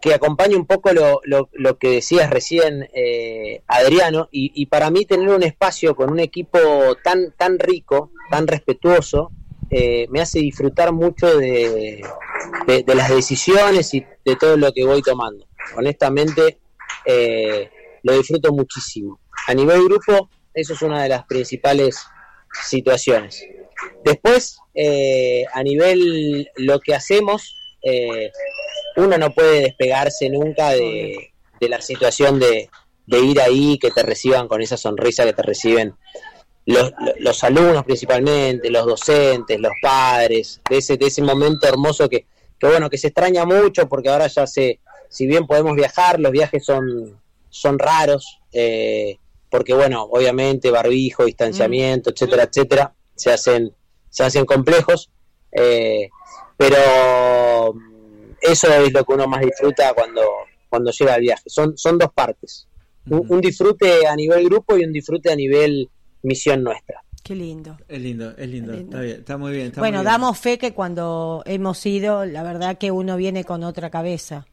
que 0.00 0.14
acompaña 0.14 0.56
un 0.56 0.66
poco 0.66 0.92
lo, 0.92 1.20
lo, 1.24 1.48
lo 1.52 1.78
que 1.78 1.90
decías 1.90 2.30
recién, 2.30 2.88
eh, 2.94 3.62
Adriano, 3.66 4.28
y, 4.30 4.52
y 4.54 4.66
para 4.66 4.90
mí 4.90 5.04
tener 5.04 5.28
un 5.28 5.42
espacio 5.42 5.94
con 5.94 6.10
un 6.10 6.20
equipo 6.20 6.58
tan, 7.04 7.32
tan 7.36 7.58
rico, 7.58 8.10
tan 8.30 8.46
respetuoso, 8.46 9.30
eh, 9.70 10.06
me 10.10 10.20
hace 10.20 10.38
disfrutar 10.38 10.92
mucho 10.92 11.36
de, 11.36 12.02
de- 12.66 12.94
las 12.94 13.10
decisiones 13.10 13.92
y 13.94 14.04
de 14.24 14.36
todo 14.36 14.56
lo 14.56 14.72
que 14.72 14.84
voy 14.84 15.02
tomando. 15.02 15.46
Honestamente, 15.76 16.58
lo 18.02 18.12
disfruto 18.12 18.52
muchísimo. 18.52 19.18
A 19.48 19.54
nivel 19.54 19.82
grupo, 19.84 20.30
eso 20.54 20.74
es 20.74 20.82
una 20.82 21.02
de 21.02 21.08
las 21.08 21.24
principales 21.26 22.06
situaciones. 22.64 23.44
Después, 24.04 24.58
eh, 24.74 25.44
a 25.52 25.62
nivel 25.62 26.48
lo 26.56 26.80
que 26.80 26.94
hacemos, 26.94 27.56
eh, 27.82 28.30
uno 28.96 29.18
no 29.18 29.30
puede 29.30 29.60
despegarse 29.60 30.28
nunca 30.30 30.70
de, 30.70 31.32
de 31.60 31.68
la 31.68 31.80
situación 31.80 32.38
de, 32.38 32.70
de 33.06 33.18
ir 33.20 33.40
ahí, 33.40 33.78
que 33.78 33.90
te 33.90 34.02
reciban 34.02 34.48
con 34.48 34.62
esa 34.62 34.76
sonrisa 34.76 35.24
que 35.24 35.32
te 35.32 35.42
reciben 35.42 35.94
los, 36.66 36.92
los 37.20 37.44
alumnos 37.44 37.84
principalmente, 37.84 38.70
los 38.70 38.86
docentes, 38.86 39.58
los 39.60 39.72
padres, 39.80 40.60
de 40.68 40.78
ese, 40.78 40.96
de 40.96 41.06
ese 41.06 41.22
momento 41.22 41.66
hermoso 41.68 42.08
que, 42.08 42.26
que 42.58 42.66
bueno, 42.66 42.90
que 42.90 42.98
se 42.98 43.08
extraña 43.08 43.44
mucho 43.44 43.88
porque 43.88 44.08
ahora 44.08 44.26
ya 44.26 44.46
se, 44.46 44.80
si 45.08 45.26
bien 45.26 45.46
podemos 45.46 45.76
viajar, 45.76 46.18
los 46.18 46.32
viajes 46.32 46.64
son, 46.64 47.20
son 47.48 47.78
raros, 47.78 48.40
eh, 48.52 49.18
porque 49.56 49.72
bueno, 49.72 50.02
obviamente 50.02 50.70
barbijo, 50.70 51.24
distanciamiento, 51.24 52.10
etcétera, 52.10 52.42
etcétera, 52.42 52.94
se 53.14 53.32
hacen, 53.32 53.72
se 54.10 54.22
hacen 54.22 54.44
complejos, 54.44 55.08
eh, 55.50 56.10
pero 56.58 57.72
mm, 57.72 58.32
eso 58.42 58.70
es 58.70 58.92
lo 58.92 59.02
que 59.02 59.14
uno 59.14 59.26
más 59.26 59.40
disfruta 59.40 59.94
cuando, 59.94 60.20
cuando 60.68 60.90
llega 60.90 61.14
al 61.14 61.22
viaje. 61.22 61.44
Son, 61.46 61.72
son 61.78 61.96
dos 61.96 62.10
partes. 62.14 62.68
Un, 63.08 63.24
un 63.30 63.40
disfrute 63.40 64.06
a 64.06 64.14
nivel 64.14 64.44
grupo 64.44 64.76
y 64.76 64.84
un 64.84 64.92
disfrute 64.92 65.32
a 65.32 65.36
nivel 65.36 65.88
misión 66.20 66.62
nuestra. 66.62 67.00
Qué 67.22 67.34
lindo. 67.34 67.78
Es 67.88 67.98
lindo, 68.02 68.34
es 68.36 68.48
lindo, 68.50 68.72
Es 68.74 68.78
lindo. 68.80 68.96
está 68.98 69.00
bien, 69.00 69.16
está 69.20 69.38
muy 69.38 69.52
bien. 69.52 69.66
está 69.68 69.80
Bueno, 69.80 69.98
muy 70.00 70.04
bien. 70.04 70.12
damos 70.12 70.38
fe 70.38 70.58
que 70.58 70.74
cuando 70.74 71.42
hemos 71.46 71.86
ido, 71.86 72.26
la 72.26 72.42
verdad 72.42 72.76
que 72.76 72.90
uno 72.90 73.16
viene 73.16 73.44
con 73.44 73.64
otra 73.64 73.88
cabeza, 73.88 74.46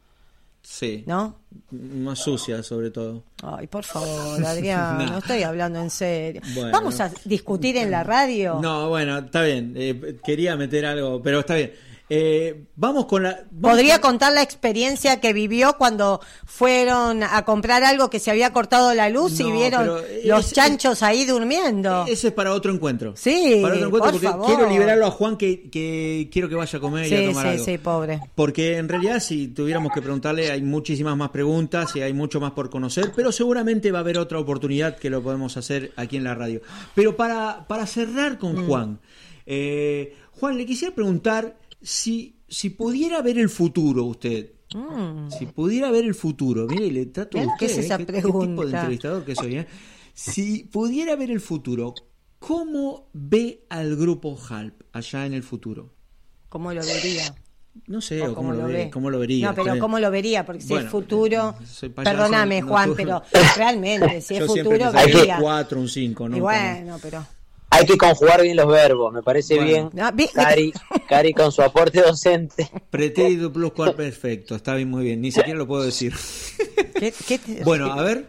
Sí, 0.66 1.04
¿no? 1.06 1.40
más 1.70 2.18
sucia 2.20 2.62
sobre 2.62 2.90
todo. 2.90 3.22
Ay, 3.42 3.66
por 3.66 3.84
favor, 3.84 4.42
Adrián, 4.44 4.96
No. 5.04 5.06
no 5.06 5.18
estoy 5.18 5.42
hablando 5.42 5.78
en 5.78 5.90
serio. 5.90 6.40
Bueno. 6.54 6.70
Vamos 6.72 6.98
a 7.00 7.12
discutir 7.26 7.76
en 7.76 7.90
la 7.90 8.02
radio. 8.02 8.58
No, 8.62 8.88
bueno, 8.88 9.18
está 9.18 9.42
bien, 9.42 9.74
eh, 9.76 10.16
quería 10.24 10.56
meter 10.56 10.86
algo, 10.86 11.22
pero 11.22 11.40
está 11.40 11.56
bien. 11.56 11.72
Eh, 12.10 12.64
vamos 12.76 13.06
con 13.06 13.22
la... 13.22 13.44
vamos 13.50 13.76
Podría 13.78 13.98
con- 14.00 14.10
contar 14.12 14.34
la 14.34 14.42
experiencia 14.42 15.20
que 15.20 15.32
vivió 15.32 15.76
cuando 15.78 16.20
fueron 16.44 17.22
a 17.22 17.44
comprar 17.46 17.82
algo 17.82 18.10
que 18.10 18.18
se 18.20 18.30
había 18.30 18.52
cortado 18.52 18.92
la 18.92 19.08
luz 19.08 19.40
y 19.40 19.50
vieron 19.50 19.88
es- 20.10 20.26
los 20.26 20.46
es- 20.48 20.52
chanchos 20.52 21.02
ahí 21.02 21.24
durmiendo. 21.24 22.04
Ese 22.06 22.28
es 22.28 22.32
para 22.34 22.52
otro 22.52 22.72
encuentro. 22.74 23.14
Sí, 23.16 23.60
Para 23.62 23.74
otro 23.76 23.86
encuentro 23.86 24.10
por 24.12 24.20
porque 24.20 24.26
favor. 24.28 24.46
quiero 24.46 24.68
liberarlo 24.70 25.06
a 25.06 25.10
Juan 25.10 25.36
que, 25.38 25.70
que 25.70 26.28
quiero 26.30 26.48
que 26.50 26.54
vaya 26.56 26.76
a 26.78 26.80
comer 26.80 27.10
y 27.10 27.14
a 27.14 27.18
Sí, 27.20 27.26
tomar 27.26 27.42
sí, 27.46 27.48
algo. 27.52 27.64
sí, 27.64 27.78
pobre. 27.78 28.20
Porque 28.34 28.76
en 28.76 28.88
realidad 28.90 29.20
si 29.20 29.48
tuviéramos 29.48 29.90
que 29.92 30.02
preguntarle 30.02 30.50
hay 30.50 30.60
muchísimas 30.60 31.16
más 31.16 31.30
preguntas 31.30 31.96
y 31.96 32.02
hay 32.02 32.12
mucho 32.12 32.38
más 32.38 32.52
por 32.52 32.68
conocer, 32.68 33.12
pero 33.16 33.32
seguramente 33.32 33.90
va 33.92 33.98
a 33.98 34.02
haber 34.02 34.18
otra 34.18 34.38
oportunidad 34.38 34.96
que 34.98 35.08
lo 35.08 35.22
podemos 35.22 35.56
hacer 35.56 35.92
aquí 35.96 36.18
en 36.18 36.24
la 36.24 36.34
radio. 36.34 36.60
Pero 36.94 37.16
para, 37.16 37.64
para 37.66 37.86
cerrar 37.86 38.38
con 38.38 38.54
Mm. 38.54 38.66
Juan, 38.66 38.98
eh, 39.46 40.16
Juan, 40.38 40.58
le 40.58 40.66
quisiera 40.66 40.94
preguntar 40.94 41.54
si, 41.84 42.40
si 42.48 42.70
pudiera 42.70 43.22
ver 43.22 43.38
el 43.38 43.48
futuro 43.48 44.04
usted. 44.04 44.50
Si 45.38 45.46
pudiera 45.46 45.90
ver 45.92 46.04
el 46.04 46.14
futuro, 46.16 46.66
mire, 46.66 46.90
le 46.90 47.06
trato 47.06 47.38
a 47.38 47.42
usted, 47.42 47.52
Mm. 47.54 47.58
¿qué 47.60 47.66
es 47.66 47.78
¿eh? 47.78 47.96
¿Qué, 47.98 48.06
qué 48.06 48.22
tipo 48.22 48.66
de 48.66 48.72
entrevistador 48.72 49.24
que 49.24 49.34
soy? 49.36 49.56
eh? 49.58 49.66
Si 50.14 50.64
pudiera 50.64 51.14
ver 51.14 51.30
el 51.30 51.40
futuro, 51.40 51.94
¿cómo 52.40 53.08
ve 53.12 53.66
al 53.68 53.94
grupo 53.94 54.36
HALP 54.48 54.82
allá 54.92 55.26
en 55.26 55.34
el 55.34 55.44
futuro? 55.44 55.92
¿Cómo 56.48 56.72
lo 56.72 56.80
vería? 56.84 57.34
No 57.86 58.00
sé, 58.00 58.22
O 58.22 58.32
o 58.32 58.34
cómo, 58.34 58.52
lo, 58.52 58.66
ve, 58.66 58.88
cómo 58.92 59.10
lo 59.10 59.18
vería. 59.18 59.48
No, 59.48 59.54
pero. 59.54 59.78
¿cómo 59.80 59.98
lo 59.98 60.10
vería? 60.10 60.44
Porque 60.46 60.62
si 60.62 60.68
Bueno, 60.68 60.86
es 60.86 60.90
futuro, 60.92 61.56
eh, 61.82 61.90
payaso, 61.90 62.16
perdóname 62.16 62.60
no 62.60 62.68
Juan, 62.68 62.94
pero 62.96 63.22
realmente, 63.56 64.20
si 64.20 64.36
es 64.36 64.46
futuro, 64.46 64.92
vería. 64.92 65.36
un 65.36 65.42
4, 65.42 65.80
un 65.80 65.88
5, 65.88 66.28
¿no? 66.28 66.36
Y 66.36 66.40
bueno, 66.40 66.98
pero... 67.02 67.26
Hay 67.76 67.86
que 67.86 67.96
conjugar 67.98 68.42
bien 68.42 68.56
los 68.56 68.66
verbos, 68.66 69.12
me 69.12 69.22
parece 69.22 69.56
Bueno. 69.56 69.90
bien. 69.90 69.90
Ah, 70.04 70.10
bien. 70.10 70.28
Cari, 70.32 70.72
Cari 71.08 71.32
con 71.34 71.50
su 71.52 71.62
aporte 71.62 72.00
docente. 72.02 72.70
Pretérito 72.90 73.52
plus 73.52 73.72
cual 73.72 73.94
perfecto, 73.94 74.54
está 74.54 74.74
bien, 74.74 74.88
muy 74.90 75.04
bien, 75.04 75.20
ni 75.20 75.30
siquiera 75.32 75.58
lo 75.58 75.66
puedo 75.66 75.82
decir. 75.84 76.14
¿qué- 76.98 77.12
qué 77.26 77.38
te- 77.38 77.64
Bueno, 77.64 77.92
a 77.92 78.02
ver, 78.02 78.26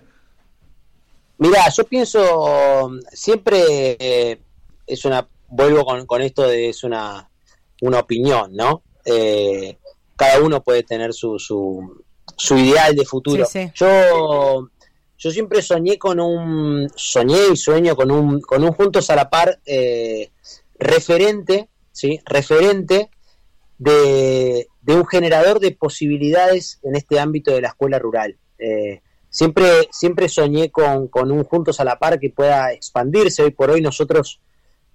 Mira, 1.38 1.68
yo 1.70 1.84
pienso 1.84 2.92
siempre 3.12 3.98
eh, 4.00 4.40
es 4.88 5.04
una 5.04 5.28
vuelvo 5.50 5.84
con, 5.86 6.06
con 6.06 6.22
esto 6.22 6.48
de 6.48 6.70
es 6.70 6.84
una 6.86 7.30
una 7.82 8.00
opinión, 8.00 8.56
¿no? 8.56 8.84
Eh, 9.04 9.78
cada 10.16 10.40
uno 10.42 10.64
puede 10.64 10.84
tener 10.84 11.14
su, 11.14 11.38
su, 11.38 12.04
su 12.38 12.58
ideal 12.58 12.96
de 12.96 13.04
futuro. 13.06 13.46
Sí, 13.46 13.66
sí. 13.66 13.72
Yo 13.76 14.70
yo 15.18 15.32
siempre 15.32 15.62
soñé 15.62 15.98
con 15.98 16.20
un 16.20 16.90
soñé 16.96 17.48
y 17.54 17.58
sueño 17.58 17.96
con 17.96 18.12
un 18.12 18.42
con 18.42 18.64
un 18.64 18.72
juntos 18.72 19.10
a 19.10 19.16
la 19.16 19.30
par 19.30 19.60
eh, 19.66 20.32
referente, 20.78 21.70
sí, 21.92 22.20
referente 22.26 23.10
de, 23.78 24.68
de 24.82 24.96
un 24.96 25.06
generador 25.06 25.60
de 25.60 25.72
posibilidades 25.72 26.80
en 26.84 26.96
este 26.96 27.20
ámbito 27.20 27.52
de 27.52 27.62
la 27.62 27.70
escuela 27.70 28.00
rural. 28.00 28.38
Eh, 28.58 29.02
siempre, 29.30 29.90
siempre 29.92 30.30
soñé 30.30 30.72
con, 30.72 31.08
con 31.08 31.32
un 31.32 31.44
Juntos 31.44 31.80
a 31.80 31.84
la 31.84 32.00
Par 32.00 32.20
que 32.20 32.30
pueda 32.30 32.72
expandirse. 32.72 33.44
Hoy 33.44 33.52
por 33.52 33.70
hoy 33.70 33.82
nosotros 33.82 34.40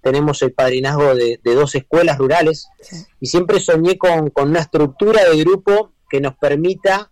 tenemos 0.01 0.41
el 0.41 0.53
padrinazgo 0.53 1.13
de, 1.13 1.39
de 1.43 1.53
dos 1.53 1.75
escuelas 1.75 2.17
rurales 2.17 2.67
y 3.19 3.27
siempre 3.27 3.59
soñé 3.59 3.99
con, 3.99 4.31
con 4.31 4.49
una 4.49 4.61
estructura 4.61 5.29
de 5.29 5.37
grupo 5.37 5.91
que 6.09 6.19
nos 6.19 6.35
permita 6.37 7.11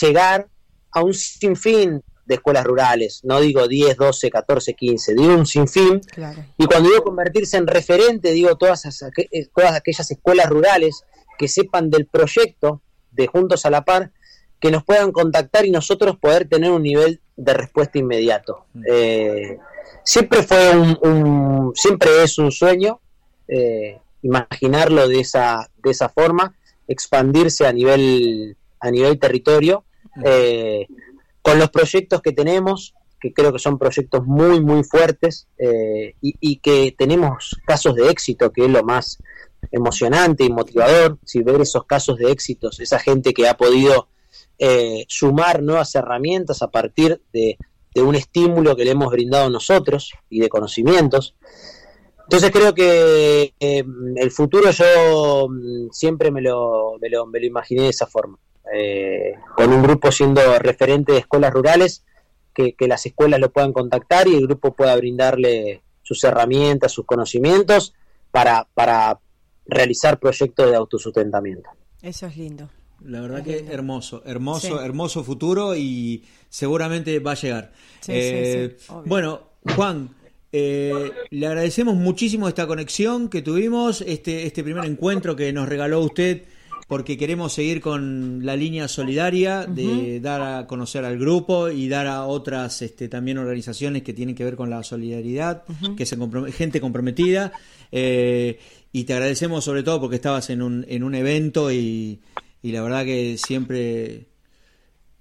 llegar 0.00 0.48
a 0.90 1.02
un 1.02 1.14
sinfín 1.14 2.02
de 2.28 2.34
escuelas 2.34 2.64
rurales. 2.64 3.20
No 3.24 3.40
digo 3.40 3.66
10, 3.66 3.96
12, 3.96 4.30
14, 4.30 4.74
15, 4.74 5.14
digo 5.14 5.34
un 5.34 5.46
sinfín. 5.46 6.00
Claro. 6.00 6.44
Y 6.58 6.66
cuando 6.66 6.90
digo 6.90 7.02
convertirse 7.02 7.56
en 7.56 7.66
referente, 7.66 8.32
digo 8.32 8.56
todas, 8.56 8.84
esas- 8.84 9.10
eh, 9.16 9.48
todas 9.54 9.72
aquellas 9.74 10.10
escuelas 10.10 10.48
rurales 10.48 11.04
que 11.38 11.48
sepan 11.48 11.88
del 11.90 12.06
proyecto 12.06 12.82
de 13.12 13.26
Juntos 13.26 13.64
a 13.64 13.70
la 13.70 13.84
Par, 13.84 14.12
que 14.60 14.70
nos 14.70 14.84
puedan 14.84 15.10
contactar 15.12 15.64
y 15.64 15.70
nosotros 15.70 16.18
poder 16.18 16.48
tener 16.48 16.70
un 16.70 16.82
nivel 16.82 17.20
de 17.36 17.54
respuesta 17.54 17.98
inmediato. 17.98 18.66
Eh, 18.86 19.56
siempre 20.04 20.42
fue 20.42 20.76
un, 20.76 20.98
un- 21.02 21.72
siempre 21.74 22.10
es 22.24 22.38
un 22.38 22.50
sueño 22.52 23.00
eh, 23.48 23.98
imaginarlo 24.22 25.08
de 25.08 25.20
esa, 25.20 25.70
de 25.82 25.90
esa 25.90 26.08
forma, 26.10 26.54
expandirse 26.88 27.66
a 27.66 27.72
nivel, 27.72 28.56
a 28.80 28.90
nivel 28.90 29.18
territorio. 29.18 29.84
Eh, 30.24 30.86
con 31.48 31.58
los 31.58 31.70
proyectos 31.70 32.20
que 32.20 32.32
tenemos, 32.32 32.94
que 33.18 33.32
creo 33.32 33.54
que 33.54 33.58
son 33.58 33.78
proyectos 33.78 34.26
muy, 34.26 34.60
muy 34.60 34.84
fuertes 34.84 35.48
eh, 35.56 36.14
y, 36.20 36.56
que 36.56 36.94
tenemos 36.96 37.56
casos 37.66 37.94
de 37.94 38.10
éxito, 38.10 38.52
que 38.52 38.66
es 38.66 38.70
lo 38.70 38.84
más 38.84 39.16
emocionante 39.72 40.44
y 40.44 40.50
motivador, 40.50 41.18
si 41.24 41.42
ver 41.42 41.62
esos 41.62 41.86
casos 41.86 42.18
de 42.18 42.30
éxitos, 42.30 42.80
esa 42.80 42.98
gente 42.98 43.32
que 43.32 43.48
ha 43.48 43.56
podido 43.56 44.08
eh, 44.58 45.06
sumar 45.08 45.62
nuevas 45.62 45.94
herramientas 45.94 46.60
a 46.60 46.70
partir 46.70 47.22
de, 47.32 47.56
de 47.94 48.02
un 48.02 48.14
estímulo 48.14 48.76
que 48.76 48.84
le 48.84 48.90
hemos 48.90 49.10
brindado 49.10 49.48
nosotros 49.48 50.12
y 50.28 50.40
de 50.40 50.50
conocimientos. 50.50 51.34
Entonces 52.24 52.50
creo 52.50 52.74
que 52.74 53.54
eh, 53.58 53.84
el 54.16 54.30
futuro 54.30 54.70
yo 54.70 55.48
mm, 55.48 55.88
siempre 55.92 56.30
me 56.30 56.42
lo, 56.42 56.98
me 57.00 57.08
lo, 57.08 57.24
me 57.24 57.40
lo 57.40 57.46
imaginé 57.46 57.84
de 57.84 57.88
esa 57.88 58.06
forma, 58.06 58.38
eh, 58.74 59.34
con 59.56 59.72
un 59.72 59.82
grupo 59.82 60.10
siendo 60.12 60.40
referente 60.58 61.12
de 61.12 61.18
escuelas 61.18 61.52
rurales, 61.52 62.04
que, 62.54 62.74
que 62.74 62.88
las 62.88 63.04
escuelas 63.06 63.38
lo 63.40 63.50
puedan 63.52 63.72
contactar 63.72 64.26
y 64.28 64.34
el 64.34 64.46
grupo 64.46 64.74
pueda 64.74 64.96
brindarle 64.96 65.82
sus 66.02 66.22
herramientas, 66.24 66.90
sus 66.92 67.04
conocimientos 67.06 67.94
para, 68.30 68.66
para 68.74 69.20
realizar 69.66 70.18
proyectos 70.18 70.68
de 70.70 70.76
autosustentamiento. 70.76 71.68
Eso 72.02 72.26
es 72.26 72.36
lindo. 72.36 72.68
La 73.04 73.20
verdad 73.20 73.44
que 73.44 73.66
hermoso, 73.70 74.22
hermoso, 74.26 74.78
Sí. 74.78 74.84
hermoso 74.84 75.22
futuro 75.22 75.76
y 75.76 76.24
seguramente 76.48 77.20
va 77.20 77.32
a 77.32 77.34
llegar. 77.36 77.72
Sí, 78.00 78.12
Eh, 78.14 78.74
sí, 78.76 78.84
sí, 78.86 78.92
obvio. 78.92 79.02
bueno, 79.06 79.40
Juan, 79.76 80.10
eh, 80.50 81.12
le 81.30 81.46
agradecemos 81.46 81.94
muchísimo 81.94 82.48
esta 82.48 82.66
conexión 82.66 83.28
que 83.28 83.42
tuvimos, 83.42 84.00
este, 84.00 84.46
este 84.46 84.64
primer 84.64 84.84
encuentro 84.86 85.36
que 85.36 85.52
nos 85.52 85.68
regaló 85.68 86.00
usted, 86.00 86.42
porque 86.88 87.16
queremos 87.18 87.52
seguir 87.52 87.80
con 87.80 88.44
la 88.44 88.56
línea 88.56 88.88
solidaria 88.88 89.66
de 89.66 90.18
dar 90.20 90.40
a 90.40 90.66
conocer 90.66 91.04
al 91.04 91.18
grupo 91.18 91.68
y 91.68 91.86
dar 91.88 92.06
a 92.08 92.24
otras 92.26 92.82
este, 92.82 93.08
también 93.08 93.38
organizaciones 93.38 94.02
que 94.02 94.14
tienen 94.14 94.34
que 94.34 94.42
ver 94.42 94.56
con 94.56 94.70
la 94.70 94.82
solidaridad, 94.82 95.62
que 95.96 96.06
se 96.06 96.18
comprom- 96.18 96.50
gente 96.50 96.80
comprometida. 96.80 97.52
eh, 97.92 98.58
y 98.90 99.04
te 99.04 99.12
agradecemos 99.12 99.64
sobre 99.64 99.82
todo 99.82 100.00
porque 100.00 100.16
estabas 100.16 100.48
en 100.48 100.62
un, 100.62 100.84
en 100.88 101.02
un 101.04 101.14
evento 101.14 101.70
y, 101.70 102.20
y 102.62 102.72
la 102.72 102.80
verdad 102.82 103.04
que 103.04 103.36
siempre 103.36 104.28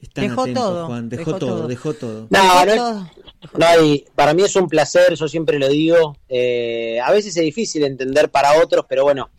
están 0.01 0.30
Dejó 0.30 0.41
atentos, 0.43 0.63
todo, 0.63 0.88
Juan. 0.88 1.09
Dejó, 1.09 1.26
dejó 1.32 1.38
todo, 1.39 1.57
todo. 1.57 1.68
dejó 1.68 1.93
todo. 1.93 2.28
No, 2.30 2.41
Dejó 2.43 2.65
no 2.65 2.72
es- 2.72 2.78
todo. 2.78 3.11
No 3.57 3.65
hay, 3.65 4.05
para 4.15 4.34
mí 4.34 4.43
es 4.43 4.55
un 4.55 4.68
placer, 4.70 5.13
yo 5.15 5.28
siempre 5.28 5.59
lo 5.59 5.68
digo. 5.68 6.15
eh, 6.30 6.99
a 7.03 7.11
veces 7.11 7.36
es 7.36 7.43
difícil 7.43 7.84
entender 7.84 8.32
para 8.32 8.63
otros, 8.63 8.86
pero 8.88 9.03
bueno, 9.03 9.30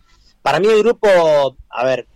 para 0.49 0.61
mí 0.61 0.69
el 0.69 0.83
grupo, 0.83 1.07
a 1.69 1.85
ver, 1.85 2.07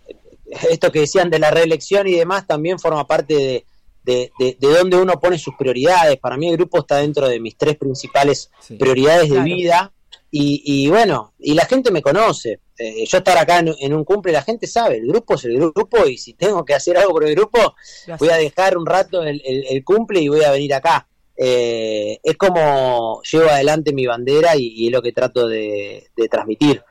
esto 0.71 0.91
que 0.91 1.01
decían 1.01 1.29
de 1.29 1.37
la 1.37 1.51
reelección 1.51 2.07
y 2.07 2.13
demás 2.15 2.47
también 2.47 2.79
forma 2.79 3.05
parte 3.05 3.35
de, 3.35 3.65
de, 4.03 4.31
de, 4.39 4.57
de 4.59 4.67
donde 4.75 4.97
uno 4.97 5.19
pone 5.19 5.37
sus 5.37 5.53
prioridades. 5.55 6.17
Para 6.17 6.35
mí 6.35 6.49
el 6.49 6.57
grupo 6.57 6.79
está 6.79 6.97
dentro 6.97 7.27
de 7.27 7.39
mis 7.39 7.55
tres 7.55 7.77
principales 7.77 8.49
Sí. 8.59 8.75
prioridades 8.75 9.27
Claro. 9.27 9.43
de 9.43 9.53
vida. 9.53 9.93
Y, 10.31 10.63
y 10.65 10.89
bueno, 10.89 11.33
y 11.37 11.53
la 11.53 11.65
gente 11.65 11.91
me 11.91 12.01
conoce. 12.01 12.59
Eh, 12.79 13.05
yo 13.05 13.19
estar 13.19 13.37
acá 13.37 13.59
en, 13.59 13.71
en 13.79 13.93
un 13.93 14.03
cumple, 14.03 14.31
la 14.31 14.41
gente 14.41 14.65
sabe, 14.65 14.97
el 14.97 15.05
grupo 15.07 15.35
es 15.35 15.45
el 15.45 15.59
grupo 15.59 16.07
y 16.07 16.17
si 16.17 16.33
tengo 16.33 16.65
que 16.65 16.73
hacer 16.73 16.97
algo 16.97 17.11
por 17.11 17.23
el 17.27 17.35
grupo, 17.35 17.75
voy 18.17 18.29
a 18.29 18.37
dejar 18.37 18.75
un 18.75 18.85
rato 18.87 19.21
el, 19.21 19.39
el- 19.45 19.65
el 19.69 19.83
cumple 19.83 20.21
y 20.21 20.29
voy 20.29 20.43
a 20.43 20.49
venir 20.51 20.73
acá. 20.73 21.07
Eh, 21.37 22.19
es 22.23 22.35
como 22.37 23.21
llevo 23.31 23.47
adelante 23.49 23.93
mi 23.93 24.05
bandera 24.07 24.55
y, 24.55 24.67
y 24.75 24.87
es 24.87 24.91
lo 24.91 25.01
que 25.03 25.11
trato 25.11 25.47
de, 25.47 26.07
de 26.15 26.27
transmitir. 26.29 26.81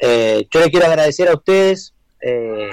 Eh, 0.00 0.46
yo 0.50 0.60
le 0.60 0.70
quiero 0.70 0.86
agradecer 0.86 1.28
a 1.28 1.34
ustedes. 1.34 1.94
eh, 2.22 2.70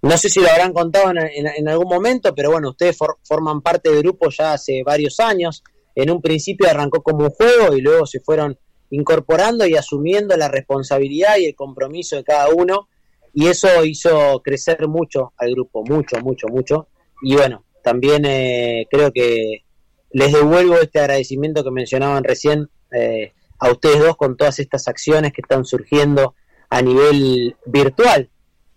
no 0.00 0.16
sé 0.16 0.28
si 0.28 0.40
lo 0.40 0.48
habrán 0.48 0.72
contado 0.72 1.10
en, 1.10 1.18
en- 1.46 1.68
algún 1.68 1.88
momento, 1.88 2.32
pero 2.34 2.50
bueno, 2.52 2.70
ustedes 2.70 2.96
for- 2.96 3.18
forman 3.24 3.60
parte 3.62 3.90
del 3.90 3.98
grupo 4.02 4.30
ya 4.30 4.52
hace 4.52 4.82
varios 4.84 5.18
años. 5.20 5.62
En 5.94 6.10
un 6.10 6.22
principio 6.22 6.68
arrancó 6.70 7.02
como 7.02 7.24
un 7.24 7.30
juego 7.30 7.74
y 7.76 7.80
luego 7.80 8.06
se 8.06 8.20
fueron 8.20 8.56
incorporando 8.90 9.66
y 9.66 9.74
asumiendo 9.76 10.36
la 10.36 10.48
responsabilidad 10.48 11.36
y 11.38 11.46
el 11.46 11.54
compromiso 11.56 12.14
de 12.16 12.22
cada 12.24 12.48
uno. 12.50 12.88
Y 13.34 13.48
eso 13.48 13.84
hizo 13.84 14.40
crecer 14.42 14.86
mucho 14.86 15.32
al 15.36 15.50
grupo, 15.50 15.82
mucho, 15.84 16.20
mucho, 16.20 16.46
mucho. 16.48 16.86
Y 17.22 17.34
bueno, 17.34 17.64
también 17.82 18.24
eh, 18.24 18.86
creo 18.90 19.12
que 19.12 19.64
les 20.12 20.32
devuelvo 20.32 20.76
este 20.76 21.00
agradecimiento 21.00 21.64
que 21.64 21.70
mencionaban 21.72 22.22
recién 22.22 22.68
eh, 22.92 23.32
a 23.58 23.70
ustedes 23.70 24.00
dos 24.00 24.16
con 24.16 24.36
todas 24.36 24.58
estas 24.58 24.88
acciones 24.88 25.32
que 25.32 25.40
están 25.40 25.64
surgiendo 25.64 26.34
a 26.70 26.82
nivel 26.82 27.56
virtual, 27.66 28.28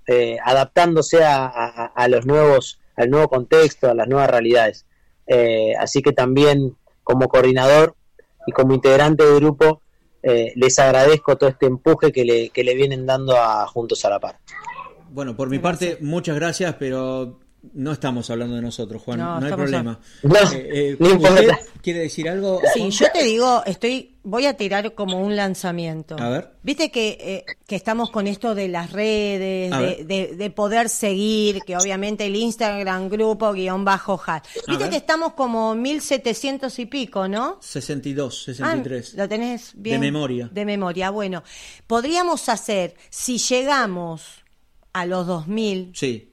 eh, 0.07 0.37
adaptándose 0.43 1.23
a, 1.23 1.45
a- 1.45 1.85
a 1.95 2.07
los 2.07 2.25
nuevos, 2.25 2.79
al 2.95 3.09
nuevo 3.09 3.27
contexto, 3.29 3.89
a 3.89 3.93
las 3.93 4.07
nuevas 4.07 4.29
realidades. 4.29 4.85
Eh, 5.27 5.73
así 5.79 6.01
que 6.01 6.11
también 6.13 6.75
como 7.03 7.27
coordinador 7.29 7.95
y 8.47 8.51
como 8.51 8.73
integrante 8.73 9.23
del 9.25 9.35
grupo, 9.35 9.81
eh, 10.23 10.53
les 10.55 10.77
agradezco 10.79 11.37
todo 11.37 11.49
este 11.49 11.65
empuje 11.65 12.11
que 12.11 12.25
le, 12.25 12.49
que 12.49 12.63
le 12.63 12.75
vienen 12.75 13.05
dando 13.05 13.37
a 13.37 13.65
Juntos 13.67 14.03
a 14.05 14.09
la 14.09 14.19
Par. 14.19 14.37
Bueno, 15.09 15.35
por 15.35 15.49
mi 15.49 15.59
parte, 15.59 15.97
muchas 16.01 16.35
gracias, 16.35 16.75
pero 16.79 17.39
no 17.73 17.91
estamos 17.91 18.29
hablando 18.29 18.55
de 18.55 18.61
nosotros, 18.61 19.01
Juan. 19.03 19.19
No, 19.19 19.39
No, 19.39 19.45
hay 19.45 19.53
problema. 19.53 19.99
No, 20.23 20.35
Eh, 20.53 20.69
eh, 20.91 20.95
no 20.99 21.09
importa. 21.11 21.41
¿Usted 21.41 21.55
quiere 21.81 21.99
decir 21.99 22.27
algo? 22.29 22.59
Sí, 22.73 22.89
yo 22.89 23.05
te 23.13 23.23
digo, 23.23 23.63
estoy, 23.65 24.15
voy 24.23 24.45
a 24.47 24.55
tirar 24.55 24.93
como 24.95 25.21
un 25.21 25.35
lanzamiento. 25.35 26.15
A 26.19 26.29
ver. 26.29 26.51
Viste 26.63 26.91
que, 26.91 27.17
eh, 27.19 27.45
que 27.67 27.75
estamos 27.75 28.09
con 28.11 28.27
esto 28.27 28.53
de 28.55 28.67
las 28.67 28.91
redes, 28.91 29.71
de, 29.71 29.77
ver. 29.77 30.05
de- 30.05 30.35
de 30.35 30.49
poder 30.49 30.89
seguir, 30.89 31.59
que 31.61 31.75
obviamente 31.77 32.25
el 32.25 32.35
Instagram 32.35 33.09
grupo 33.09 33.51
guion 33.53 33.85
bajo 33.85 34.19
hat. 34.25 34.43
Viste 34.67 34.89
que 34.89 34.97
estamos 34.97 35.33
como 35.33 35.73
1700 35.75 36.77
y 36.79 36.85
pico, 36.87 37.27
¿no? 37.27 37.57
62, 37.61 38.41
Ah, 38.41 38.45
63. 38.45 39.13
¿Lo 39.15 39.29
tenés 39.29 39.71
bien? 39.75 40.01
De 40.01 40.11
memoria. 40.11 40.49
De 40.51 40.65
memoria, 40.65 41.09
bueno. 41.09 41.43
Podríamos 41.87 42.49
hacer, 42.49 42.95
si 43.09 43.37
llegamos 43.37 44.40
a 44.93 45.05
los 45.05 45.27
2000, 45.27 45.91
Sí, 45.93 46.29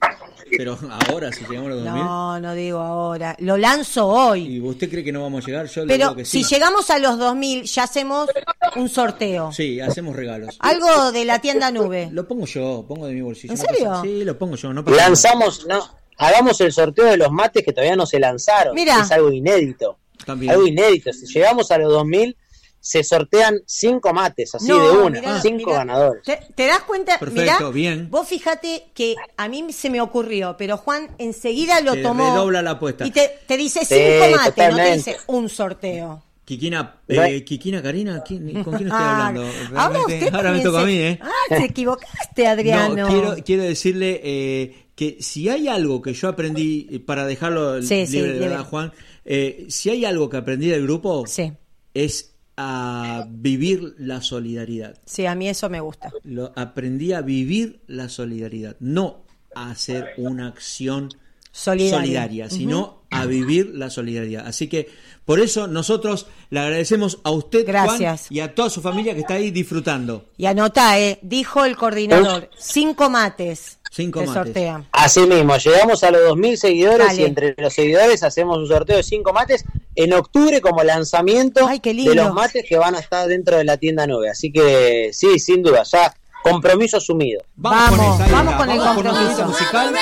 pero 0.57 0.77
ahora, 1.07 1.31
si 1.31 1.45
llegamos 1.45 1.67
a 1.71 1.75
los 1.75 1.83
2000, 1.83 2.03
no, 2.03 2.39
no 2.39 2.53
digo 2.53 2.79
ahora, 2.79 3.35
lo 3.39 3.57
lanzo 3.57 4.07
hoy. 4.07 4.55
¿y 4.55 4.59
usted 4.61 4.89
cree 4.89 5.03
que 5.03 5.11
no 5.11 5.21
vamos 5.21 5.43
a 5.43 5.47
llegar? 5.47 5.67
Yo 5.67 5.81
le 5.85 5.93
Pero 5.93 6.07
digo 6.09 6.15
que 6.17 6.25
sí. 6.25 6.43
si 6.43 6.55
llegamos 6.55 6.89
a 6.89 6.97
los 6.99 7.17
2000, 7.17 7.63
ya 7.63 7.83
hacemos 7.83 8.29
un 8.75 8.89
sorteo. 8.89 9.51
Sí, 9.51 9.79
hacemos 9.79 10.15
regalos. 10.15 10.57
Algo 10.59 11.11
de 11.11 11.25
la 11.25 11.39
tienda 11.39 11.71
nube. 11.71 12.09
Lo 12.11 12.27
pongo 12.27 12.45
yo, 12.45 12.85
pongo 12.87 13.07
de 13.07 13.13
mi 13.13 13.21
bolsillo. 13.21 13.53
¿En 13.53 13.57
serio? 13.57 14.01
Sí, 14.01 14.23
lo 14.23 14.37
pongo 14.37 14.55
yo, 14.55 14.73
no. 14.73 14.81
Lanzamos, 14.81 15.65
no, 15.67 15.79
hagamos 16.17 16.59
el 16.61 16.71
sorteo 16.71 17.05
de 17.05 17.17
los 17.17 17.31
mates 17.31 17.63
que 17.63 17.71
todavía 17.71 17.95
no 17.95 18.05
se 18.05 18.19
lanzaron. 18.19 18.73
Mira. 18.75 19.01
Es 19.01 19.11
algo 19.11 19.31
inédito. 19.31 19.97
También. 20.25 20.51
Algo 20.51 20.67
inédito. 20.67 21.13
Si 21.13 21.25
llegamos 21.27 21.71
a 21.71 21.77
los 21.77 21.91
2000, 21.91 22.35
se 22.79 23.03
sortean 23.03 23.61
cinco 23.65 24.13
mates, 24.13 24.55
así 24.55 24.67
No, 24.69 24.79
de 24.81 24.91
una. 24.91 25.19
mirá, 25.21 25.41
cinco 25.41 25.57
mirá. 25.57 25.73
ganadores. 25.79 26.23
¿Te, 26.23 26.39
te 26.55 26.67
das 26.67 26.79
cuenta? 26.83 27.19
Perfecto, 27.19 27.41
Mirá, 27.41 27.69
bien. 27.69 28.09
Vos 28.09 28.27
fíjate 28.27 28.85
que 28.93 29.15
a 29.37 29.47
mí 29.47 29.71
se 29.73 29.89
me 29.89 30.01
ocurrió, 30.01 30.55
pero 30.57 30.77
Juan 30.77 31.09
enseguida 31.17 31.81
lo 31.81 31.93
Te 31.93 32.03
tomó. 32.03 32.23
redobla 32.29 32.61
la 32.61 32.71
apuesta. 32.71 33.05
Y 33.05 33.11
te, 33.11 33.39
te 33.47 33.57
dice 33.57 33.85
Sí, 33.85 33.95
cinco 33.95 34.35
mates, 34.37 34.71
no 34.71 34.75
te 34.77 34.95
dice 34.95 35.17
un 35.27 35.49
sorteo. 35.49 36.23
Kikina, 36.45 36.95
eh, 37.07 37.43
Kikina 37.43 37.79
Karina, 37.79 38.23
¿quién- 38.23 38.63
¿con 38.63 38.75
quién 38.75 38.89
estoy 38.89 39.05
Ah, 39.05 39.27
hablando? 39.27 39.43
ahora 39.79 39.99
usted 39.99 40.33
ahora 40.33 40.51
me 40.51 40.61
toca 40.61 40.81
a 40.81 40.85
mí, 40.85 40.97
¿eh? 40.97 41.19
Ah, 41.21 41.29
te 41.47 41.65
equivocaste, 41.65 42.47
Adriano. 42.47 42.95
No, 42.95 43.07
quiero, 43.07 43.35
quiero 43.45 43.63
decirle 43.63 44.19
eh, 44.23 44.85
que 44.95 45.17
si 45.21 45.47
hay 45.47 45.67
algo 45.67 46.01
que 46.01 46.13
yo 46.13 46.27
aprendí, 46.27 46.87
eh, 46.91 46.99
para 46.99 47.27
dejarlo 47.27 47.83
Sí, 47.83 48.07
sí, 48.07 48.13
libre 48.13 48.33
de 48.33 48.39
verdad, 48.39 48.63
Juan, 48.65 48.91
eh, 49.25 49.67
si 49.69 49.91
hay 49.91 50.05
algo 50.05 50.27
que 50.27 50.37
aprendí 50.37 50.69
del 50.69 50.81
grupo, 50.83 51.27
Sí, 51.27 51.53
es 51.93 52.28
a 52.61 53.25
vivir 53.29 53.95
la 53.99 54.21
solidaridad. 54.21 54.97
sí, 55.05 55.25
a 55.25 55.33
mí 55.33 55.47
eso 55.47 55.69
me 55.69 55.79
gusta. 55.79 56.11
Lo, 56.23 56.51
aprendí 56.57 57.13
a 57.13 57.21
vivir 57.21 57.79
la 57.87 58.09
solidaridad, 58.09 58.75
no 58.81 59.23
a 59.55 59.71
hacer 59.71 60.09
una 60.17 60.47
acción 60.49 61.09
Solidaria. 61.51 61.97
solidaria, 61.97 62.49
sino 62.49 63.03
a 63.09 63.25
vivir 63.25 63.71
la 63.73 63.89
solidaridad. 63.89 64.45
Así 64.45 64.67
que 64.67 64.89
por 65.25 65.39
eso 65.39 65.67
nosotros 65.67 66.27
le 66.49 66.59
agradecemos 66.59 67.19
a 67.23 67.31
usted, 67.31 67.63
Juan, 67.63 67.87
Gracias. 67.97 68.29
y 68.29 68.41
a 68.41 68.53
toda 68.53 68.69
su 68.69 68.81
familia 68.81 69.13
que 69.13 69.21
está 69.21 69.35
ahí 69.35 69.51
disfrutando. 69.51 70.29
Y 70.37 70.45
anota, 70.45 70.99
eh, 70.99 71.17
dijo 71.21 71.63
el 71.63 71.77
coordinador, 71.77 72.49
cinco 72.57 73.09
mates 73.09 73.78
Cinco 73.91 74.19
se 74.21 74.27
mates. 74.27 74.43
sortean. 74.43 74.87
Así 74.91 75.21
mismo, 75.21 75.57
llegamos 75.57 76.03
a 76.03 76.11
los 76.11 76.21
2.000 76.33 76.55
seguidores 76.57 77.07
Dale. 77.07 77.21
y 77.21 77.25
entre 77.25 77.55
los 77.57 77.73
seguidores 77.73 78.21
hacemos 78.23 78.57
un 78.57 78.67
sorteo 78.67 78.97
de 78.97 79.03
cinco 79.03 79.33
mates 79.33 79.65
en 79.95 80.13
octubre 80.13 80.61
como 80.61 80.83
lanzamiento 80.83 81.65
Ay, 81.67 81.79
qué 81.79 81.93
lindo. 81.93 82.11
de 82.11 82.15
los 82.17 82.33
mates 82.33 82.63
que 82.67 82.77
van 82.77 82.95
a 82.95 82.99
estar 82.99 83.27
dentro 83.27 83.57
de 83.57 83.63
la 83.65 83.77
tienda 83.77 84.05
9. 84.07 84.29
Así 84.29 84.51
que 84.51 85.09
sí, 85.13 85.39
sin 85.39 85.63
duda, 85.63 85.83
ya 85.83 86.13
compromiso 86.41 86.97
asumido. 86.97 87.41
Vamos, 87.55 87.89
con 87.99 87.99
esa, 87.99 88.27
vamos 88.31 88.55
con 88.55 88.69
el 88.69 88.77
vamos 88.79 88.93
compromiso. 89.03 89.45
musical 89.45 89.93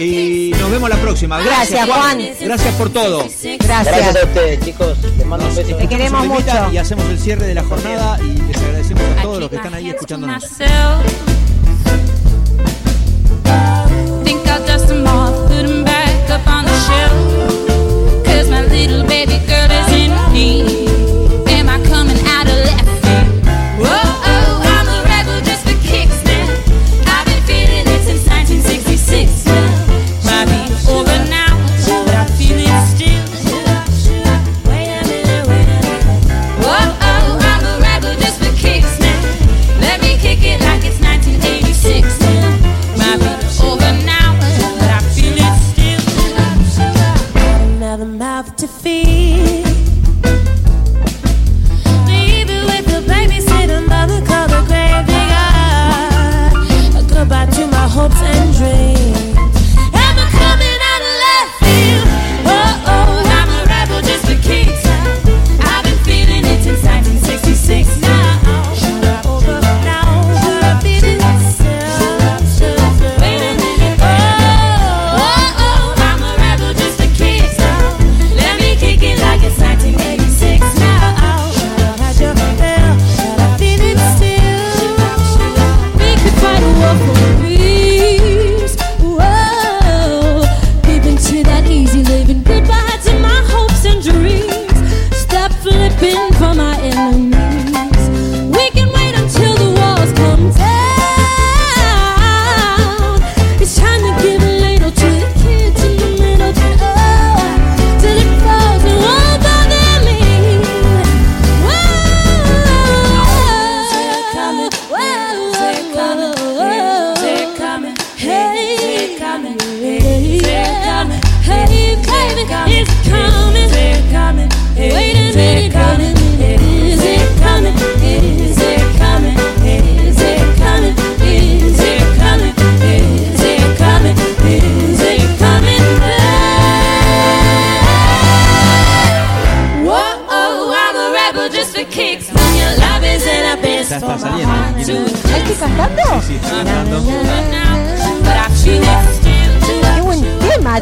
y 0.00 0.52
nos 0.58 0.70
vemos 0.70 0.88
la 0.88 0.96
próxima. 0.96 1.38
Gracias, 1.42 1.84
Gracias, 1.84 1.86
Juan. 1.86 2.18
Juan. 2.20 2.36
Gracias 2.40 2.74
por 2.76 2.92
todo. 2.92 3.18
Gracias 3.18 3.58
Gracias. 3.58 4.16
a 4.16 4.24
ustedes, 4.26 4.64
chicos. 4.64 4.98
Les 5.18 5.26
mando 5.26 5.46
un 5.46 5.54
beso. 5.54 5.76
Te 5.76 5.86
queremos 5.88 6.26
mucho. 6.26 6.70
Y 6.72 6.78
hacemos 6.78 7.04
el 7.10 7.18
cierre 7.18 7.46
de 7.46 7.54
la 7.54 7.64
jornada 7.64 8.18
y 8.22 8.38
les 8.38 8.56
agradecemos 8.56 9.02
a 9.18 9.22
todos 9.22 9.40
los 9.40 9.50
que 9.50 9.56
están 9.56 9.74
ahí 9.74 9.90
escuchándonos. 9.90 10.44
Shelf. 16.86 18.24
Cause 18.24 18.50
my 18.50 18.62
little 18.66 19.04
baby 19.06 19.38
girl 19.46 19.70
is 19.70 19.92
in 19.92 20.32
need. 20.32 20.85
to 48.66 48.72
feel 48.72 49.05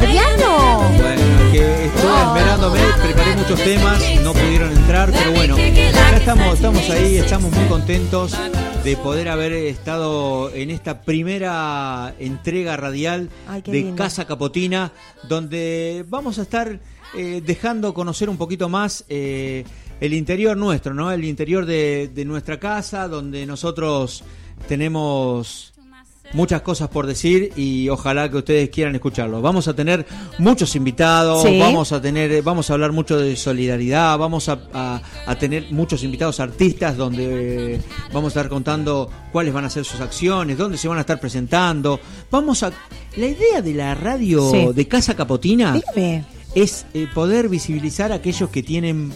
Adriano! 0.05 0.91
Bueno, 1.01 1.23
que 1.51 1.87
estuve 1.87 2.23
esperándome, 2.27 2.79
preparé 3.03 3.37
muchos 3.37 3.59
temas, 3.65 4.03
no 4.23 4.35
pudieron 4.35 4.71
entrar, 4.77 5.11
pero 5.11 5.33
bueno, 5.33 5.57
ya 5.57 6.17
estamos, 6.17 6.55
estamos 6.55 6.91
ahí, 6.91 7.17
estamos 7.17 7.51
muy 7.51 7.65
contentos 7.69 8.37
de 8.85 8.99
poder 8.99 9.31
haber 9.31 9.55
estado 9.55 10.51
en 10.55 10.71
esta 10.71 11.01
primera 11.01 12.15
entrega 12.19 12.77
radial 12.77 13.31
Ay, 13.49 13.63
de 13.63 13.73
lindo. 13.73 13.97
Casa 13.97 14.27
Capotina, 14.27 14.93
donde 15.27 16.05
vamos 16.07 16.39
a 16.39 16.43
estar 16.43 16.81
eh, 17.17 17.43
dejando 17.43 17.95
conocer 17.95 18.29
un 18.29 18.37
poquito 18.37 18.69
más 18.69 19.07
eh, 19.09 19.65
el 20.03 20.13
interior 20.13 20.55
nuestro, 20.55 20.93
¿no? 20.93 21.13
El 21.13 21.25
interior 21.25 21.65
de, 21.65 22.11
de 22.15 22.25
nuestra 22.27 22.61
casa, 22.61 23.09
donde 23.09 23.47
nosotros 23.47 24.23
tenemos 24.69 25.74
muchas 26.35 26.61
cosas 26.63 26.89
por 26.89 27.07
decir 27.07 27.53
y 27.57 27.89
ojalá 27.89 28.29
que 28.31 28.37
ustedes 28.37 28.69
quieran 28.71 28.95
escucharlo. 28.95 29.41
Vamos 29.41 29.67
a 29.69 29.75
tener 29.75 30.05
muchos 30.39 30.77
invitados, 30.77 31.43
Sí. 31.43 31.59
vamos 31.59 31.93
a 31.93 32.01
tener, 32.03 32.43
vamos 32.43 32.69
a 32.69 32.75
hablar 32.75 32.93
mucho 32.93 33.19
de 33.19 33.35
solidaridad, 33.37 34.19
vamos 34.19 34.49
a, 34.49 34.59
a- 34.75 35.01
a 35.27 35.35
tener 35.39 35.67
muchos 35.71 36.03
invitados 36.05 36.41
artistas 36.41 36.97
donde 36.97 37.77
eh, 37.77 37.81
vamos 38.13 38.37
a 38.37 38.41
estar 38.41 38.51
contando 38.51 39.09
cuáles 39.33 39.55
van 39.55 39.65
a 39.65 39.71
ser 39.71 39.85
sus 39.85 40.01
acciones, 40.01 40.59
dónde 40.59 40.77
se 40.77 40.89
van 40.89 40.99
a 40.99 41.03
estar 41.03 41.19
presentando. 41.21 41.99
Vamos 42.31 42.63
a 42.63 42.73
la 43.17 43.27
idea 43.27 43.63
de 43.63 43.75
la 43.75 43.95
radio 43.95 44.51
Sí. 44.51 44.67
de 44.75 44.89
Casa 44.89 45.15
Capotina 45.15 45.81
es 46.55 46.87
eh, 46.95 47.07
poder 47.15 47.49
visibilizar 47.49 48.13
a 48.13 48.17
aquellos 48.17 48.51
que 48.51 48.63
tienen 48.63 49.13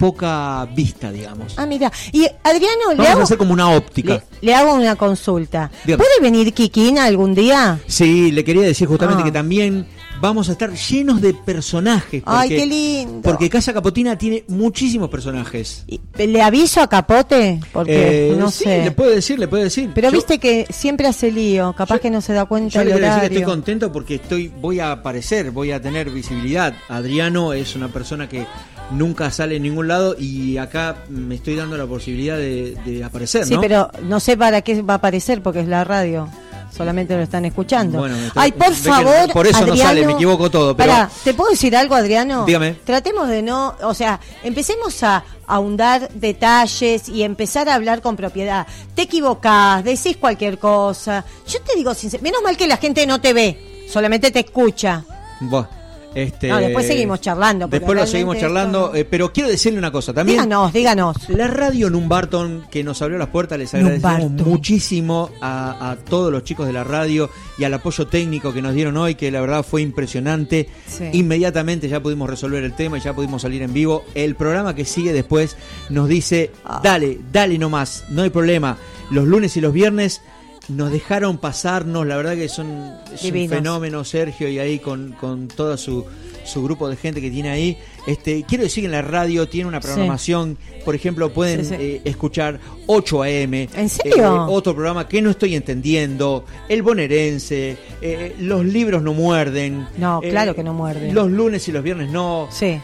poca 0.00 0.66
vista, 0.74 1.12
digamos. 1.12 1.54
Ah, 1.58 1.66
mira. 1.66 1.92
Y 2.10 2.24
Adriano, 2.42 2.90
le 2.90 2.96
Vamos 2.96 3.08
hago, 3.10 3.20
a 3.20 3.24
hacer 3.24 3.38
como 3.38 3.52
una 3.52 3.70
óptica. 3.70 4.14
le, 4.14 4.46
le 4.46 4.54
hago 4.54 4.74
una 4.74 4.96
consulta. 4.96 5.70
Dígame. 5.84 6.02
¿Puede 6.02 6.20
venir 6.22 6.52
Kikina 6.54 7.04
algún 7.04 7.34
día? 7.34 7.78
Sí, 7.86 8.32
le 8.32 8.42
quería 8.42 8.62
decir 8.62 8.88
justamente 8.88 9.22
Ah. 9.22 9.26
que 9.26 9.32
también 9.32 9.86
vamos 10.22 10.48
a 10.48 10.52
estar 10.52 10.72
llenos 10.74 11.20
de 11.20 11.34
personajes. 11.34 12.22
Ay, 12.26 12.48
porque- 12.48 12.56
qué 12.56 12.66
lindo. 12.66 13.20
Porque 13.22 13.50
Casa 13.50 13.72
Capotina 13.74 14.16
tiene 14.16 14.44
muchísimos 14.48 15.10
personajes. 15.10 15.84
¿Le 16.16 16.42
aviso 16.42 16.80
a 16.80 16.88
Capote? 16.88 17.60
Porque 17.72 18.30
Eh, 18.32 18.36
no 18.38 18.50
sí, 18.50 18.64
sé. 18.64 18.84
le 18.84 18.90
puedo 18.92 19.10
decir, 19.10 19.38
le 19.38 19.48
puedo 19.48 19.62
decir. 19.64 19.90
Pero 19.94 20.08
Yo- 20.08 20.12
viste 20.16 20.38
que 20.38 20.66
siempre 20.70 21.06
hace 21.08 21.30
lío. 21.30 21.74
Capaz 21.74 21.96
Yo- 21.96 22.00
que 22.00 22.10
no 22.10 22.20
se 22.22 22.32
da 22.32 22.46
cuenta 22.46 22.70
Yo 22.74 22.80
le 22.80 22.86
del 22.86 22.94
quiero 23.00 23.06
decir 23.06 23.20
que 23.20 23.26
horario. 23.26 23.38
estoy 23.38 23.52
contento 23.52 23.92
porque 23.92 24.14
estoy, 24.14 24.48
voy 24.60 24.80
a 24.80 24.92
aparecer, 24.92 25.50
voy 25.50 25.72
a 25.72 25.80
tener 25.82 26.08
visibilidad. 26.10 26.74
Adriano 26.88 27.52
es 27.52 27.74
una 27.76 27.88
persona 27.88 28.28
que 28.28 28.46
nunca 28.90 29.30
sale 29.30 29.56
en 29.56 29.62
ningún 29.62 29.88
lado 29.88 30.16
y 30.18 30.56
acá 30.58 30.96
me 31.08 31.36
estoy 31.36 31.56
dando 31.56 31.76
la 31.76 31.86
posibilidad 31.86 32.36
de, 32.36 32.76
de 32.84 33.04
aparecer, 33.04 33.44
Sí, 33.46 33.54
¿no? 33.54 33.60
pero 33.60 33.90
no 34.04 34.20
sé 34.20 34.36
para 34.36 34.62
qué 34.62 34.82
va 34.82 34.94
a 34.94 34.96
aparecer 34.96 35.42
porque 35.42 35.60
es 35.60 35.68
la 35.68 35.84
radio. 35.84 36.28
Solamente 36.76 37.16
lo 37.16 37.22
están 37.22 37.44
escuchando. 37.44 37.98
Bueno, 37.98 38.16
Ay, 38.36 38.52
por 38.52 38.72
favor. 38.72 39.32
por 39.32 39.44
eso 39.46 39.66
no 39.66 39.72
Adriano, 39.72 39.88
sale, 39.90 40.06
me 40.06 40.12
equivoco 40.12 40.48
todo, 40.50 40.76
pero- 40.76 40.92
Pará, 40.92 41.10
¿te 41.24 41.34
puedo 41.34 41.50
decir 41.50 41.74
algo, 41.76 41.96
Adriano? 41.96 42.44
Dígame. 42.46 42.74
Tratemos 42.84 43.28
de 43.28 43.42
no. 43.42 43.74
O 43.82 43.92
sea, 43.92 44.20
empecemos 44.44 45.02
a 45.02 45.24
ahondar 45.48 46.08
detalles 46.14 47.08
y 47.08 47.24
empezar 47.24 47.68
a 47.68 47.74
hablar 47.74 48.00
con 48.00 48.14
propiedad. 48.14 48.68
Te 48.94 49.02
equivocás, 49.02 49.82
decís 49.82 50.16
cualquier 50.16 50.58
cosa. 50.58 51.24
Yo 51.48 51.60
te 51.60 51.74
digo 51.76 51.92
sinceramente, 51.92 52.30
menos 52.30 52.42
mal 52.44 52.56
que 52.56 52.68
la 52.68 52.76
gente 52.76 53.04
no 53.04 53.20
te 53.20 53.32
ve, 53.32 53.86
solamente 53.92 54.30
te 54.30 54.38
escucha. 54.40 55.04
Buah. 55.40 55.66
Este, 56.14 56.48
No, 56.48 56.58
después 56.58 56.86
seguimos 56.86 57.20
charlando, 57.20 57.68
Después 57.68 57.96
lo 57.96 58.04
seguimos 58.06 58.36
charlando, 58.38 58.86
esto- 58.86 58.96
eh, 58.96 59.04
pero 59.04 59.32
quiero 59.32 59.48
decirle 59.48 59.78
una 59.78 59.92
cosa 59.92 60.12
también. 60.12 60.38
Díganos, 60.38 60.72
díganos. 60.72 61.28
La 61.28 61.46
radio 61.46 61.88
Numbarton 61.88 62.64
que 62.70 62.82
nos 62.82 63.00
abrió 63.00 63.16
las 63.16 63.28
puertas, 63.28 63.58
les 63.58 63.72
agradecemos 63.74 64.18
Numbarton. 64.22 64.48
muchísimo 64.48 65.30
a, 65.40 65.90
a 65.92 65.96
todos 65.96 66.32
los 66.32 66.42
chicos 66.42 66.66
de 66.66 66.72
la 66.72 66.82
radio 66.82 67.30
y 67.58 67.64
al 67.64 67.74
apoyo 67.74 68.08
técnico 68.08 68.52
que 68.52 68.60
nos 68.60 68.74
dieron 68.74 68.96
hoy, 68.96 69.14
que 69.14 69.30
la 69.30 69.40
verdad 69.40 69.62
fue 69.64 69.82
impresionante. 69.82 70.68
Sí. 70.88 71.04
Inmediatamente 71.12 71.88
ya 71.88 72.00
pudimos 72.02 72.28
resolver 72.28 72.64
el 72.64 72.74
tema 72.74 72.98
y 72.98 73.00
ya 73.00 73.12
pudimos 73.14 73.42
salir 73.42 73.62
en 73.62 73.72
vivo. 73.72 74.04
El 74.14 74.34
programa 74.34 74.74
que 74.74 74.84
sigue 74.84 75.12
después 75.12 75.56
nos 75.90 76.08
dice, 76.08 76.50
Ah. 76.64 76.80
dale, 76.82 77.18
dale 77.32 77.56
nomás, 77.58 78.04
no 78.10 78.22
hay 78.22 78.30
problema. 78.30 78.76
Los 79.12 79.26
lunes 79.26 79.56
y 79.56 79.60
los 79.60 79.72
viernes 79.72 80.22
nos 80.70 80.90
dejaron 80.90 81.38
pasarnos, 81.38 82.06
la 82.06 82.16
verdad 82.16 82.34
que 82.34 82.48
son 82.48 82.94
es 83.12 83.24
un 83.24 83.48
fenómeno 83.48 84.04
Sergio 84.04 84.48
y 84.48 84.58
ahí 84.58 84.78
con, 84.78 85.12
con 85.12 85.48
todo 85.48 85.76
su, 85.76 86.06
su 86.44 86.62
grupo 86.62 86.88
de 86.88 86.96
gente 86.96 87.20
que 87.20 87.30
tiene 87.30 87.50
ahí. 87.50 87.78
Este, 88.06 88.44
quiero 88.48 88.64
decir 88.64 88.82
que 88.82 88.86
en 88.86 88.92
la 88.92 89.02
radio 89.02 89.48
tiene 89.48 89.68
una 89.68 89.80
programación, 89.80 90.56
por 90.84 90.94
ejemplo, 90.94 91.32
pueden 91.32 91.64
Sí, 91.64 91.70
sí. 91.70 91.74
eh, 91.78 92.00
escuchar 92.04 92.58
8 92.86 93.22
AM. 93.22 93.54
¿En 93.54 93.88
serio? 93.88 94.16
eh, 94.16 94.52
otro 94.52 94.74
programa 94.74 95.06
que 95.08 95.20
no 95.22 95.30
estoy 95.30 95.54
entendiendo, 95.54 96.44
El 96.68 96.82
Bonaerense, 96.82 97.76
eh, 98.00 98.34
Los 98.40 98.64
libros 98.64 99.02
no 99.02 99.12
muerden. 99.12 99.86
No, 99.98 100.20
claro 100.20 100.54
que 100.54 100.62
no 100.62 100.72
muerden. 100.74 101.14
Los 101.14 101.30
lunes 101.30 101.66
y 101.68 101.72
los 101.72 101.82
viernes 101.82 102.10
no. 102.10 102.48
Sí. 102.50 102.80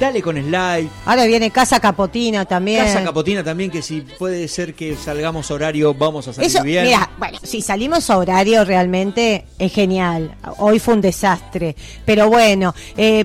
Dale 0.00 0.22
con 0.22 0.36
Slide. 0.36 0.88
Ahora 1.04 1.24
viene 1.26 1.50
Casa 1.50 1.78
Capotina 1.78 2.44
también. 2.46 2.84
Casa 2.84 3.04
Capotina 3.04 3.44
también, 3.44 3.70
que 3.70 3.82
si 3.82 4.00
puede 4.00 4.48
ser 4.48 4.74
que 4.74 4.96
salgamos 4.96 5.50
horario, 5.50 5.94
vamos 5.94 6.26
a 6.28 6.32
salir 6.32 6.50
Eso, 6.50 6.62
bien. 6.62 6.84
mira, 6.84 7.10
bueno, 7.18 7.38
si 7.42 7.60
salimos 7.62 8.10
a 8.10 8.18
horario 8.18 8.64
realmente 8.64 9.44
es 9.58 9.72
genial. 9.72 10.34
Hoy 10.58 10.78
fue 10.78 10.94
un 10.94 11.00
desastre. 11.00 11.76
Pero 12.04 12.28
bueno, 12.28 12.74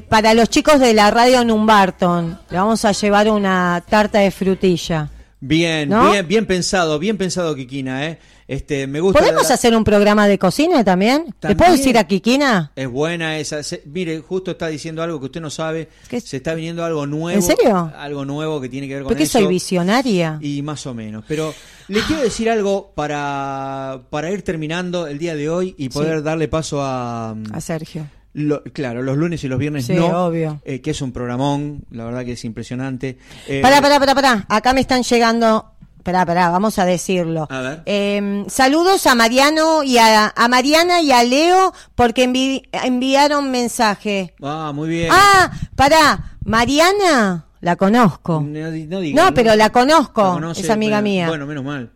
para 0.09 0.33
los 0.33 0.49
chicos 0.49 0.79
de 0.79 0.93
la 0.93 1.09
radio 1.11 1.28
Numbarton, 1.37 2.39
le 2.49 2.57
vamos 2.57 2.83
a 2.85 2.91
llevar 2.91 3.29
una 3.29 3.83
tarta 3.87 4.19
de 4.19 4.31
frutilla. 4.31 5.09
Bien, 5.41 5.87
¿No? 5.87 6.11
bien, 6.11 6.27
bien 6.27 6.45
pensado, 6.45 6.99
bien 6.99 7.17
pensado, 7.17 7.55
Kikina, 7.55 8.05
¿eh? 8.07 8.19
Este, 8.45 8.87
me 8.87 8.99
gusta. 8.99 9.19
¿Podemos 9.19 9.47
la- 9.47 9.53
hacer 9.53 9.73
un 9.75 9.83
programa 9.85 10.27
de 10.27 10.37
cocina 10.39 10.83
también? 10.83 11.33
¿Le 11.41 11.55
puedo 11.55 11.71
decir 11.71 11.97
a 11.97 12.03
Kikina? 12.05 12.71
Es 12.75 12.89
buena 12.89 13.37
esa. 13.37 13.61
se- 13.63 13.83
mire, 13.85 14.19
justo 14.19 14.51
está 14.51 14.67
diciendo 14.67 15.01
algo 15.03 15.19
que 15.19 15.27
usted 15.27 15.39
no 15.39 15.49
sabe. 15.51 15.87
¿Qué? 16.09 16.19
Se 16.19 16.37
está 16.37 16.55
viniendo 16.55 16.83
algo 16.83 17.05
nuevo. 17.05 17.29
¿En 17.39 17.41
serio? 17.43 17.89
Algo 17.95 18.25
nuevo 18.25 18.59
que 18.59 18.67
tiene 18.67 18.87
que 18.87 18.95
ver 18.95 19.03
con 19.03 19.09
Porque 19.11 19.23
eso. 19.23 19.37
soy 19.39 19.47
visionaria. 19.47 20.39
Y 20.41 20.61
más 20.63 20.85
o 20.87 20.93
menos. 20.95 21.23
Pero 21.27 21.53
le 21.87 22.01
quiero 22.01 22.21
decir 22.23 22.49
algo 22.49 22.91
para, 22.95 24.01
para 24.09 24.31
ir 24.31 24.41
terminando 24.41 25.07
el 25.07 25.19
día 25.19 25.35
de 25.35 25.47
hoy 25.49 25.75
y 25.77 25.87
poder 25.89 26.17
Sí. 26.17 26.23
darle 26.23 26.47
paso 26.49 26.81
a. 26.83 27.35
A 27.53 27.61
Sergio. 27.61 28.07
Lo- 28.39 28.63
claro, 28.63 29.01
los 29.03 29.17
lunes 29.17 29.43
y 29.43 29.47
los 29.47 29.59
viernes 29.59 29.85
Sí, 29.85 29.93
no. 29.93 30.25
obvio. 30.25 30.61
eh, 30.65 30.81
que 30.81 30.91
es 30.91 31.01
un 31.01 31.11
programón, 31.11 31.83
la 31.91 32.05
verdad 32.05 32.25
que 32.25 32.31
es 32.33 32.43
impresionante. 32.45 33.17
Eh, 33.47 33.61
Pará, 33.61 33.81
pará, 33.81 33.99
pará, 33.99 34.15
pará. 34.15 34.45
Acá 34.49 34.73
me 34.73 34.81
están 34.81 35.03
llegando. 35.03 35.71
Pará, 36.03 36.25
pará, 36.25 36.49
vamos 36.49 36.79
a 36.79 36.85
decirlo. 36.85 37.45
A 37.51 37.59
ver. 37.61 37.81
Eh, 37.85 38.45
saludos 38.47 39.05
a 39.05 39.15
Mariano 39.15 39.83
y 39.83 39.97
a, 39.97 40.33
a 40.35 40.47
Mariana 40.47 41.01
y 41.01 41.11
a 41.11 41.23
Leo 41.23 41.73
porque 41.93 42.27
envi- 42.27 42.67
enviaron 42.71 43.51
mensaje. 43.51 44.33
Ah, 44.41 44.71
muy 44.73 44.87
bien. 44.89 45.09
Ah, 45.11 45.51
pará, 45.75 46.37
Mariana, 46.45 47.45
la 47.61 47.75
conozco. 47.75 48.41
No, 48.41 48.59
no 48.71 48.99
diga, 49.01 49.23
No, 49.25 49.33
pero 49.33 49.55
la 49.55 49.69
conozco, 49.71 50.23
La 50.23 50.29
conoce, 50.31 50.61
es 50.61 50.69
amiga 50.69 50.97
bueno, 51.01 51.03
mía. 51.03 51.27
Bueno, 51.27 51.45
menos 51.45 51.63
mal. 51.65 51.89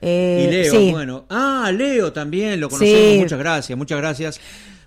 Eh, 0.00 0.46
Y 0.48 0.50
Leo, 0.52 0.70
sí. 0.72 0.90
bueno. 0.90 1.24
Ah, 1.30 1.70
Leo 1.72 2.12
también, 2.12 2.60
lo 2.60 2.68
conocemos. 2.68 2.98
Sí. 3.12 3.18
Muchas 3.20 3.38
gracias, 3.38 3.78
muchas 3.78 3.98
gracias. 3.98 4.40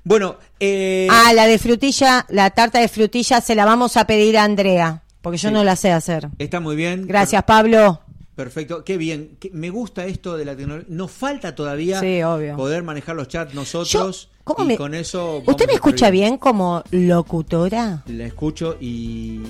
Bueno, 0.07 0.37
eh, 0.61 1.05
Ah, 1.11 1.33
la 1.33 1.47
de 1.47 1.57
frutilla, 1.59 2.25
la 2.29 2.49
tarta 2.51 2.79
de 2.79 2.87
frutilla 2.87 3.41
se 3.41 3.55
la 3.55 3.65
vamos 3.65 3.97
a 3.97 4.07
pedir 4.07 4.37
a 4.37 4.45
Andrea, 4.45 5.03
porque 5.21 5.37
yo 5.37 5.49
Sí. 5.49 5.53
no 5.53 5.65
la 5.65 5.75
sé 5.75 5.91
hacer. 5.91 6.29
está 6.39 6.61
muy 6.61 6.77
bien. 6.77 7.05
Gracias, 7.05 7.43
Pablo. 7.43 7.99
Perfecto, 8.33 8.85
qué 8.85 8.95
bien. 8.97 9.35
Qué- 9.37 9.49
me 9.51 9.69
gusta 9.69 10.05
esto 10.05 10.37
de 10.37 10.45
la 10.45 10.55
tecnología. 10.55 10.87
Nos 10.95 11.11
falta 11.11 11.55
todavía 11.55 11.99
Sí, 11.99 12.23
obvio. 12.23 12.55
poder 12.55 12.83
manejar 12.83 13.17
los 13.17 13.27
chats 13.27 13.51
Yo, 13.51 13.59
nosotros. 13.59 14.29
¿cómo 14.45 14.63
y 14.63 14.67
me- 14.67 14.77
con 14.77 14.93
eso. 14.93 15.43
¿Usted 15.45 15.67
me 15.67 15.73
escucha 15.73 16.09
bien 16.09 16.37
como 16.37 16.83
locutora? 16.91 18.03
La 18.05 18.25
escucho 18.27 18.77
y 18.79 19.41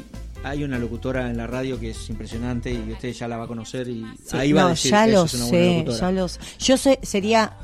hay 0.44 0.64
una 0.64 0.80
locutora 0.80 1.30
en 1.30 1.38
la 1.38 1.46
radio 1.46 1.80
que 1.80 1.92
es 1.92 2.10
impresionante 2.10 2.72
y 2.72 2.94
usted 2.94 3.12
ya 3.14 3.28
la 3.28 3.38
va 3.38 3.44
a 3.44 3.48
conocer 3.48 3.90
y 3.90 4.04
Sí, 4.26 4.36
ahí 4.38 4.54
va 4.54 4.66
a 4.66 4.70
decir 4.70 4.90
ya 4.92 5.06
que 5.06 5.12
lo 5.12 5.26
eso 5.26 5.36
es 5.38 5.42
una 5.44 5.52
buena 5.52 5.92
sé, 5.94 6.00
ya 6.02 6.12
lo 6.12 6.28
sé. 6.30 6.40
Yo 6.58 6.78
sé- 6.78 7.00
sería 7.04 7.58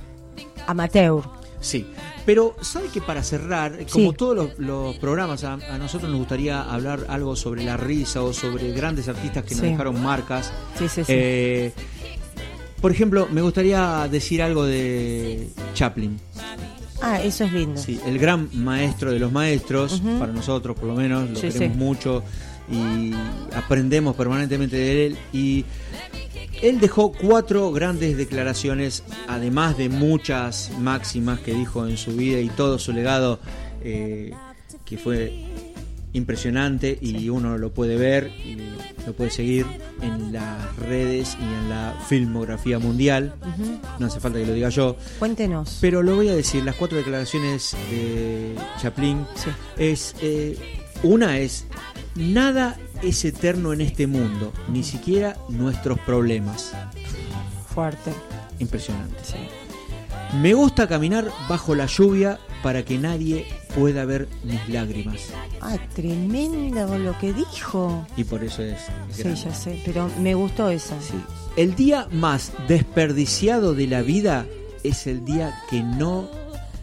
amateur. 0.68 1.24
Sí, 1.62 1.86
pero 2.26 2.56
sabe 2.62 2.88
que 2.88 3.02
para 3.02 3.24
cerrar, 3.24 3.78
como 3.92 4.12
Sí. 4.12 4.18
todos 4.18 4.36
los, 4.36 4.60
los 4.60 4.96
programas, 4.98 5.44
a, 5.44 5.54
a 5.54 5.78
nosotros 5.78 6.10
nos 6.10 6.20
gustaría 6.20 6.62
hablar 6.62 7.06
algo 7.10 7.36
sobre 7.36 7.64
la 7.64 7.78
risa 7.78 8.22
o 8.24 8.34
sobre 8.34 8.72
grandes 8.72 9.08
artistas 9.08 9.44
que 9.44 9.56
nos 9.56 9.62
Sí. 9.64 9.70
dejaron 9.72 10.02
marcas. 10.02 10.52
Sí, 10.78 10.88
sí, 10.88 11.04
sí. 11.04 11.14
Eh, 11.14 11.72
por 12.82 12.92
ejemplo, 12.92 13.28
me 13.32 13.42
gustaría 13.42 14.08
decir 14.12 14.42
algo 14.42 14.66
de 14.66 15.50
Chaplin, 15.74 16.20
Ah, 17.02 17.22
eso 17.22 17.44
es 17.44 17.52
lindo. 17.54 17.82
sí, 17.82 18.00
el 18.06 18.18
gran 18.18 18.50
maestro 18.54 19.12
de 19.12 19.20
los 19.20 19.32
maestros, 19.32 20.02
para 20.20 20.32
nosotros 20.32 20.78
por 20.78 20.88
lo 20.88 20.96
menos, 20.96 21.30
lo 21.30 21.36
Sí, 21.36 21.48
queremos 21.50 21.78
sí. 21.78 21.84
mucho 21.84 22.24
y 22.72 23.12
aprendemos 23.56 24.16
permanentemente 24.16 24.78
de 24.78 25.06
él 25.08 25.18
y 25.34 25.66
él 26.62 26.80
dejó 26.80 27.12
cuatro 27.12 27.72
grandes 27.72 28.18
declaraciones, 28.18 29.04
además 29.28 29.78
de 29.78 29.90
muchas 29.90 30.72
máximas 30.80 31.40
que 31.40 31.54
dijo 31.54 31.88
en 31.88 31.98
su 31.98 32.16
vida 32.16 32.40
y 32.40 32.50
todo 32.50 32.80
su 32.80 32.94
legado, 32.94 33.40
eh, 33.82 34.32
que 34.86 34.98
fue 34.98 35.34
impresionante 36.14 36.98
y 37.02 37.30
uno 37.30 37.58
lo 37.58 37.74
puede 37.74 37.98
ver 37.98 38.28
y 38.46 38.58
lo 39.06 39.14
puede 39.14 39.32
seguir 39.32 39.66
en 40.02 40.32
las 40.32 40.76
redes 40.78 41.36
y 41.40 41.44
en 41.44 41.70
la 41.70 41.96
filmografía 42.08 42.78
mundial. 42.80 43.34
No 44.00 44.06
hace 44.08 44.20
falta 44.20 44.38
que 44.40 44.46
lo 44.46 44.54
diga 44.54 44.70
yo. 44.70 44.96
Cuéntenos. 45.20 45.80
Pero 45.82 46.04
lo 46.04 46.16
voy 46.16 46.30
a 46.30 46.36
decir, 46.36 46.64
las 46.64 46.76
cuatro 46.76 46.98
declaraciones 46.98 47.76
de 47.90 48.56
Chaplin 48.80 49.26
Sí. 49.36 49.50
es 49.78 50.16
eh, 50.22 50.56
una 51.02 51.40
es 51.40 51.66
nada 52.16 52.78
es 53.04 53.26
eterno 53.26 53.74
en 53.74 53.82
este 53.82 54.08
mundo, 54.08 54.54
ni 54.70 54.84
siquiera 54.84 55.38
nuestros 55.50 56.00
problemas. 56.00 56.74
Fuerte. 57.74 58.14
Impresionante. 58.60 59.18
Sí. 59.24 59.38
Me 60.42 60.54
gusta 60.54 60.88
caminar 60.88 61.30
bajo 61.48 61.76
la 61.76 61.86
lluvia 61.86 62.40
para 62.64 62.84
que 62.84 62.98
nadie 62.98 63.46
pueda 63.76 64.06
ver 64.06 64.28
mis 64.44 64.68
lágrimas. 64.70 65.30
Ah, 65.62 65.78
tremendo 65.94 66.98
lo 66.98 67.18
que 67.20 67.34
dijo. 67.34 68.08
Y 68.18 68.24
por 68.24 68.44
eso 68.44 68.64
es. 68.64 68.80
Sí, 69.12 69.24
ya 69.24 69.54
sé, 69.54 69.82
pero 69.86 70.10
me 70.20 70.34
gustó 70.34 70.70
esa. 70.70 71.00
Sí. 71.02 71.16
El 71.56 71.76
día 71.76 72.08
más 72.12 72.52
desperdiciado 72.68 73.76
de 73.76 73.88
la 73.88 74.02
vida 74.02 74.46
es 74.84 75.06
el 75.08 75.24
día 75.24 75.54
que 75.70 75.84
no 75.84 76.30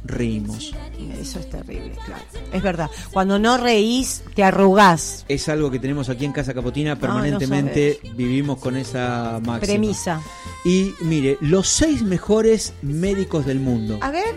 reímos. 0.05 0.73
Eso 1.21 1.39
es 1.41 1.51
terrible, 1.51 1.93
claro. 2.05 2.23
Es 2.53 2.63
verdad. 2.63 2.91
Cuando 3.13 3.39
no 3.39 3.57
reís, 3.59 4.23
te 4.35 4.43
arrugás. 4.43 5.25
Es 5.29 5.49
algo 5.49 5.71
que 5.71 5.79
tenemos 5.79 6.09
aquí 6.09 6.25
en 6.25 6.33
Casa 6.33 6.55
Capotina 6.55 6.95
no 6.95 7.01
permanentemente. 7.01 8.01
vivimos 8.17 8.59
con 8.59 8.77
esa 8.77 9.33
máxima. 9.45 9.61
Premisa. 9.61 10.21
Y 10.65 10.93
mire, 11.03 11.37
los 11.41 11.69
seis 11.69 12.03
mejores 12.03 12.73
médicos 12.83 13.47
del 13.47 13.61
mundo: 13.61 13.99
A 14.03 14.11
ver. 14.11 14.35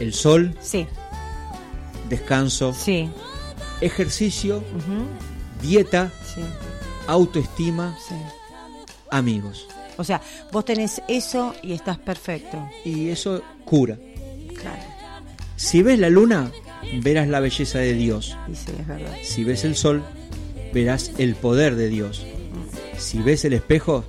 el 0.00 0.12
sol, 0.14 0.54
Sí, 0.60 0.86
descanso, 2.08 2.72
sí. 2.74 3.08
ejercicio, 3.80 4.62
dieta, 5.62 6.10
sí, 6.34 6.40
autoestima, 7.06 7.96
sí. 8.06 8.14
amigos. 9.10 9.66
O 9.96 10.04
sea, 10.04 10.20
vos 10.52 10.64
tenés 10.64 11.02
eso 11.08 11.54
y 11.62 11.72
estás 11.72 11.98
perfecto. 11.98 12.68
Y 12.84 13.08
eso 13.08 13.42
cura. 13.64 13.96
Claro. 14.60 14.82
Si 15.56 15.82
ves 15.82 15.98
la 15.98 16.08
luna, 16.10 16.50
verás 17.02 17.28
la 17.28 17.40
belleza 17.40 17.78
de 17.78 17.94
Dios. 17.94 18.36
Y 18.50 18.54
sí, 18.54 18.72
es 18.78 18.86
verdad. 18.86 19.14
Si 19.22 19.44
ves 19.44 19.64
el 19.64 19.76
sol, 19.76 20.02
verás 20.72 21.12
el 21.18 21.34
poder 21.34 21.74
de 21.74 21.88
Dios. 21.88 22.24
Si 22.96 23.18
ves 23.20 23.44
el 23.44 23.52
espejo, 23.54 24.04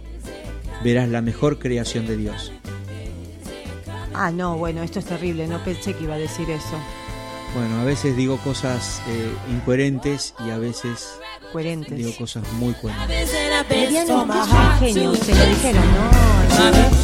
verás 0.83 1.09
la 1.09 1.21
mejor 1.21 1.59
creación 1.59 2.07
de 2.07 2.17
Dios. 2.17 2.51
Ah, 4.13 4.31
no, 4.31 4.57
bueno, 4.57 4.83
esto 4.83 4.99
es 4.99 5.05
terrible. 5.05 5.47
No 5.47 5.63
pensé 5.63 5.93
que 5.93 6.03
iba 6.03 6.15
a 6.15 6.19
decir 6.19 6.49
eso. 6.49 6.77
Bueno, 7.55 7.79
a 7.81 7.83
veces 7.83 8.15
digo 8.15 8.37
cosas 8.37 9.01
eh, 9.07 9.31
incoherentes 9.51 10.35
y 10.45 10.51
a 10.51 10.57
veces 10.57 11.09
Coherentes. 11.51 11.97
digo 11.97 12.11
cosas 12.17 12.43
muy 12.53 12.73
coherentes. 12.73 13.33
Es 13.33 14.79
genio. 14.79 15.15
Se 15.15 15.33
lo 15.35 15.45
dijeron, 15.45 15.83
¿no? 15.93 16.38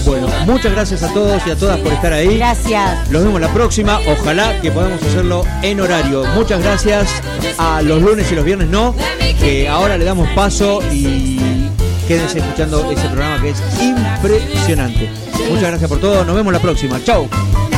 Bueno, 0.06 0.28
muchas 0.46 0.72
gracias 0.72 1.02
a 1.04 1.12
todos 1.14 1.42
y 1.48 1.52
a 1.52 1.56
todas 1.56 1.80
por 1.80 1.92
estar 1.92 2.14
ahí. 2.14 2.38
Gracias. 2.38 3.10
Los 3.10 3.24
vemos 3.24 3.42
la 3.42 3.52
próxima. 3.52 4.00
Ojalá 4.08 4.60
que 4.62 4.72
podamos 4.72 5.02
hacerlo 5.02 5.44
en 5.64 5.82
horario. 5.82 6.24
Muchas 6.36 6.62
gracias 6.62 7.10
a 7.58 7.82
los 7.82 8.02
lunes 8.02 8.32
y 8.32 8.36
los 8.36 8.46
viernes 8.46 8.70
no, 8.70 8.96
que 9.40 9.68
ahora 9.68 9.98
le 9.98 10.06
damos 10.06 10.30
paso 10.30 10.82
y 10.92 11.70
quédense 12.08 12.40
escuchando 12.40 12.92
ese 12.92 13.08
programa 13.08 13.42
que 13.42 13.50
es 13.50 13.62
impresionante. 13.82 15.10
Muchas 15.50 15.70
gracias 15.70 15.90
por 15.90 16.00
todo. 16.00 16.24
Nos 16.24 16.36
vemos 16.36 16.54
la 16.54 16.60
próxima. 16.60 17.04
Chau. 17.04 17.28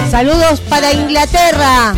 Saludos 0.10 0.62
para 0.62 0.92
Inglaterra. 0.94 1.96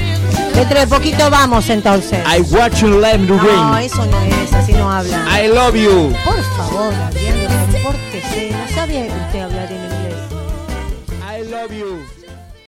Dentro 0.59 0.77
de 0.77 0.87
poquito 0.87 1.29
vamos 1.29 1.69
entonces. 1.69 2.19
I 2.27 2.41
watch 2.53 2.81
you 2.81 2.99
let 2.99 3.17
No, 3.19 3.37
rain. 3.37 3.85
eso 3.85 4.05
no 4.05 4.19
es, 4.21 4.51
así 4.53 4.73
no 4.73 4.91
habla. 4.91 5.17
I 5.41 5.47
love 5.47 5.73
you. 5.73 6.13
Por 6.25 6.43
favor, 6.57 6.93
Adrián, 6.93 7.37
compórtese. 7.71 8.51
No 8.51 8.75
sabe 8.75 9.09
usted 9.25 9.39
hablar 9.39 9.71
en 9.71 9.85
inglés. 9.85 10.17
I 11.23 11.49
love 11.49 11.71
you. 11.71 12.18